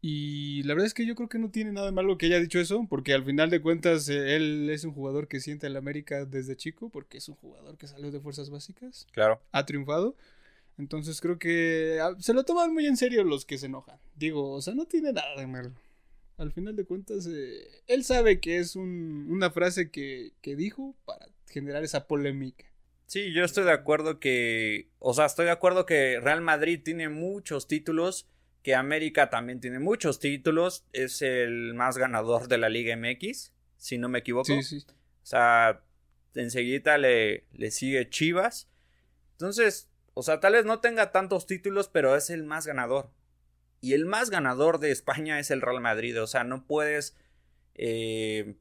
Y 0.00 0.62
la 0.62 0.74
verdad 0.74 0.86
es 0.86 0.94
que 0.94 1.06
yo 1.06 1.16
creo 1.16 1.28
que 1.28 1.40
no 1.40 1.50
tiene 1.50 1.72
nada 1.72 1.86
de 1.86 1.92
malo 1.92 2.18
que 2.18 2.26
haya 2.26 2.38
dicho 2.38 2.60
eso, 2.60 2.86
porque 2.88 3.12
al 3.12 3.24
final 3.24 3.50
de 3.50 3.60
cuentas 3.60 4.08
eh, 4.08 4.36
él 4.36 4.70
es 4.70 4.84
un 4.84 4.92
jugador 4.92 5.26
que 5.26 5.40
siente 5.40 5.66
al 5.66 5.76
América 5.76 6.24
desde 6.24 6.56
chico, 6.56 6.88
porque 6.88 7.18
es 7.18 7.28
un 7.28 7.34
jugador 7.34 7.76
que 7.76 7.88
salió 7.88 8.12
de 8.12 8.20
fuerzas 8.20 8.48
básicas. 8.48 9.06
Claro. 9.12 9.40
Ha 9.50 9.66
triunfado. 9.66 10.14
Entonces 10.78 11.20
creo 11.20 11.38
que 11.38 11.98
ah, 12.00 12.14
se 12.18 12.32
lo 12.32 12.44
toman 12.44 12.72
muy 12.72 12.86
en 12.86 12.96
serio 12.96 13.24
los 13.24 13.44
que 13.44 13.58
se 13.58 13.66
enojan. 13.66 13.98
Digo, 14.14 14.52
o 14.52 14.62
sea, 14.62 14.74
no 14.74 14.86
tiene 14.86 15.12
nada 15.12 15.36
de 15.36 15.46
malo. 15.46 15.72
Al 16.36 16.52
final 16.52 16.76
de 16.76 16.84
cuentas, 16.84 17.26
eh, 17.26 17.66
él 17.88 18.04
sabe 18.04 18.38
que 18.38 18.58
es 18.58 18.76
una 18.76 19.50
frase 19.50 19.90
que, 19.90 20.34
que 20.40 20.54
dijo 20.54 20.94
para 21.04 21.26
generar 21.48 21.82
esa 21.82 22.06
polémica. 22.06 22.64
Sí, 23.06 23.32
yo 23.32 23.44
estoy 23.44 23.64
de 23.64 23.72
acuerdo 23.72 24.20
que, 24.20 24.88
o 25.00 25.14
sea, 25.14 25.26
estoy 25.26 25.46
de 25.46 25.50
acuerdo 25.50 25.84
que 25.84 26.20
Real 26.20 26.42
Madrid 26.42 26.80
tiene 26.84 27.08
muchos 27.08 27.66
títulos, 27.66 28.28
que 28.62 28.74
América 28.74 29.30
también 29.30 29.60
tiene 29.60 29.80
muchos 29.80 30.20
títulos, 30.20 30.84
es 30.92 31.22
el 31.22 31.74
más 31.74 31.98
ganador 31.98 32.48
de 32.48 32.58
la 32.58 32.68
Liga 32.68 32.96
MX, 32.96 33.52
si 33.78 33.98
no 33.98 34.08
me 34.08 34.20
equivoco. 34.20 34.44
Sí, 34.44 34.62
sí. 34.62 34.84
O 34.88 35.26
sea, 35.26 35.82
enseguida 36.34 36.98
le, 36.98 37.46
le 37.52 37.70
sigue 37.70 38.08
Chivas. 38.10 38.68
Entonces, 39.32 39.87
o 40.18 40.22
sea, 40.24 40.40
tal 40.40 40.54
vez 40.54 40.64
no 40.64 40.80
tenga 40.80 41.12
tantos 41.12 41.46
títulos, 41.46 41.88
pero 41.88 42.16
es 42.16 42.28
el 42.28 42.42
más 42.42 42.66
ganador. 42.66 43.12
Y 43.80 43.92
el 43.92 44.04
más 44.04 44.30
ganador 44.30 44.80
de 44.80 44.90
España 44.90 45.38
es 45.38 45.52
el 45.52 45.60
Real 45.60 45.80
Madrid. 45.80 46.20
O 46.20 46.26
sea, 46.26 46.42
no 46.42 46.66
puedes 46.66 47.16
eh, 47.76 48.56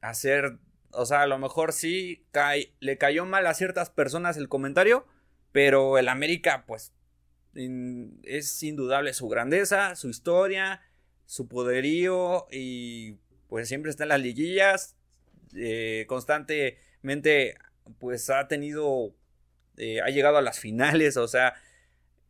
hacer. 0.00 0.56
O 0.90 1.04
sea, 1.04 1.20
a 1.20 1.26
lo 1.26 1.38
mejor 1.38 1.74
sí 1.74 2.24
le 2.80 2.96
cayó 2.96 3.26
mal 3.26 3.46
a 3.46 3.52
ciertas 3.52 3.90
personas 3.90 4.38
el 4.38 4.48
comentario. 4.48 5.06
Pero 5.52 5.98
el 5.98 6.08
América, 6.08 6.64
pues. 6.66 6.94
es 7.52 8.62
indudable 8.62 9.12
su 9.12 9.28
grandeza, 9.28 9.96
su 9.96 10.08
historia, 10.08 10.80
su 11.26 11.46
poderío. 11.46 12.46
Y 12.50 13.18
pues 13.48 13.68
siempre 13.68 13.90
está 13.90 14.04
en 14.04 14.08
las 14.08 14.20
liguillas. 14.22 14.96
Eh, 15.54 16.06
constantemente, 16.08 17.58
pues 17.98 18.30
ha 18.30 18.48
tenido 18.48 19.14
eh, 19.76 20.00
ha 20.00 20.08
llegado 20.08 20.36
a 20.36 20.42
las 20.42 20.58
finales, 20.58 21.16
o 21.16 21.28
sea, 21.28 21.54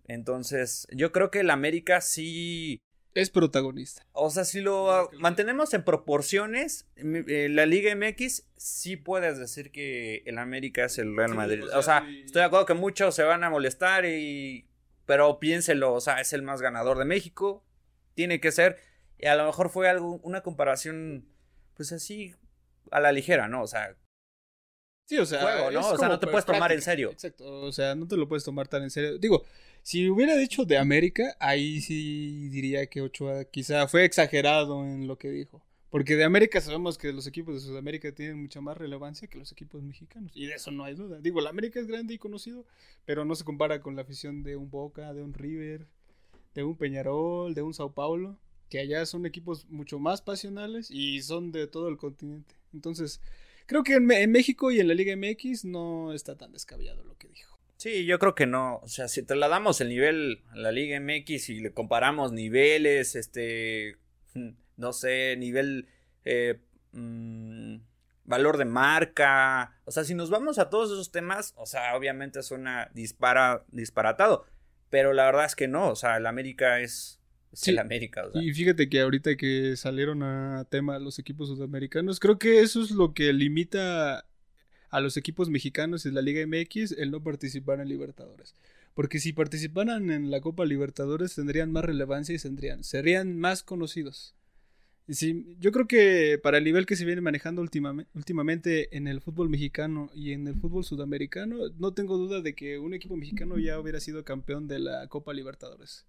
entonces 0.07 0.86
yo 0.90 1.12
creo 1.12 1.30
que 1.30 1.40
el 1.40 1.51
América 1.51 2.01
sí, 2.01 2.80
Es 3.14 3.30
protagonista. 3.30 4.07
O 4.12 4.30
sea, 4.30 4.45
si 4.45 4.61
lo 4.61 5.11
mantenemos 5.18 5.74
en 5.74 5.84
proporciones, 5.84 6.88
eh, 6.97 7.49
la 7.51 7.66
Liga 7.66 7.95
MX 7.95 8.45
sí 8.57 8.97
puedes 8.97 9.38
decir 9.38 9.70
que 9.70 10.22
el 10.26 10.38
América 10.38 10.84
es 10.84 10.99
el 10.99 11.16
Real 11.16 11.34
Madrid. 11.34 11.64
o 11.74 11.82
sea, 11.82 12.07
estoy 12.24 12.40
de 12.40 12.47
acuerdo 12.47 12.66
que 12.66 12.74
muchos 12.74 13.14
se 13.14 13.22
van 13.22 13.45
a 13.45 13.51
molestar 13.51 14.05
y... 14.05 14.66
Pero 15.05 15.40
piénselo, 15.40 15.93
o 15.93 16.01
sea, 16.01 16.20
es 16.20 16.32
el 16.32 16.43
más 16.43 16.62
ganador 16.62 16.97
de 16.97 17.05
México. 17.05 17.64
Tiene 18.14 18.40
que 18.40 18.53
ser. 18.53 18.78
Y 19.18 19.26
a 19.26 19.34
lo 19.34 19.45
mejor 19.47 19.68
fue 19.68 19.88
algo, 19.88 20.20
una 20.22 20.43
comparación, 20.43 21.26
pues 21.74 21.90
así, 21.90 22.34
a 22.93 23.01
la 23.01 23.11
ligera, 23.11 23.49
¿no? 23.49 23.62
O 23.62 23.66
sea, 23.66 23.97
Sí, 25.12 25.18
o 25.18 25.26
sea, 25.26 25.42
juego, 25.42 25.70
¿no? 25.70 25.88
O 25.90 25.98
sea, 25.98 26.08
no 26.08 26.18
te 26.18 26.26
puedes 26.26 26.46
tomar 26.46 26.72
en 26.72 26.80
serio. 26.80 27.10
Exacto, 27.10 27.44
o 27.44 27.70
sea, 27.70 27.94
no 27.94 28.08
te 28.08 28.16
lo 28.16 28.26
puedes 28.26 28.44
tomar 28.44 28.66
tan 28.66 28.82
en 28.82 28.90
serio. 28.90 29.18
Digo, 29.18 29.44
si 29.82 30.08
hubiera 30.08 30.34
dicho 30.36 30.64
de 30.64 30.78
América, 30.78 31.36
ahí 31.38 31.82
sí 31.82 32.48
diría 32.48 32.86
que 32.86 33.02
Ochoa 33.02 33.44
quizá 33.44 33.86
fue 33.88 34.06
exagerado 34.06 34.82
en 34.84 35.06
lo 35.06 35.18
que 35.18 35.28
dijo. 35.28 35.62
Porque 35.90 36.16
de 36.16 36.24
América 36.24 36.62
sabemos 36.62 36.96
que 36.96 37.12
los 37.12 37.26
equipos 37.26 37.54
de 37.56 37.60
Sudamérica 37.60 38.10
tienen 38.12 38.40
mucha 38.40 38.62
más 38.62 38.78
relevancia 38.78 39.28
que 39.28 39.36
los 39.36 39.52
equipos 39.52 39.82
mexicanos. 39.82 40.32
Y 40.34 40.46
de 40.46 40.54
eso 40.54 40.70
no 40.70 40.84
hay 40.84 40.94
duda. 40.94 41.18
Digo, 41.20 41.42
la 41.42 41.50
América 41.50 41.78
es 41.78 41.86
grande 41.86 42.14
y 42.14 42.18
conocido, 42.18 42.64
pero 43.04 43.26
no 43.26 43.34
se 43.34 43.44
compara 43.44 43.82
con 43.82 43.96
la 43.96 44.00
afición 44.00 44.42
de 44.42 44.56
un 44.56 44.70
Boca, 44.70 45.12
de 45.12 45.22
un 45.22 45.34
River, 45.34 45.86
de 46.54 46.64
un 46.64 46.78
Peñarol, 46.78 47.52
de 47.52 47.60
un 47.60 47.74
Sao 47.74 47.92
Paulo, 47.92 48.38
que 48.70 48.78
allá 48.78 49.04
son 49.04 49.26
equipos 49.26 49.66
mucho 49.68 49.98
más 49.98 50.22
pasionales 50.22 50.90
y 50.90 51.20
son 51.20 51.52
de 51.52 51.66
todo 51.66 51.88
el 51.88 51.98
continente. 51.98 52.54
Entonces, 52.72 53.20
creo 53.72 53.82
que 53.82 53.94
en, 53.94 54.30
México 54.30 54.70
y 54.70 54.80
en 54.80 54.88
la 54.88 54.94
Liga 54.94 55.16
MX 55.16 55.64
no 55.64 56.12
está 56.12 56.36
tan 56.36 56.52
descabellado 56.52 57.02
lo 57.04 57.16
que 57.16 57.28
dijo. 57.28 57.58
Sí, 57.76 58.04
yo 58.04 58.18
creo 58.18 58.34
que 58.34 58.46
no. 58.46 58.76
O 58.76 58.88
sea, 58.88 59.08
si 59.08 59.22
trasladamos 59.22 59.80
el 59.80 59.88
nivel 59.88 60.44
a 60.50 60.56
la 60.56 60.72
Liga 60.72 61.00
MX 61.00 61.48
y 61.48 61.60
le 61.60 61.72
comparamos 61.72 62.32
niveles, 62.32 63.16
este, 63.16 63.98
no 64.76 64.92
sé, 64.92 65.36
nivel, 65.36 65.88
eh, 66.24 66.60
mm, 66.92 67.76
valor 68.24 68.56
de 68.56 68.64
marca, 68.64 69.80
o 69.84 69.90
sea, 69.90 70.04
si 70.04 70.14
nos 70.14 70.30
vamos 70.30 70.58
a 70.58 70.70
todos 70.70 70.92
esos 70.92 71.10
temas, 71.10 71.54
o 71.56 71.66
sea, 71.66 71.96
obviamente 71.96 72.42
suena 72.42 72.90
dispara, 72.94 73.64
disparatado, 73.68 74.46
pero 74.90 75.12
la 75.12 75.24
verdad 75.24 75.46
es 75.46 75.56
que 75.56 75.66
no, 75.66 75.88
o 75.88 75.96
sea, 75.96 76.16
el 76.18 76.26
América 76.26 76.80
es 76.80 77.21
Sí. 77.53 77.70
el 77.70 77.78
América. 77.78 78.24
O 78.26 78.32
sea. 78.32 78.42
Y 78.42 78.53
fíjate 78.53 78.88
que 78.88 79.00
ahorita 79.00 79.36
que 79.36 79.76
salieron 79.76 80.22
a 80.22 80.64
tema 80.70 80.98
los 80.98 81.18
equipos 81.18 81.48
sudamericanos, 81.48 82.18
creo 82.20 82.38
que 82.38 82.61
eso 82.61 82.82
es 82.82 82.90
lo 82.90 83.14
que 83.14 83.32
limita 83.32 84.24
a 84.90 85.00
los 85.00 85.16
equipos 85.16 85.48
mexicanos 85.50 86.05
en 86.07 86.14
la 86.14 86.22
Liga 86.22 86.46
MX 86.46 86.92
el 86.92 87.11
no 87.11 87.22
participar 87.22 87.80
en 87.80 87.88
Libertadores. 87.88 88.55
Porque 88.94 89.20
si 89.20 89.32
participaran 89.32 90.11
en 90.11 90.30
la 90.30 90.40
Copa 90.42 90.66
Libertadores 90.66 91.34
tendrían 91.34 91.72
más 91.72 91.84
relevancia 91.84 92.34
y 92.34 92.38
tendrían, 92.38 92.84
serían 92.84 93.38
más 93.38 93.62
conocidos. 93.62 94.34
Y 95.09 95.14
sí, 95.14 95.57
yo 95.59 95.72
creo 95.72 95.88
que 95.88 96.38
para 96.42 96.59
el 96.59 96.64
nivel 96.64 96.86
que 96.86 96.94
se 96.94 97.05
viene 97.05 97.20
manejando 97.22 97.62
últimame- 97.62 98.07
últimamente 98.14 98.94
en 98.96 99.09
el 99.09 99.20
fútbol 99.20 99.48
mexicano 99.48 100.11
y 100.14 100.32
en 100.32 100.46
el 100.46 100.55
fútbol 100.57 100.84
sudamericano, 100.84 101.57
no 101.78 101.92
tengo 101.92 102.16
duda 102.18 102.40
de 102.40 102.55
que 102.55 102.78
un 102.78 102.94
equipo 102.94 103.16
mexicano 103.16 103.59
ya 103.59 103.80
hubiera 103.80 103.98
sido 103.98 104.24
campeón 104.24 104.68
de 104.68 104.78
la 104.78 105.09
Copa 105.09 105.32
Libertadores. 105.32 106.07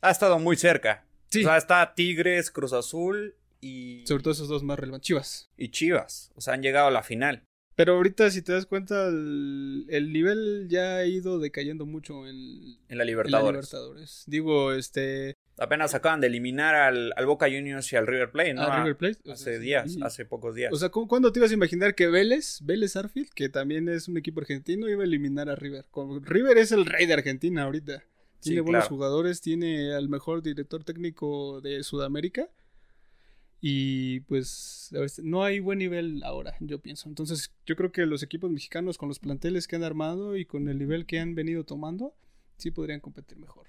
Ha 0.00 0.10
estado 0.10 0.38
muy 0.38 0.56
cerca. 0.56 1.04
Sí. 1.30 1.40
O 1.40 1.48
sea, 1.48 1.56
está 1.56 1.94
Tigres, 1.94 2.50
Cruz 2.50 2.72
Azul 2.72 3.34
y, 3.60 4.04
Sobre 4.06 4.22
todo 4.22 4.32
esos 4.32 4.48
dos 4.48 4.62
más 4.62 4.78
relevantes. 4.78 5.06
Chivas. 5.06 5.50
y 5.56 5.68
Chivas. 5.70 6.30
O 6.34 6.40
sea, 6.40 6.54
han 6.54 6.62
llegado 6.62 6.88
a 6.88 6.90
la 6.90 7.02
final. 7.02 7.42
Pero 7.76 7.94
ahorita, 7.94 8.30
si 8.30 8.42
te 8.42 8.52
das 8.52 8.66
cuenta, 8.66 9.06
el, 9.08 9.86
el 9.88 10.12
nivel 10.12 10.66
ya 10.68 10.96
ha 10.96 11.04
ido 11.06 11.38
decayendo 11.38 11.86
mucho 11.86 12.26
en, 12.26 12.36
En 12.36 12.76
la 12.88 12.88
en 12.88 12.98
la 12.98 13.04
Libertadores. 13.04 13.52
Libertadores. 13.72 14.24
Digo, 14.26 14.72
este. 14.72 15.34
Apenas 15.58 15.94
acaban 15.94 16.20
de 16.20 16.26
eliminar 16.28 16.74
al, 16.74 17.12
al 17.16 17.26
Boca 17.26 17.46
Juniors 17.46 17.90
y 17.92 17.96
al 17.96 18.06
River 18.06 18.30
Plate, 18.32 18.54
¿no? 18.54 18.62
a 18.62 18.78
River 18.82 18.96
Plate. 18.96 19.18
o 19.26 19.32
Hace 19.32 19.58
días, 19.58 19.96
hace 20.02 20.24
pocos 20.24 20.54
días. 20.54 20.72
O 20.72 20.76
sea, 20.76 20.88
¿cu- 20.88 21.06
¿cuándo 21.06 21.32
te 21.32 21.38
ibas 21.38 21.50
a 21.50 21.54
imaginar 21.54 21.94
que 21.94 22.06
Vélez, 22.06 22.60
Vélez 22.62 22.96
Arfield, 22.96 23.28
que 23.34 23.50
también 23.50 23.88
es 23.90 24.08
un 24.08 24.16
equipo 24.16 24.40
argentino, 24.40 24.88
iba 24.88 25.02
a 25.02 25.06
eliminar 25.06 25.50
a 25.50 25.56
River? 25.56 25.84
Como 25.90 26.18
River 26.18 26.56
es 26.58 26.72
el 26.72 26.86
rey 26.86 27.04
de 27.06 27.12
Argentina 27.12 27.64
ahorita. 27.64 28.02
Sí, 28.40 28.50
Tiene 28.50 28.62
buenos 28.62 28.84
claro. 28.84 28.96
jugadores, 28.96 29.40
tiene 29.40 29.94
al 29.94 30.08
mejor 30.08 30.42
director 30.42 30.82
técnico 30.82 31.60
de 31.60 31.82
Sudamérica. 31.82 32.48
Y 33.62 34.20
pues 34.20 34.90
no 35.22 35.44
hay 35.44 35.60
buen 35.60 35.78
nivel 35.78 36.22
ahora, 36.24 36.54
yo 36.60 36.80
pienso. 36.80 37.08
Entonces, 37.10 37.52
yo 37.66 37.76
creo 37.76 37.92
que 37.92 38.06
los 38.06 38.22
equipos 38.22 38.50
mexicanos 38.50 38.96
con 38.96 39.08
los 39.08 39.18
planteles 39.18 39.68
que 39.68 39.76
han 39.76 39.84
armado 39.84 40.36
y 40.36 40.46
con 40.46 40.68
el 40.68 40.78
nivel 40.78 41.04
que 41.04 41.20
han 41.20 41.34
venido 41.34 41.64
tomando, 41.64 42.14
sí 42.56 42.70
podrían 42.70 43.00
competir 43.00 43.36
mejor. 43.38 43.66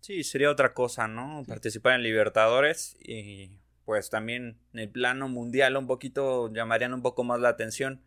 Sí, 0.00 0.22
sería 0.22 0.50
otra 0.50 0.74
cosa, 0.74 1.08
¿no? 1.08 1.44
Participar 1.46 1.94
en 1.94 2.02
Libertadores 2.02 2.96
y 3.00 3.52
pues 3.86 4.10
también 4.10 4.58
en 4.74 4.80
el 4.80 4.90
plano 4.90 5.28
mundial 5.28 5.76
un 5.76 5.86
poquito 5.86 6.52
llamarían 6.52 6.92
un 6.92 7.02
poco 7.02 7.24
más 7.24 7.40
la 7.40 7.48
atención. 7.48 8.02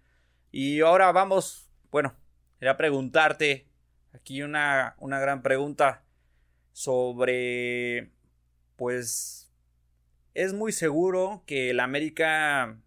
Y 0.51 0.81
ahora 0.81 1.11
vamos, 1.11 1.69
bueno, 1.91 2.15
quería 2.59 2.77
preguntarte 2.77 3.67
aquí 4.15 4.41
una, 4.41 4.95
una 4.99 5.19
gran 5.19 5.41
pregunta 5.41 6.03
sobre, 6.71 8.09
pues, 8.75 9.51
es 10.33 10.53
muy 10.53 10.71
seguro 10.71 11.43
que 11.45 11.69
el 11.69 11.79
América 11.79 12.77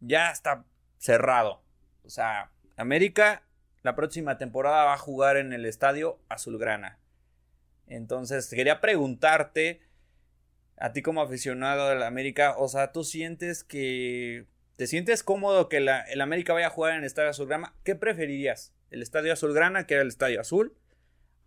ya 0.00 0.30
está 0.30 0.64
cerrado. 0.98 1.62
O 2.04 2.10
sea, 2.10 2.50
América 2.76 3.42
la 3.82 3.96
próxima 3.96 4.38
temporada 4.38 4.84
va 4.84 4.94
a 4.94 4.98
jugar 4.98 5.36
en 5.36 5.52
el 5.52 5.66
estadio 5.66 6.18
Azulgrana. 6.28 6.98
Entonces, 7.86 8.48
quería 8.48 8.80
preguntarte, 8.80 9.82
a 10.76 10.92
ti 10.92 11.02
como 11.02 11.20
aficionado 11.20 11.88
del 11.88 12.02
América, 12.02 12.56
o 12.56 12.68
sea, 12.68 12.92
¿tú 12.92 13.04
sientes 13.04 13.64
que... 13.64 14.46
¿Te 14.76 14.86
sientes 14.86 15.22
cómodo 15.22 15.68
que 15.68 15.76
el 15.76 16.20
América 16.20 16.54
vaya 16.54 16.68
a 16.68 16.70
jugar 16.70 16.92
en 16.92 17.00
el 17.00 17.04
Estadio 17.04 17.30
Azulgrana? 17.30 17.74
¿Qué 17.84 17.94
preferirías? 17.94 18.72
¿El 18.92 19.02
Estadio 19.02 19.32
Azulgrana, 19.32 19.86
que 19.86 19.94
era 19.94 20.02
el 20.02 20.08
Estadio 20.08 20.40
Azul? 20.40 20.76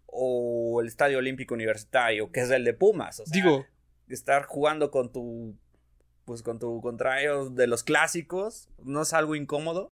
¿O 0.08 0.82
el 0.82 0.88
Estadio 0.88 1.20
Olímpico 1.20 1.54
Universitario, 1.54 2.32
que 2.32 2.42
es 2.42 2.50
el 2.50 2.64
de 2.64 2.74
Pumas? 2.74 3.20
O 3.20 3.26
sea, 3.26 3.34
Digo, 3.34 3.66
estar 4.08 4.46
jugando 4.46 4.92
con 4.92 5.12
tu... 5.12 5.58
Pues 6.26 6.42
con 6.42 6.58
tu 6.58 6.82
contra 6.82 7.22
ellos 7.22 7.56
de 7.56 7.68
los 7.68 7.84
clásicos, 7.84 8.70
¿no 8.84 9.04
es 9.04 9.14
algo 9.14 9.36
incómodo? 9.36 9.90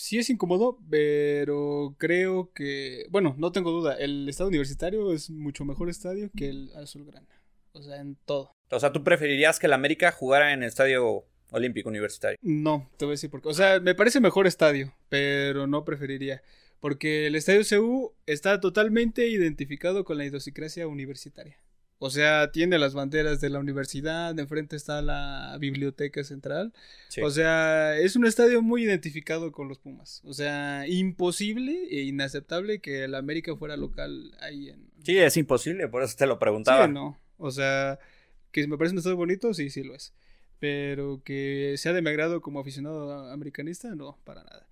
sí 0.00 0.18
es 0.18 0.30
incómodo, 0.30 0.78
pero 0.88 1.94
creo 1.98 2.52
que, 2.54 3.04
bueno, 3.10 3.34
no 3.36 3.52
tengo 3.52 3.70
duda, 3.70 3.94
el 3.96 4.26
estadio 4.28 4.48
universitario 4.48 5.12
es 5.12 5.28
mucho 5.28 5.66
mejor 5.66 5.90
estadio 5.90 6.30
que 6.34 6.48
el 6.48 6.72
Azulgrana. 6.74 7.28
O 7.72 7.82
sea, 7.82 8.00
en 8.00 8.16
todo. 8.24 8.56
O 8.70 8.80
sea, 8.80 8.92
¿tú 8.92 9.04
preferirías 9.04 9.58
que 9.58 9.66
el 9.66 9.74
América 9.74 10.10
jugara 10.10 10.52
en 10.52 10.62
el 10.62 10.68
Estadio 10.68 11.26
Olímpico 11.50 11.88
Universitario? 11.88 12.38
No, 12.42 12.88
te 12.96 13.04
voy 13.04 13.12
a 13.12 13.14
decir 13.14 13.30
por 13.30 13.42
qué. 13.42 13.48
O 13.48 13.54
sea, 13.54 13.80
me 13.80 13.94
parece 13.94 14.20
mejor 14.20 14.46
estadio, 14.46 14.94
pero 15.08 15.66
no 15.66 15.84
preferiría. 15.84 16.42
Porque 16.80 17.26
el 17.26 17.34
estadio 17.34 17.62
CU 17.68 18.14
está 18.26 18.60
totalmente 18.60 19.28
identificado 19.28 20.04
con 20.04 20.16
la 20.16 20.24
idiosincrasia 20.24 20.86
universitaria. 20.86 21.58
O 22.02 22.08
sea, 22.08 22.50
tiene 22.50 22.78
las 22.78 22.94
banderas 22.94 23.42
de 23.42 23.50
la 23.50 23.58
universidad, 23.58 24.34
de 24.34 24.40
enfrente 24.40 24.74
está 24.74 25.02
la 25.02 25.54
biblioteca 25.60 26.24
central. 26.24 26.72
Sí. 27.08 27.20
O 27.20 27.28
sea, 27.28 27.98
es 27.98 28.16
un 28.16 28.24
estadio 28.24 28.62
muy 28.62 28.84
identificado 28.84 29.52
con 29.52 29.68
los 29.68 29.78
Pumas. 29.78 30.22
O 30.24 30.32
sea, 30.32 30.88
imposible 30.88 31.88
e 31.90 32.04
inaceptable 32.04 32.78
que 32.78 33.04
el 33.04 33.14
América 33.14 33.54
fuera 33.54 33.76
local 33.76 34.34
ahí 34.40 34.70
en... 34.70 34.88
Sí, 35.04 35.18
es 35.18 35.36
imposible, 35.36 35.88
por 35.88 36.02
eso 36.02 36.16
te 36.16 36.24
lo 36.24 36.38
Sí 36.38 36.38
preguntaba. 36.38 36.84
o 36.86 36.88
no. 36.88 37.20
O 37.36 37.50
sea, 37.50 37.98
que 38.50 38.66
me 38.66 38.78
parece 38.78 38.94
un 38.94 38.98
estadio 38.98 39.18
bonito, 39.18 39.52
sí, 39.52 39.68
sí 39.68 39.82
lo 39.82 39.94
es. 39.94 40.14
Pero 40.60 41.22
que 41.24 41.74
sea 41.78 41.92
de 41.92 42.02
mi 42.02 42.10
agrado 42.10 42.40
como 42.40 42.60
aficionado 42.60 43.30
americanista, 43.30 43.94
no, 43.94 44.18
para 44.24 44.44
nada. 44.44 44.68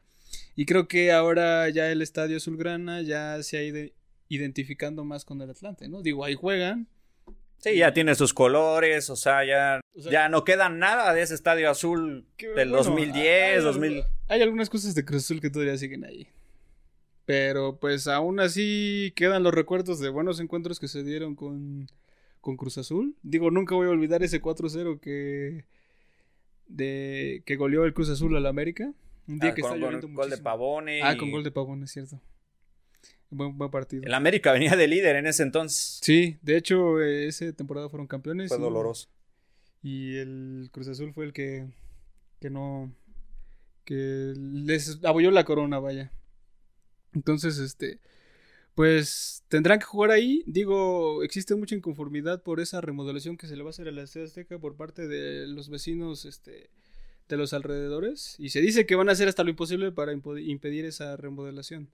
Y 0.54 0.66
creo 0.66 0.86
que 0.86 1.12
ahora 1.12 1.68
ya 1.70 1.90
el 1.90 2.02
estadio 2.02 2.36
Azulgrana 2.36 3.02
ya 3.02 3.42
se 3.42 3.58
ha 3.58 3.62
ido 3.62 3.90
identificando 4.28 5.04
más 5.04 5.24
con 5.24 5.40
el 5.40 5.50
Atlante, 5.50 5.88
¿no? 5.88 6.02
Digo, 6.02 6.24
ahí 6.24 6.34
juegan. 6.34 6.88
Sí, 7.58 7.76
ya 7.76 7.92
tiene 7.92 8.14
sus 8.14 8.34
colores, 8.34 9.10
o 9.10 9.16
sea, 9.16 9.44
ya, 9.44 9.80
O 9.96 10.02
sea, 10.02 10.12
ya 10.12 10.28
no 10.28 10.44
queda 10.44 10.68
nada 10.68 11.12
de 11.12 11.22
ese 11.22 11.34
estadio 11.34 11.70
azul 11.70 12.26
que, 12.36 12.48
del 12.48 12.68
bueno, 12.68 12.84
2010, 12.84 13.58
hay, 13.58 13.64
2000. 13.64 14.04
Hay 14.28 14.42
algunas 14.42 14.70
cosas 14.70 14.94
de 14.94 15.04
Cruz 15.04 15.24
Azul 15.24 15.40
que 15.40 15.50
todavía 15.50 15.76
siguen 15.76 16.04
ahí. 16.04 16.28
Pero 17.24 17.78
pues 17.78 18.06
aún 18.06 18.40
así 18.40 19.12
quedan 19.16 19.42
los 19.42 19.52
recuerdos 19.52 19.98
de 19.98 20.08
buenos 20.08 20.40
encuentros 20.40 20.78
que 20.78 20.88
se 20.88 21.02
dieron 21.02 21.34
con, 21.34 21.90
con 22.40 22.56
Cruz 22.56 22.78
Azul. 22.78 23.16
Digo, 23.22 23.50
nunca 23.50 23.74
voy 23.74 23.88
a 23.88 23.90
olvidar 23.90 24.22
ese 24.22 24.40
4-0 24.40 25.00
que, 25.00 25.64
de, 26.68 27.42
que 27.46 27.56
goleó 27.56 27.84
el 27.84 27.94
Cruz 27.94 28.08
Azul 28.10 28.36
al 28.36 28.46
América. 28.46 28.92
Un 29.26 29.38
día 29.38 29.50
Ah, 29.50 29.54
que 29.54 29.60
con, 29.62 29.70
está 29.72 29.80
con 29.80 29.92
lloviendo 29.94 30.16
gol 30.22 30.30
de. 30.30 30.38
Pavone. 30.38 31.02
Ah, 31.02 31.16
con 31.18 31.30
gol 31.30 31.42
de 31.44 31.50
Pavón, 31.50 31.82
es 31.82 31.90
cierto. 31.90 32.20
Buen, 33.30 33.58
buen 33.58 33.70
partido. 33.70 34.02
El 34.06 34.14
América 34.14 34.52
venía 34.52 34.74
de 34.74 34.88
líder 34.88 35.16
en 35.16 35.26
ese 35.26 35.42
entonces. 35.42 35.98
Sí, 36.02 36.38
de 36.40 36.56
hecho, 36.56 37.00
eh, 37.02 37.26
esa 37.26 37.52
temporada 37.52 37.88
fueron 37.90 38.06
campeones. 38.06 38.48
Fue 38.48 38.56
y- 38.58 38.60
doloroso. 38.60 39.08
Y 39.82 40.16
el 40.16 40.70
Cruz 40.72 40.88
Azul 40.88 41.12
fue 41.12 41.26
el 41.26 41.32
que, 41.34 41.66
que 42.40 42.48
no, 42.50 42.90
que 43.84 44.32
les 44.36 44.98
abolló 45.04 45.30
la 45.30 45.44
corona, 45.44 45.78
vaya. 45.78 46.10
Entonces, 47.12 47.58
este, 47.58 48.00
pues 48.78 49.42
tendrán 49.48 49.80
que 49.80 49.86
jugar 49.86 50.12
ahí. 50.12 50.44
Digo, 50.46 51.24
existe 51.24 51.56
mucha 51.56 51.74
inconformidad 51.74 52.44
por 52.44 52.60
esa 52.60 52.80
remodelación 52.80 53.36
que 53.36 53.48
se 53.48 53.56
le 53.56 53.64
va 53.64 53.70
a 53.70 53.74
hacer 53.74 53.88
a 53.88 53.90
la 53.90 54.04
Estadio 54.04 54.26
Azteca 54.26 54.56
por 54.60 54.76
parte 54.76 55.08
de 55.08 55.48
los 55.48 55.68
vecinos 55.68 56.24
este, 56.24 56.70
de 57.28 57.36
los 57.36 57.52
alrededores. 57.54 58.36
Y 58.38 58.50
se 58.50 58.60
dice 58.60 58.86
que 58.86 58.94
van 58.94 59.08
a 59.08 59.12
hacer 59.12 59.26
hasta 59.26 59.42
lo 59.42 59.50
imposible 59.50 59.90
para 59.90 60.12
impedir 60.12 60.84
esa 60.84 61.16
remodelación. 61.16 61.90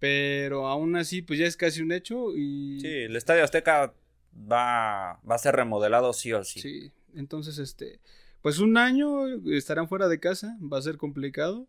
Pero 0.00 0.66
aún 0.66 0.96
así, 0.96 1.22
pues 1.22 1.38
ya 1.38 1.46
es 1.46 1.56
casi 1.56 1.82
un 1.82 1.92
hecho. 1.92 2.34
Y... 2.34 2.80
Sí, 2.80 2.88
el 2.88 3.14
Estadio 3.14 3.44
Azteca 3.44 3.94
va, 4.34 5.20
va 5.20 5.34
a 5.36 5.38
ser 5.38 5.54
remodelado 5.54 6.12
sí 6.12 6.32
o 6.32 6.42
sí. 6.42 6.58
Sí, 6.58 6.90
entonces, 7.14 7.58
este, 7.58 8.00
pues 8.42 8.58
un 8.58 8.76
año 8.76 9.28
estarán 9.52 9.88
fuera 9.88 10.08
de 10.08 10.18
casa, 10.18 10.58
va 10.60 10.78
a 10.78 10.82
ser 10.82 10.96
complicado. 10.96 11.68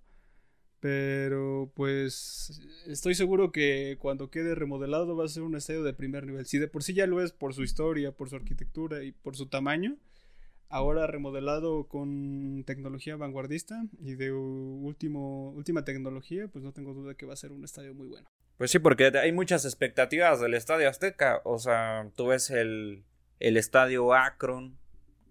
Pero 0.80 1.72
pues 1.76 2.62
estoy 2.88 3.14
seguro 3.14 3.52
que 3.52 3.98
cuando 4.00 4.30
quede 4.30 4.56
remodelado 4.56 5.16
va 5.16 5.26
a 5.26 5.30
ser 5.30 5.44
un 5.44 5.56
estadio 5.56 5.84
de 5.84 5.94
primer 5.94 6.26
nivel. 6.26 6.46
Si 6.46 6.58
de 6.58 6.70
por 6.70 6.84
sí 6.84 6.94
ya 6.94 7.06
lo 7.06 7.22
es 7.22 7.32
por 7.32 7.54
su 7.54 7.64
historia, 7.64 8.14
por 8.14 8.30
su 8.30 8.38
arquitectura 8.38 9.04
y 9.04 9.12
por 9.12 9.36
su 9.36 9.48
tamaño, 9.48 9.98
ahora 10.70 11.06
remodelado 11.08 11.88
con 11.88 12.64
tecnología 12.66 13.18
vanguardista 13.18 13.84
y 14.00 14.16
de 14.16 14.32
último, 14.32 15.52
última 15.52 15.84
tecnología, 15.84 16.48
pues 16.48 16.64
no 16.64 16.72
tengo 16.72 16.94
duda 16.94 17.16
que 17.16 17.26
va 17.26 17.34
a 17.34 17.38
ser 17.38 17.52
un 17.52 17.66
estadio 17.66 17.94
muy 17.94 18.08
bueno. 18.08 18.28
Pues 18.58 18.72
sí, 18.72 18.80
porque 18.80 19.12
hay 19.18 19.32
muchas 19.32 19.66
expectativas 19.66 20.40
del 20.40 20.54
estadio 20.54 20.88
Azteca. 20.88 21.42
O 21.44 21.60
sea, 21.60 22.10
tú 22.16 22.28
ves 22.28 22.50
el, 22.52 23.04
el 23.40 23.58
estadio 23.58 24.14
Akron, 24.14 24.78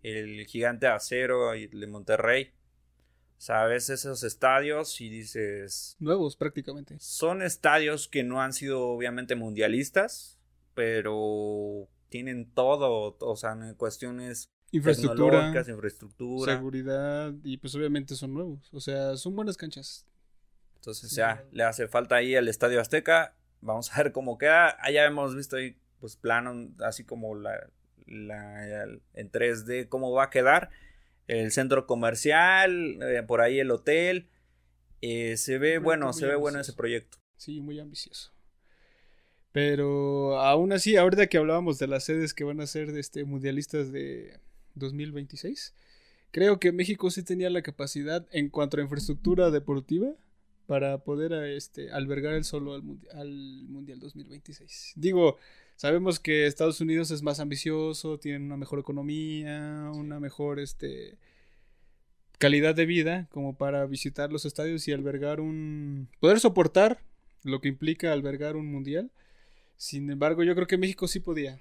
el 0.02 0.44
gigante 0.46 0.86
acero 0.86 1.52
de 1.52 1.86
Monterrey 1.86 2.52
sabes 3.38 3.88
esos 3.88 4.24
estadios 4.24 5.00
y 5.00 5.08
dices... 5.08 5.96
Nuevos 6.00 6.36
prácticamente. 6.36 6.96
Son 6.98 7.40
estadios 7.40 8.08
que 8.08 8.24
no 8.24 8.42
han 8.42 8.52
sido 8.52 8.88
obviamente 8.88 9.36
mundialistas, 9.36 10.38
pero 10.74 11.88
tienen 12.08 12.50
todo, 12.52 13.16
o 13.18 13.36
sea, 13.36 13.52
en 13.52 13.74
cuestiones 13.74 14.50
infraestructura, 14.70 15.48
infraestructura, 15.66 16.56
seguridad 16.56 17.32
y 17.42 17.56
pues 17.56 17.74
obviamente 17.74 18.14
son 18.14 18.34
nuevos, 18.34 18.68
o 18.72 18.80
sea, 18.80 19.16
son 19.16 19.34
buenas 19.34 19.56
canchas. 19.56 20.06
Entonces 20.76 21.10
ya 21.10 21.44
le 21.50 21.64
hace 21.64 21.88
falta 21.88 22.16
ahí 22.16 22.36
al 22.36 22.48
Estadio 22.48 22.80
Azteca, 22.80 23.34
vamos 23.60 23.92
a 23.92 24.02
ver 24.02 24.12
cómo 24.12 24.38
queda. 24.38 24.76
Allá 24.80 25.04
hemos 25.06 25.34
visto 25.34 25.56
ahí 25.56 25.76
pues 26.00 26.16
plano 26.16 26.70
así 26.84 27.04
como 27.04 27.34
la, 27.34 27.70
la 28.06 28.84
en 29.14 29.30
3D 29.32 29.88
cómo 29.88 30.12
va 30.12 30.24
a 30.24 30.30
quedar 30.30 30.70
el 31.28 31.52
centro 31.52 31.86
comercial, 31.86 32.98
eh, 33.02 33.22
por 33.22 33.40
ahí 33.40 33.60
el 33.60 33.70
hotel. 33.70 34.28
Eh, 35.00 35.36
se 35.36 35.58
ve 35.58 35.78
bueno, 35.78 36.12
se 36.12 36.26
ve 36.26 36.34
bueno 36.34 36.58
ese 36.58 36.72
proyecto. 36.72 37.18
Sí, 37.36 37.60
muy 37.60 37.78
ambicioso. 37.78 38.32
Pero 39.52 40.40
aún 40.40 40.72
así, 40.72 40.96
ahorita 40.96 41.28
que 41.28 41.38
hablábamos 41.38 41.78
de 41.78 41.86
las 41.86 42.04
sedes 42.04 42.34
que 42.34 42.44
van 42.44 42.60
a 42.60 42.66
ser 42.66 42.92
de 42.92 43.00
este 43.00 43.24
mundialistas 43.24 43.92
de 43.92 44.40
2026, 44.74 45.74
creo 46.30 46.58
que 46.58 46.72
México 46.72 47.10
sí 47.10 47.22
tenía 47.22 47.48
la 47.50 47.62
capacidad 47.62 48.26
en 48.32 48.48
cuanto 48.50 48.78
a 48.78 48.82
infraestructura 48.82 49.50
deportiva 49.50 50.08
para 50.66 50.98
poder 50.98 51.32
este, 51.32 51.90
albergar 51.92 52.34
el 52.34 52.44
solo 52.44 52.74
al, 52.74 52.82
al 53.14 53.30
Mundial 53.68 54.00
2026. 54.00 54.94
Digo, 54.96 55.38
Sabemos 55.78 56.18
que 56.18 56.48
Estados 56.48 56.80
Unidos 56.80 57.12
es 57.12 57.22
más 57.22 57.38
ambicioso, 57.38 58.18
tienen 58.18 58.42
una 58.42 58.56
mejor 58.56 58.80
economía, 58.80 59.92
una 59.94 60.18
mejor 60.18 60.58
este, 60.58 61.18
calidad 62.38 62.74
de 62.74 62.84
vida 62.84 63.28
como 63.30 63.56
para 63.56 63.86
visitar 63.86 64.32
los 64.32 64.44
estadios 64.44 64.88
y 64.88 64.92
albergar 64.92 65.40
un... 65.40 66.08
poder 66.18 66.40
soportar 66.40 67.00
lo 67.44 67.60
que 67.60 67.68
implica 67.68 68.12
albergar 68.12 68.56
un 68.56 68.66
mundial. 68.72 69.12
Sin 69.76 70.10
embargo, 70.10 70.42
yo 70.42 70.56
creo 70.56 70.66
que 70.66 70.78
México 70.78 71.06
sí 71.06 71.20
podía. 71.20 71.60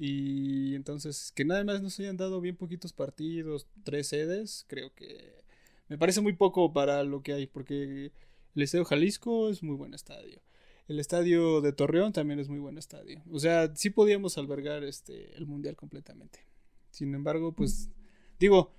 Y 0.00 0.74
entonces, 0.74 1.30
que 1.30 1.44
nada 1.44 1.62
más 1.62 1.80
nos 1.80 2.00
hayan 2.00 2.16
dado 2.16 2.40
bien 2.40 2.56
poquitos 2.56 2.92
partidos, 2.92 3.68
tres 3.84 4.08
sedes, 4.08 4.64
creo 4.66 4.92
que 4.96 5.44
me 5.88 5.96
parece 5.96 6.20
muy 6.20 6.32
poco 6.32 6.72
para 6.72 7.04
lo 7.04 7.22
que 7.22 7.34
hay, 7.34 7.46
porque 7.46 8.10
el 8.56 8.62
Estadio 8.62 8.84
Jalisco 8.84 9.48
es 9.48 9.62
muy 9.62 9.76
buen 9.76 9.94
estadio. 9.94 10.40
El 10.86 11.00
estadio 11.00 11.62
de 11.62 11.72
Torreón 11.72 12.12
también 12.12 12.40
es 12.40 12.48
muy 12.48 12.58
buen 12.58 12.76
estadio. 12.76 13.22
O 13.30 13.38
sea, 13.38 13.74
sí 13.74 13.90
podíamos 13.90 14.36
albergar 14.36 14.84
este 14.84 15.34
el 15.36 15.46
mundial 15.46 15.76
completamente. 15.76 16.40
Sin 16.90 17.14
embargo, 17.14 17.52
pues 17.52 17.90
digo, 18.38 18.72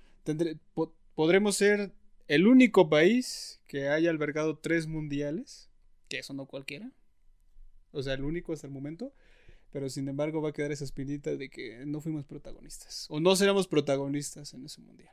podremos 1.14 1.56
ser 1.56 1.92
el 2.28 2.46
único 2.46 2.88
país 2.88 3.60
que 3.66 3.88
haya 3.88 4.10
albergado 4.10 4.58
tres 4.58 4.86
mundiales, 4.86 5.68
que 6.08 6.18
eso 6.20 6.32
no 6.32 6.46
cualquiera. 6.46 6.92
O 7.90 8.02
sea, 8.02 8.14
el 8.14 8.24
único 8.24 8.52
hasta 8.52 8.66
el 8.66 8.72
momento. 8.72 9.12
Pero 9.72 9.90
sin 9.90 10.08
embargo 10.08 10.40
va 10.40 10.50
a 10.50 10.52
quedar 10.52 10.72
esa 10.72 10.84
espinita 10.84 11.36
de 11.36 11.50
que 11.50 11.84
no 11.86 12.00
fuimos 12.00 12.24
protagonistas. 12.24 13.06
O 13.10 13.20
no 13.20 13.34
seremos 13.36 13.66
protagonistas 13.66 14.54
en 14.54 14.64
ese 14.64 14.80
mundial. 14.80 15.12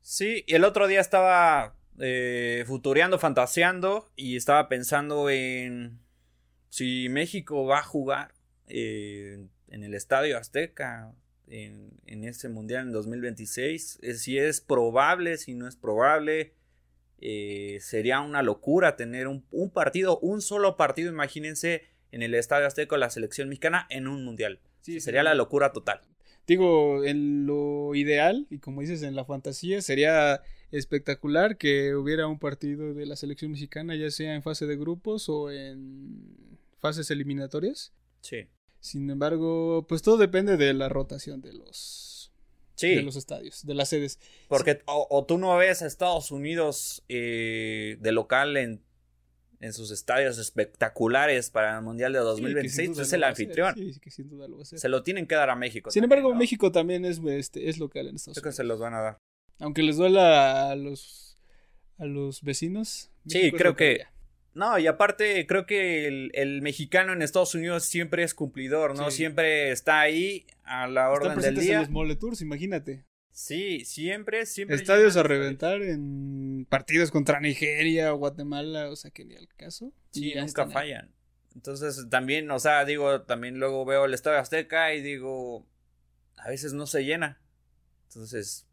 Sí, 0.00 0.44
y 0.46 0.54
el 0.54 0.64
otro 0.64 0.86
día 0.86 1.00
estaba 1.00 1.76
eh, 1.98 2.62
futureando, 2.66 3.18
fantaseando 3.18 4.12
y 4.14 4.36
estaba 4.36 4.68
pensando 4.68 5.28
en 5.30 5.98
si 6.68 7.08
México 7.08 7.64
va 7.64 7.80
a 7.80 7.82
jugar 7.82 8.34
eh, 8.68 9.46
en 9.68 9.84
el 9.84 9.94
Estadio 9.94 10.38
Azteca 10.38 11.14
en, 11.48 11.92
en 12.06 12.24
este 12.24 12.48
Mundial 12.48 12.86
en 12.86 12.92
2026, 12.92 14.00
eh, 14.02 14.14
si 14.14 14.38
es 14.38 14.60
probable, 14.60 15.36
si 15.36 15.54
no 15.54 15.68
es 15.68 15.76
probable, 15.76 16.54
eh, 17.20 17.78
sería 17.80 18.20
una 18.20 18.42
locura 18.42 18.96
tener 18.96 19.26
un, 19.26 19.42
partido, 19.72 20.18
un 20.18 20.42
solo 20.42 20.76
partido, 20.76 21.10
imagínense, 21.10 21.82
en 22.12 22.22
el 22.22 22.34
Estadio 22.34 22.66
Azteca 22.66 22.96
la 22.96 23.10
selección 23.10 23.48
mexicana 23.48 23.86
en 23.90 24.06
un 24.06 24.24
Mundial. 24.24 24.60
Sí, 24.80 25.00
sería 25.00 25.22
la 25.22 25.34
locura 25.34 25.72
total. 25.72 26.00
Digo, 26.46 27.04
en 27.04 27.46
lo 27.46 27.94
ideal, 27.94 28.46
y 28.50 28.58
como 28.58 28.80
dices, 28.80 29.02
en 29.02 29.16
la 29.16 29.24
fantasía, 29.24 29.82
sería 29.82 30.42
espectacular 30.72 31.56
que 31.56 31.94
hubiera 31.94 32.26
un 32.26 32.38
partido 32.38 32.94
de 32.94 33.06
la 33.06 33.16
selección 33.16 33.52
mexicana, 33.52 33.94
ya 33.94 34.10
sea 34.10 34.34
en 34.34 34.42
fase 34.42 34.66
de 34.66 34.76
grupos 34.76 35.28
o 35.28 35.50
en 35.50 36.58
fases 36.78 37.10
eliminatorias. 37.10 37.92
Sí. 38.20 38.48
Sin 38.80 39.08
embargo, 39.10 39.86
pues 39.88 40.02
todo 40.02 40.16
depende 40.16 40.56
de 40.56 40.72
la 40.74 40.88
rotación 40.88 41.40
de 41.40 41.52
los, 41.52 42.32
de 42.80 43.02
los 43.02 43.16
estadios, 43.16 43.64
de 43.66 43.74
las 43.74 43.88
sedes. 43.88 44.18
Porque 44.48 44.80
o, 44.86 45.24
tú 45.26 45.38
no 45.38 45.56
ves 45.56 45.82
a 45.82 45.86
Estados 45.86 46.30
Unidos 46.30 47.02
eh, 47.08 47.96
de 48.00 48.12
local 48.12 48.56
en, 48.56 48.82
en, 49.60 49.72
sus 49.72 49.90
estadios 49.90 50.38
espectaculares 50.38 51.50
para 51.50 51.78
el 51.78 51.82
Mundial 51.82 52.12
de 52.12 52.20
2026, 52.20 52.98
es 52.98 53.12
el 53.12 53.24
anfitrión. 53.24 53.74
Sí, 53.74 53.98
que 54.00 54.10
sin 54.10 54.28
duda 54.28 54.46
lo 54.46 54.56
va 54.56 54.60
a 54.60 54.62
hacer. 54.62 54.78
Se 54.78 54.88
lo 54.88 55.02
tienen 55.02 55.26
que 55.26 55.34
dar 55.34 55.50
a 55.50 55.56
México. 55.56 55.90
Sin 55.90 56.04
embargo, 56.04 56.32
México 56.34 56.70
también 56.70 57.04
es, 57.04 57.20
este, 57.26 57.68
es 57.68 57.78
local 57.78 58.06
en 58.06 58.16
Estados 58.16 58.36
Unidos. 58.36 58.42
Creo 58.42 58.50
que 58.52 58.56
se 58.56 58.64
los 58.64 58.78
van 58.78 58.94
a 58.94 59.00
dar. 59.00 59.18
Aunque 59.58 59.82
les 59.82 59.96
duela 59.96 60.70
a 60.70 60.76
los, 60.76 61.38
a 61.98 62.04
los 62.04 62.42
vecinos. 62.42 63.10
sí, 63.26 63.52
creo 63.52 63.76
que... 63.76 64.04
No, 64.54 64.78
y 64.78 64.86
aparte 64.86 65.46
creo 65.46 65.66
que 65.66 66.30
el, 66.32 66.62
mexicano 66.62 67.12
en 67.12 67.20
Estados 67.20 67.54
Unidos 67.54 67.84
siempre 67.84 68.22
es 68.22 68.32
cumplidor, 68.32 68.96
¿no? 68.96 69.10
Siempre 69.10 69.70
está 69.70 70.00
ahí 70.00 70.46
a 70.64 70.86
la 70.88 71.10
orden 71.10 71.38
del 71.38 71.58
día. 71.58 71.74
En 71.74 71.80
los 71.80 71.90
Mole 71.90 72.16
Tours, 72.16 72.40
imagínate. 72.40 73.04
Sí, 73.32 73.84
siempre, 73.84 74.46
siempre. 74.46 74.76
Estadios 74.76 75.14
a 75.18 75.22
reventar 75.22 75.82
en 75.82 76.66
partidos 76.70 77.10
contra 77.10 77.38
Nigeria 77.38 78.14
o 78.14 78.16
Guatemala, 78.16 78.88
o 78.88 78.96
sea 78.96 79.10
que 79.10 79.26
ni 79.26 79.36
al 79.36 79.46
caso. 79.48 79.92
Sí, 80.12 80.32
nunca 80.34 80.70
fallan. 80.70 81.14
Entonces 81.54 82.08
también, 82.08 82.50
o 82.50 82.58
sea, 82.58 82.86
digo, 82.86 83.22
también 83.24 83.58
luego 83.58 83.84
veo 83.84 84.06
el 84.06 84.14
Estadio 84.14 84.38
Azteca 84.38 84.94
y 84.94 85.02
digo, 85.02 85.66
a 86.38 86.48
veces 86.48 86.72
no 86.72 86.86
se 86.86 87.04
llena. 87.04 87.38
Entonces, 88.08 88.66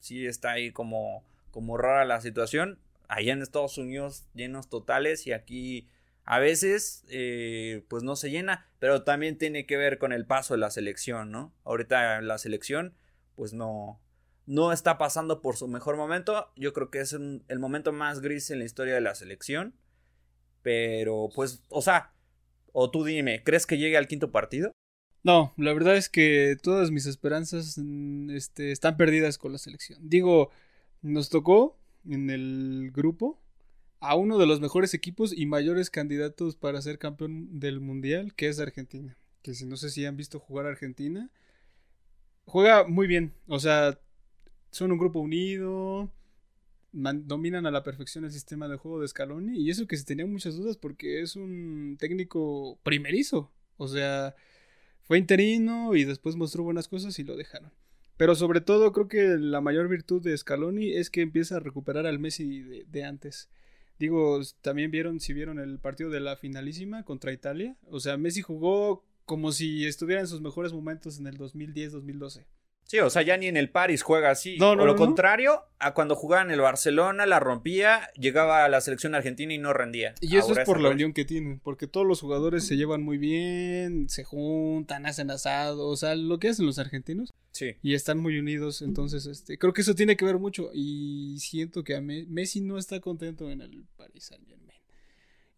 sí 0.00 0.26
está 0.26 0.52
ahí 0.52 0.72
como, 0.72 1.24
como 1.50 1.76
rara 1.76 2.04
la 2.04 2.20
situación 2.20 2.78
allá 3.08 3.32
en 3.32 3.42
Estados 3.42 3.78
Unidos 3.78 4.26
llenos 4.34 4.68
totales 4.68 5.26
y 5.26 5.32
aquí 5.32 5.88
a 6.24 6.38
veces 6.38 7.04
eh, 7.08 7.84
pues 7.88 8.02
no 8.02 8.16
se 8.16 8.30
llena, 8.30 8.66
pero 8.78 9.04
también 9.04 9.38
tiene 9.38 9.64
que 9.64 9.76
ver 9.76 9.98
con 9.98 10.12
el 10.12 10.26
paso 10.26 10.54
de 10.54 10.58
la 10.58 10.70
selección, 10.70 11.30
¿no? 11.30 11.54
Ahorita 11.64 12.20
la 12.20 12.38
selección 12.38 12.94
pues 13.36 13.52
no, 13.52 14.00
no 14.46 14.72
está 14.72 14.98
pasando 14.98 15.40
por 15.40 15.56
su 15.56 15.68
mejor 15.68 15.96
momento, 15.96 16.50
yo 16.56 16.72
creo 16.72 16.90
que 16.90 17.00
es 17.00 17.12
el 17.12 17.58
momento 17.58 17.92
más 17.92 18.20
gris 18.20 18.50
en 18.50 18.58
la 18.58 18.64
historia 18.64 18.94
de 18.94 19.00
la 19.00 19.14
selección, 19.14 19.74
pero 20.62 21.28
pues, 21.34 21.62
o 21.68 21.80
sea, 21.80 22.12
o 22.72 22.90
tú 22.90 23.04
dime, 23.04 23.44
¿crees 23.44 23.66
que 23.66 23.78
llegue 23.78 23.96
al 23.96 24.08
quinto 24.08 24.32
partido? 24.32 24.72
No, 25.26 25.52
la 25.56 25.72
verdad 25.72 25.96
es 25.96 26.08
que 26.08 26.56
todas 26.62 26.92
mis 26.92 27.04
esperanzas 27.04 27.78
mm, 27.78 28.30
este, 28.30 28.70
están 28.70 28.96
perdidas 28.96 29.38
con 29.38 29.50
la 29.50 29.58
selección. 29.58 29.98
Digo, 30.08 30.52
nos 31.02 31.30
tocó 31.30 31.76
en 32.08 32.30
el 32.30 32.92
grupo 32.94 33.36
a 33.98 34.14
uno 34.14 34.38
de 34.38 34.46
los 34.46 34.60
mejores 34.60 34.94
equipos 34.94 35.36
y 35.36 35.46
mayores 35.46 35.90
candidatos 35.90 36.54
para 36.54 36.80
ser 36.80 37.00
campeón 37.00 37.58
del 37.58 37.80
mundial, 37.80 38.34
que 38.34 38.46
es 38.46 38.60
Argentina. 38.60 39.18
Que 39.42 39.54
si 39.54 39.66
no 39.66 39.76
sé 39.76 39.90
si 39.90 40.06
han 40.06 40.16
visto 40.16 40.38
jugar 40.38 40.66
a 40.66 40.68
Argentina, 40.68 41.28
juega 42.44 42.86
muy 42.86 43.08
bien. 43.08 43.34
O 43.48 43.58
sea, 43.58 43.98
son 44.70 44.92
un 44.92 44.98
grupo 44.98 45.18
unido, 45.18 46.08
dominan 46.92 47.66
a 47.66 47.72
la 47.72 47.82
perfección 47.82 48.24
el 48.24 48.30
sistema 48.30 48.68
de 48.68 48.76
juego 48.76 49.00
de 49.00 49.08
Scaloni 49.08 49.58
y 49.58 49.70
eso 49.70 49.88
que 49.88 49.96
se 49.96 50.04
tenían 50.04 50.30
muchas 50.30 50.54
dudas 50.54 50.76
porque 50.76 51.20
es 51.20 51.34
un 51.34 51.96
técnico 51.98 52.78
primerizo, 52.84 53.50
o 53.76 53.88
sea, 53.88 54.36
fue 55.06 55.18
interino 55.18 55.94
y 55.94 56.04
después 56.04 56.36
mostró 56.36 56.64
buenas 56.64 56.88
cosas 56.88 57.18
y 57.18 57.24
lo 57.24 57.36
dejaron. 57.36 57.70
Pero 58.16 58.34
sobre 58.34 58.60
todo 58.60 58.92
creo 58.92 59.08
que 59.08 59.36
la 59.38 59.60
mayor 59.60 59.88
virtud 59.88 60.22
de 60.22 60.36
Scaloni 60.36 60.92
es 60.92 61.10
que 61.10 61.20
empieza 61.20 61.56
a 61.56 61.60
recuperar 61.60 62.06
al 62.06 62.18
Messi 62.18 62.62
de, 62.86 63.04
antes. 63.04 63.48
Digo, 63.98 64.40
también 64.62 64.90
vieron, 64.90 65.20
si 65.20 65.32
vieron 65.32 65.58
el 65.58 65.78
partido 65.78 66.10
de 66.10 66.20
la 66.20 66.36
finalísima 66.36 67.04
contra 67.04 67.32
Italia. 67.32 67.76
O 67.90 68.00
sea, 68.00 68.16
Messi 68.16 68.42
jugó 68.42 69.04
como 69.24 69.52
si 69.52 69.86
estuviera 69.86 70.20
en 70.20 70.28
sus 70.28 70.40
mejores 70.40 70.72
momentos 70.72 71.18
en 71.18 71.26
el 71.26 71.38
2010-2012. 71.38 72.44
Sí, 72.86 73.00
o 73.00 73.10
sea, 73.10 73.22
ya 73.22 73.36
ni 73.36 73.46
en 73.46 73.56
el 73.56 73.68
Paris 73.68 74.02
juega 74.02 74.30
así. 74.30 74.58
No, 74.58 74.76
no, 74.76 74.84
o 74.84 74.86
lo 74.86 74.94
contrario, 74.94 75.62
a 75.80 75.92
cuando 75.92 76.14
jugaba 76.14 76.42
en 76.42 76.52
el 76.52 76.60
Barcelona, 76.60 77.26
la 77.26 77.40
rompía, 77.40 78.08
llegaba 78.16 78.64
a 78.64 78.68
la 78.68 78.80
selección 78.80 79.16
argentina 79.16 79.52
y 79.52 79.58
no 79.58 79.72
rendía. 79.72 80.14
Y 80.20 80.36
eso 80.36 80.52
es 80.52 80.64
por 80.64 80.80
la 80.80 80.90
unión 80.90 81.12
que 81.12 81.24
tienen, 81.24 81.58
porque 81.58 81.88
todos 81.88 82.06
los 82.06 82.20
jugadores 82.20 82.64
se 82.64 82.76
llevan 82.76 83.02
muy 83.02 83.18
bien, 83.18 84.08
se 84.08 84.22
juntan, 84.22 85.04
hacen 85.06 85.32
asado, 85.32 85.88
o 85.88 85.96
sea, 85.96 86.14
lo 86.14 86.38
que 86.38 86.48
hacen 86.48 86.64
los 86.64 86.78
argentinos. 86.78 87.34
Sí. 87.50 87.74
Y 87.82 87.94
están 87.94 88.18
muy 88.18 88.38
unidos, 88.38 88.82
entonces, 88.82 89.26
este, 89.26 89.58
creo 89.58 89.72
que 89.72 89.80
eso 89.80 89.94
tiene 89.94 90.16
que 90.16 90.24
ver 90.24 90.38
mucho. 90.38 90.70
Y 90.72 91.38
siento 91.40 91.82
que 91.82 91.96
a 91.96 92.00
Messi 92.00 92.60
no 92.60 92.78
está 92.78 93.00
contento 93.00 93.50
en 93.50 93.62
el 93.62 93.84
Paris 93.96 94.26
Saint 94.26 94.46
Germain 94.46 94.75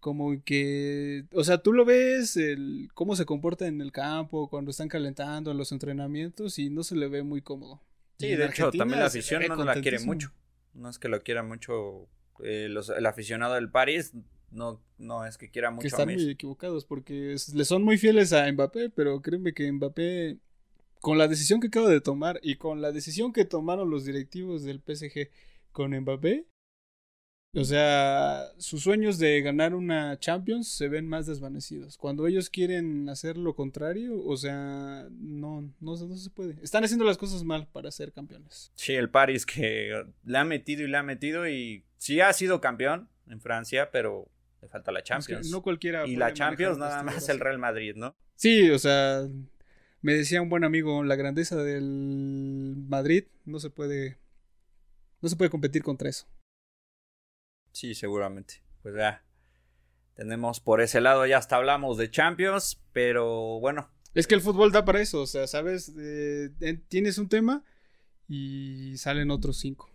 como 0.01 0.43
que, 0.45 1.25
o 1.33 1.45
sea, 1.45 1.59
tú 1.59 1.73
lo 1.73 1.85
ves, 1.85 2.37
el, 2.37 2.89
cómo 2.95 3.17
se 3.17 3.25
comporta 3.25 3.67
en 3.67 3.81
el 3.81 3.93
campo, 3.93 4.49
cuando 4.49 4.71
están 4.71 4.89
calentando 4.89 5.51
en 5.51 5.57
los 5.57 5.73
entrenamientos 5.73 6.59
y 6.59 6.71
no 6.71 6.85
se 6.85 6.97
le 6.97 7.09
ve 7.09 7.23
muy 7.23 7.43
cómodo. 7.43 7.83
Sí, 8.19 8.29
de 8.29 8.47
hecho, 8.47 8.71
también 8.71 9.01
la 9.01 9.07
afición 9.07 9.43
no 9.49 9.65
la 9.65 9.81
quiere 9.81 10.01
mucho. 10.01 10.33
No 10.75 10.89
es 10.89 10.99
que 10.99 11.09
lo 11.09 11.21
quiera 11.23 11.43
mucho 11.43 12.09
eh, 12.43 12.69
el 12.69 13.07
aficionado 13.07 13.55
del 13.55 13.71
París, 13.71 14.13
no, 14.51 14.83
no 14.97 15.27
es 15.27 15.37
que 15.37 15.51
quiera 15.51 15.71
mucho 15.71 15.83
que 15.83 15.89
están 15.89 16.09
muy 16.09 16.31
equivocados 16.31 16.85
porque 16.85 17.37
le 17.55 17.65
son 17.65 17.83
muy 17.83 17.99
fieles 17.99 18.33
a 18.33 18.51
Mbappé, 18.51 18.91
pero 18.91 19.21
créeme 19.21 19.53
que 19.53 19.71
Mbappé, 19.71 20.39
con 21.01 21.19
la 21.19 21.29
decisión 21.29 21.61
que 21.61 21.67
acaba 21.69 21.89
de 21.89 22.01
tomar 22.01 22.41
y 22.43 22.57
con 22.57 22.81
la 22.81 22.93
decisión 22.93 23.33
que 23.33 23.45
tomaron 23.45 23.91
los 23.91 24.05
directivos 24.05 24.65
del 24.65 24.81
PSG 24.81 25.31
con 25.73 25.99
Mbappé, 25.99 26.47
o 27.55 27.65
sea, 27.65 28.53
sus 28.59 28.83
sueños 28.83 29.19
de 29.19 29.41
ganar 29.41 29.75
una 29.75 30.19
Champions 30.19 30.69
se 30.69 30.89
ven 30.89 31.09
más 31.09 31.27
desvanecidos. 31.27 31.97
Cuando 31.97 32.27
ellos 32.27 32.51
quieren 32.51 33.09
hacer 33.09 33.37
lo 33.37 33.55
contrario, 33.55 34.23
o 34.23 34.37
sea, 34.37 35.09
no, 35.11 35.63
no, 35.81 35.97
no 35.97 36.17
se 36.17 36.31
puede. 36.31 36.57
Están 36.63 36.85
haciendo 36.85 37.05
las 37.05 37.17
cosas 37.19 37.45
mal 37.45 37.67
para 37.69 37.91
ser 37.91 38.13
campeones. 38.13 38.71
Sí, 38.75 38.95
el 38.95 39.11
Paris 39.11 39.47
que 39.47 40.05
le 40.25 40.39
ha 40.39 40.45
metido 40.45 40.83
y 40.83 40.89
le 40.89 40.97
ha 40.97 41.03
metido 41.03 41.49
y 41.49 41.85
sí 41.97 42.21
ha 42.21 42.33
sido 42.33 42.61
campeón 42.61 43.09
en 43.29 43.41
Francia, 43.41 43.91
pero 43.91 44.29
le 44.61 44.69
falta 44.69 44.93
la 44.93 45.03
Champions. 45.03 45.51
no 45.51 45.63
cualquiera. 45.63 46.07
Y 46.07 46.17
la 46.17 46.33
Champions 46.33 46.79
nada 46.79 47.03
más 47.03 47.29
el 47.29 47.41
Real 47.41 47.59
Madrid, 47.59 47.95
¿no? 47.97 48.15
Sí, 48.35 48.71
o 48.71 48.79
sea, 48.79 49.27
me 50.03 50.15
decía 50.15 50.43
un 50.43 50.49
buen 50.49 50.65
amigo, 50.65 51.03
la 51.03 51.17
grandeza 51.17 51.57
del 51.57 52.75
Madrid 52.89 53.25
no 53.45 53.59
se 53.59 53.71
puede, 53.71 54.19
no 55.23 55.29
se 55.29 55.37
puede 55.37 55.51
competir 55.51 55.83
contra 55.83 56.09
eso. 56.09 56.27
Sí, 57.79 57.95
seguramente. 57.95 58.65
Pues 58.83 58.97
ya 58.97 59.25
tenemos 60.15 60.59
por 60.59 60.81
ese 60.81 61.01
lado, 61.01 61.25
ya 61.27 61.39
hasta 61.39 61.55
hablamos 61.55 61.97
de 61.97 62.11
Champions, 62.11 62.83
pero 62.93 63.61
bueno. 63.61 63.89
Es 64.15 64.27
que 64.27 64.35
el 64.35 64.41
fútbol 64.41 64.73
da 64.73 64.85
para 64.85 65.01
eso, 65.01 65.23
o 65.23 65.27
sea, 65.29 65.47
sabes, 65.47 65.95
eh, 65.97 66.51
tienes 66.89 67.19
un 67.19 67.29
tema 67.29 67.65
y 68.27 68.97
salen 68.97 69.31
otros 69.31 69.59
cinco. 69.59 69.93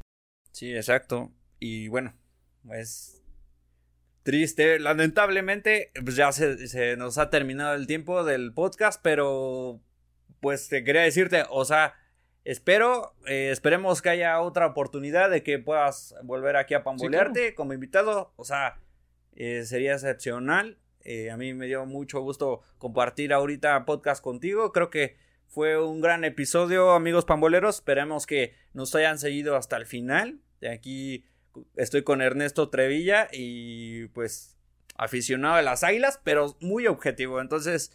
Sí, 0.53 0.73
exacto. 0.73 1.34
Y 1.59 1.89
bueno, 1.89 2.13
es 2.71 3.21
triste. 4.21 4.79
Lamentablemente, 4.79 5.91
pues 6.05 6.15
ya 6.15 6.31
se, 6.31 6.69
se, 6.69 6.95
nos 6.95 7.17
ha 7.17 7.29
terminado 7.29 7.75
el 7.75 7.86
tiempo 7.86 8.23
del 8.23 8.53
podcast, 8.53 9.01
pero 9.03 9.81
pues 10.39 10.69
te 10.69 10.86
quería 10.86 11.01
decirte, 11.01 11.43
o 11.49 11.65
sea, 11.65 11.95
Espero, 12.45 13.15
eh, 13.25 13.51
esperemos 13.51 14.01
que 14.01 14.09
haya 14.09 14.41
otra 14.41 14.65
oportunidad 14.67 15.29
de 15.29 15.43
que 15.43 15.59
puedas 15.59 16.13
volver 16.23 16.57
aquí 16.57 16.73
a 16.73 16.83
pambolearte 16.83 17.55
como 17.55 17.73
invitado. 17.73 18.33
O 18.35 18.43
sea, 18.43 18.79
eh, 19.33 19.63
sería 19.63 19.93
excepcional. 19.93 20.77
Eh, 21.05 21.31
a 21.31 21.37
mí 21.37 21.53
me 21.53 21.67
dio 21.67 21.85
mucho 21.85 22.19
gusto 22.21 22.61
compartir 22.77 23.31
ahorita 23.31 23.85
podcast 23.85 24.21
contigo. 24.21 24.73
Creo 24.73 24.89
que 24.89 25.15
fue 25.47 25.81
un 25.81 26.01
gran 26.01 26.25
episodio, 26.25 26.91
amigos 26.91 27.23
pamboleros. 27.23 27.75
Esperemos 27.75 28.25
que 28.25 28.53
nos 28.73 28.93
hayan 28.93 29.19
seguido 29.19 29.55
hasta 29.55 29.77
el 29.77 29.85
final. 29.85 30.41
De 30.59 30.69
aquí 30.69 31.23
estoy 31.77 32.03
con 32.03 32.21
Ernesto 32.21 32.69
Trevilla 32.69 33.29
y 33.31 34.07
pues 34.07 34.57
aficionado 34.97 35.55
a 35.55 35.61
las 35.61 35.85
águilas, 35.85 36.19
pero 36.25 36.57
muy 36.59 36.87
objetivo. 36.87 37.39
Entonces, 37.39 37.93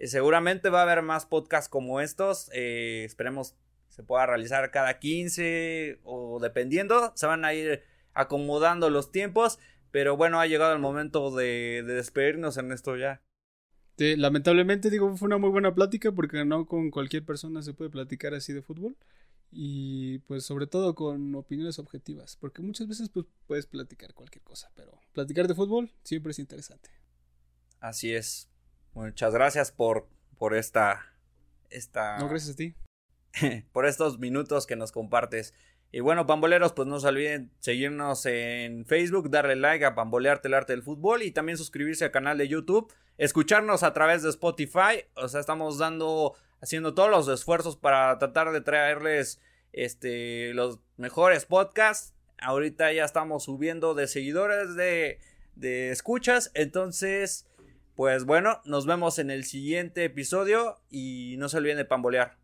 seguramente 0.00 0.68
va 0.68 0.80
a 0.80 0.82
haber 0.82 1.02
más 1.02 1.26
podcasts 1.26 1.68
como 1.68 2.00
estos. 2.00 2.50
esperemos 2.52 3.54
se 3.94 4.02
pueda 4.02 4.26
realizar 4.26 4.72
cada 4.72 4.98
15 4.98 6.00
o 6.02 6.40
dependiendo, 6.40 7.12
se 7.14 7.26
van 7.26 7.44
a 7.44 7.54
ir 7.54 7.84
acomodando 8.12 8.90
los 8.90 9.12
tiempos, 9.12 9.60
pero 9.92 10.16
bueno, 10.16 10.40
ha 10.40 10.48
llegado 10.48 10.72
el 10.72 10.80
momento 10.80 11.30
de, 11.30 11.84
despedirnos 11.86 12.56
en 12.56 12.72
esto 12.72 12.96
ya. 12.96 13.22
lamentablemente 13.96 14.90
digo, 14.90 15.16
fue 15.16 15.26
una 15.26 15.38
muy 15.38 15.50
buena 15.50 15.72
plática 15.76 16.10
porque 16.10 16.44
no 16.44 16.66
con 16.66 16.90
cualquier 16.90 17.24
persona 17.24 17.62
se 17.62 17.72
puede 17.72 17.88
platicar 17.88 18.34
así 18.34 18.52
de 18.52 18.62
fútbol 18.62 18.96
y 19.52 20.18
pues 20.20 20.44
sobre 20.44 20.66
todo 20.66 20.96
con 20.96 21.32
opiniones 21.36 21.78
objetivas, 21.78 22.36
porque 22.40 22.62
muchas 22.62 22.88
veces 22.88 23.10
pues, 23.10 23.26
puedes 23.46 23.66
platicar 23.66 24.12
cualquier 24.12 24.42
cosa, 24.42 24.72
pero 24.74 24.98
platicar 25.12 25.46
de 25.46 25.54
fútbol 25.54 25.92
siempre 26.02 26.32
es 26.32 26.40
interesante. 26.40 26.90
Así 27.78 28.12
es. 28.12 28.48
Muchas 28.92 29.32
gracias 29.32 29.70
por, 29.70 30.08
por 30.36 30.56
esta, 30.56 31.14
esta... 31.70 32.18
No, 32.18 32.28
gracias 32.28 32.54
a 32.54 32.56
ti. 32.56 32.74
por 33.72 33.86
estos 33.86 34.18
minutos 34.18 34.66
que 34.66 34.76
nos 34.76 34.92
compartes. 34.92 35.54
Y 35.92 36.00
bueno, 36.00 36.26
pamboleros, 36.26 36.72
pues 36.72 36.88
no 36.88 36.98
se 36.98 37.06
olviden 37.06 37.52
seguirnos 37.60 38.26
en 38.26 38.84
Facebook, 38.84 39.30
darle 39.30 39.54
like 39.54 39.84
a 39.84 39.94
Pambolearte 39.94 40.48
el 40.48 40.54
Arte 40.54 40.72
del 40.72 40.82
Fútbol 40.82 41.22
y 41.22 41.30
también 41.30 41.56
suscribirse 41.56 42.04
al 42.04 42.10
canal 42.10 42.36
de 42.36 42.48
YouTube, 42.48 42.92
escucharnos 43.16 43.84
a 43.84 43.92
través 43.92 44.24
de 44.24 44.30
Spotify, 44.30 45.04
o 45.14 45.28
sea, 45.28 45.38
estamos 45.38 45.78
dando, 45.78 46.34
haciendo 46.60 46.94
todos 46.94 47.10
los 47.10 47.28
esfuerzos 47.28 47.76
para 47.76 48.18
tratar 48.18 48.50
de 48.50 48.60
traerles 48.60 49.40
este, 49.72 50.52
los 50.54 50.80
mejores 50.96 51.44
podcasts. 51.44 52.12
Ahorita 52.38 52.92
ya 52.92 53.04
estamos 53.04 53.44
subiendo 53.44 53.94
de 53.94 54.08
seguidores, 54.08 54.74
de, 54.74 55.20
de 55.54 55.90
escuchas, 55.90 56.50
entonces, 56.54 57.46
pues 57.94 58.24
bueno, 58.24 58.60
nos 58.64 58.84
vemos 58.84 59.20
en 59.20 59.30
el 59.30 59.44
siguiente 59.44 60.02
episodio 60.02 60.80
y 60.90 61.36
no 61.38 61.48
se 61.48 61.58
olviden 61.58 61.76
de 61.76 61.84
pambolear. 61.84 62.43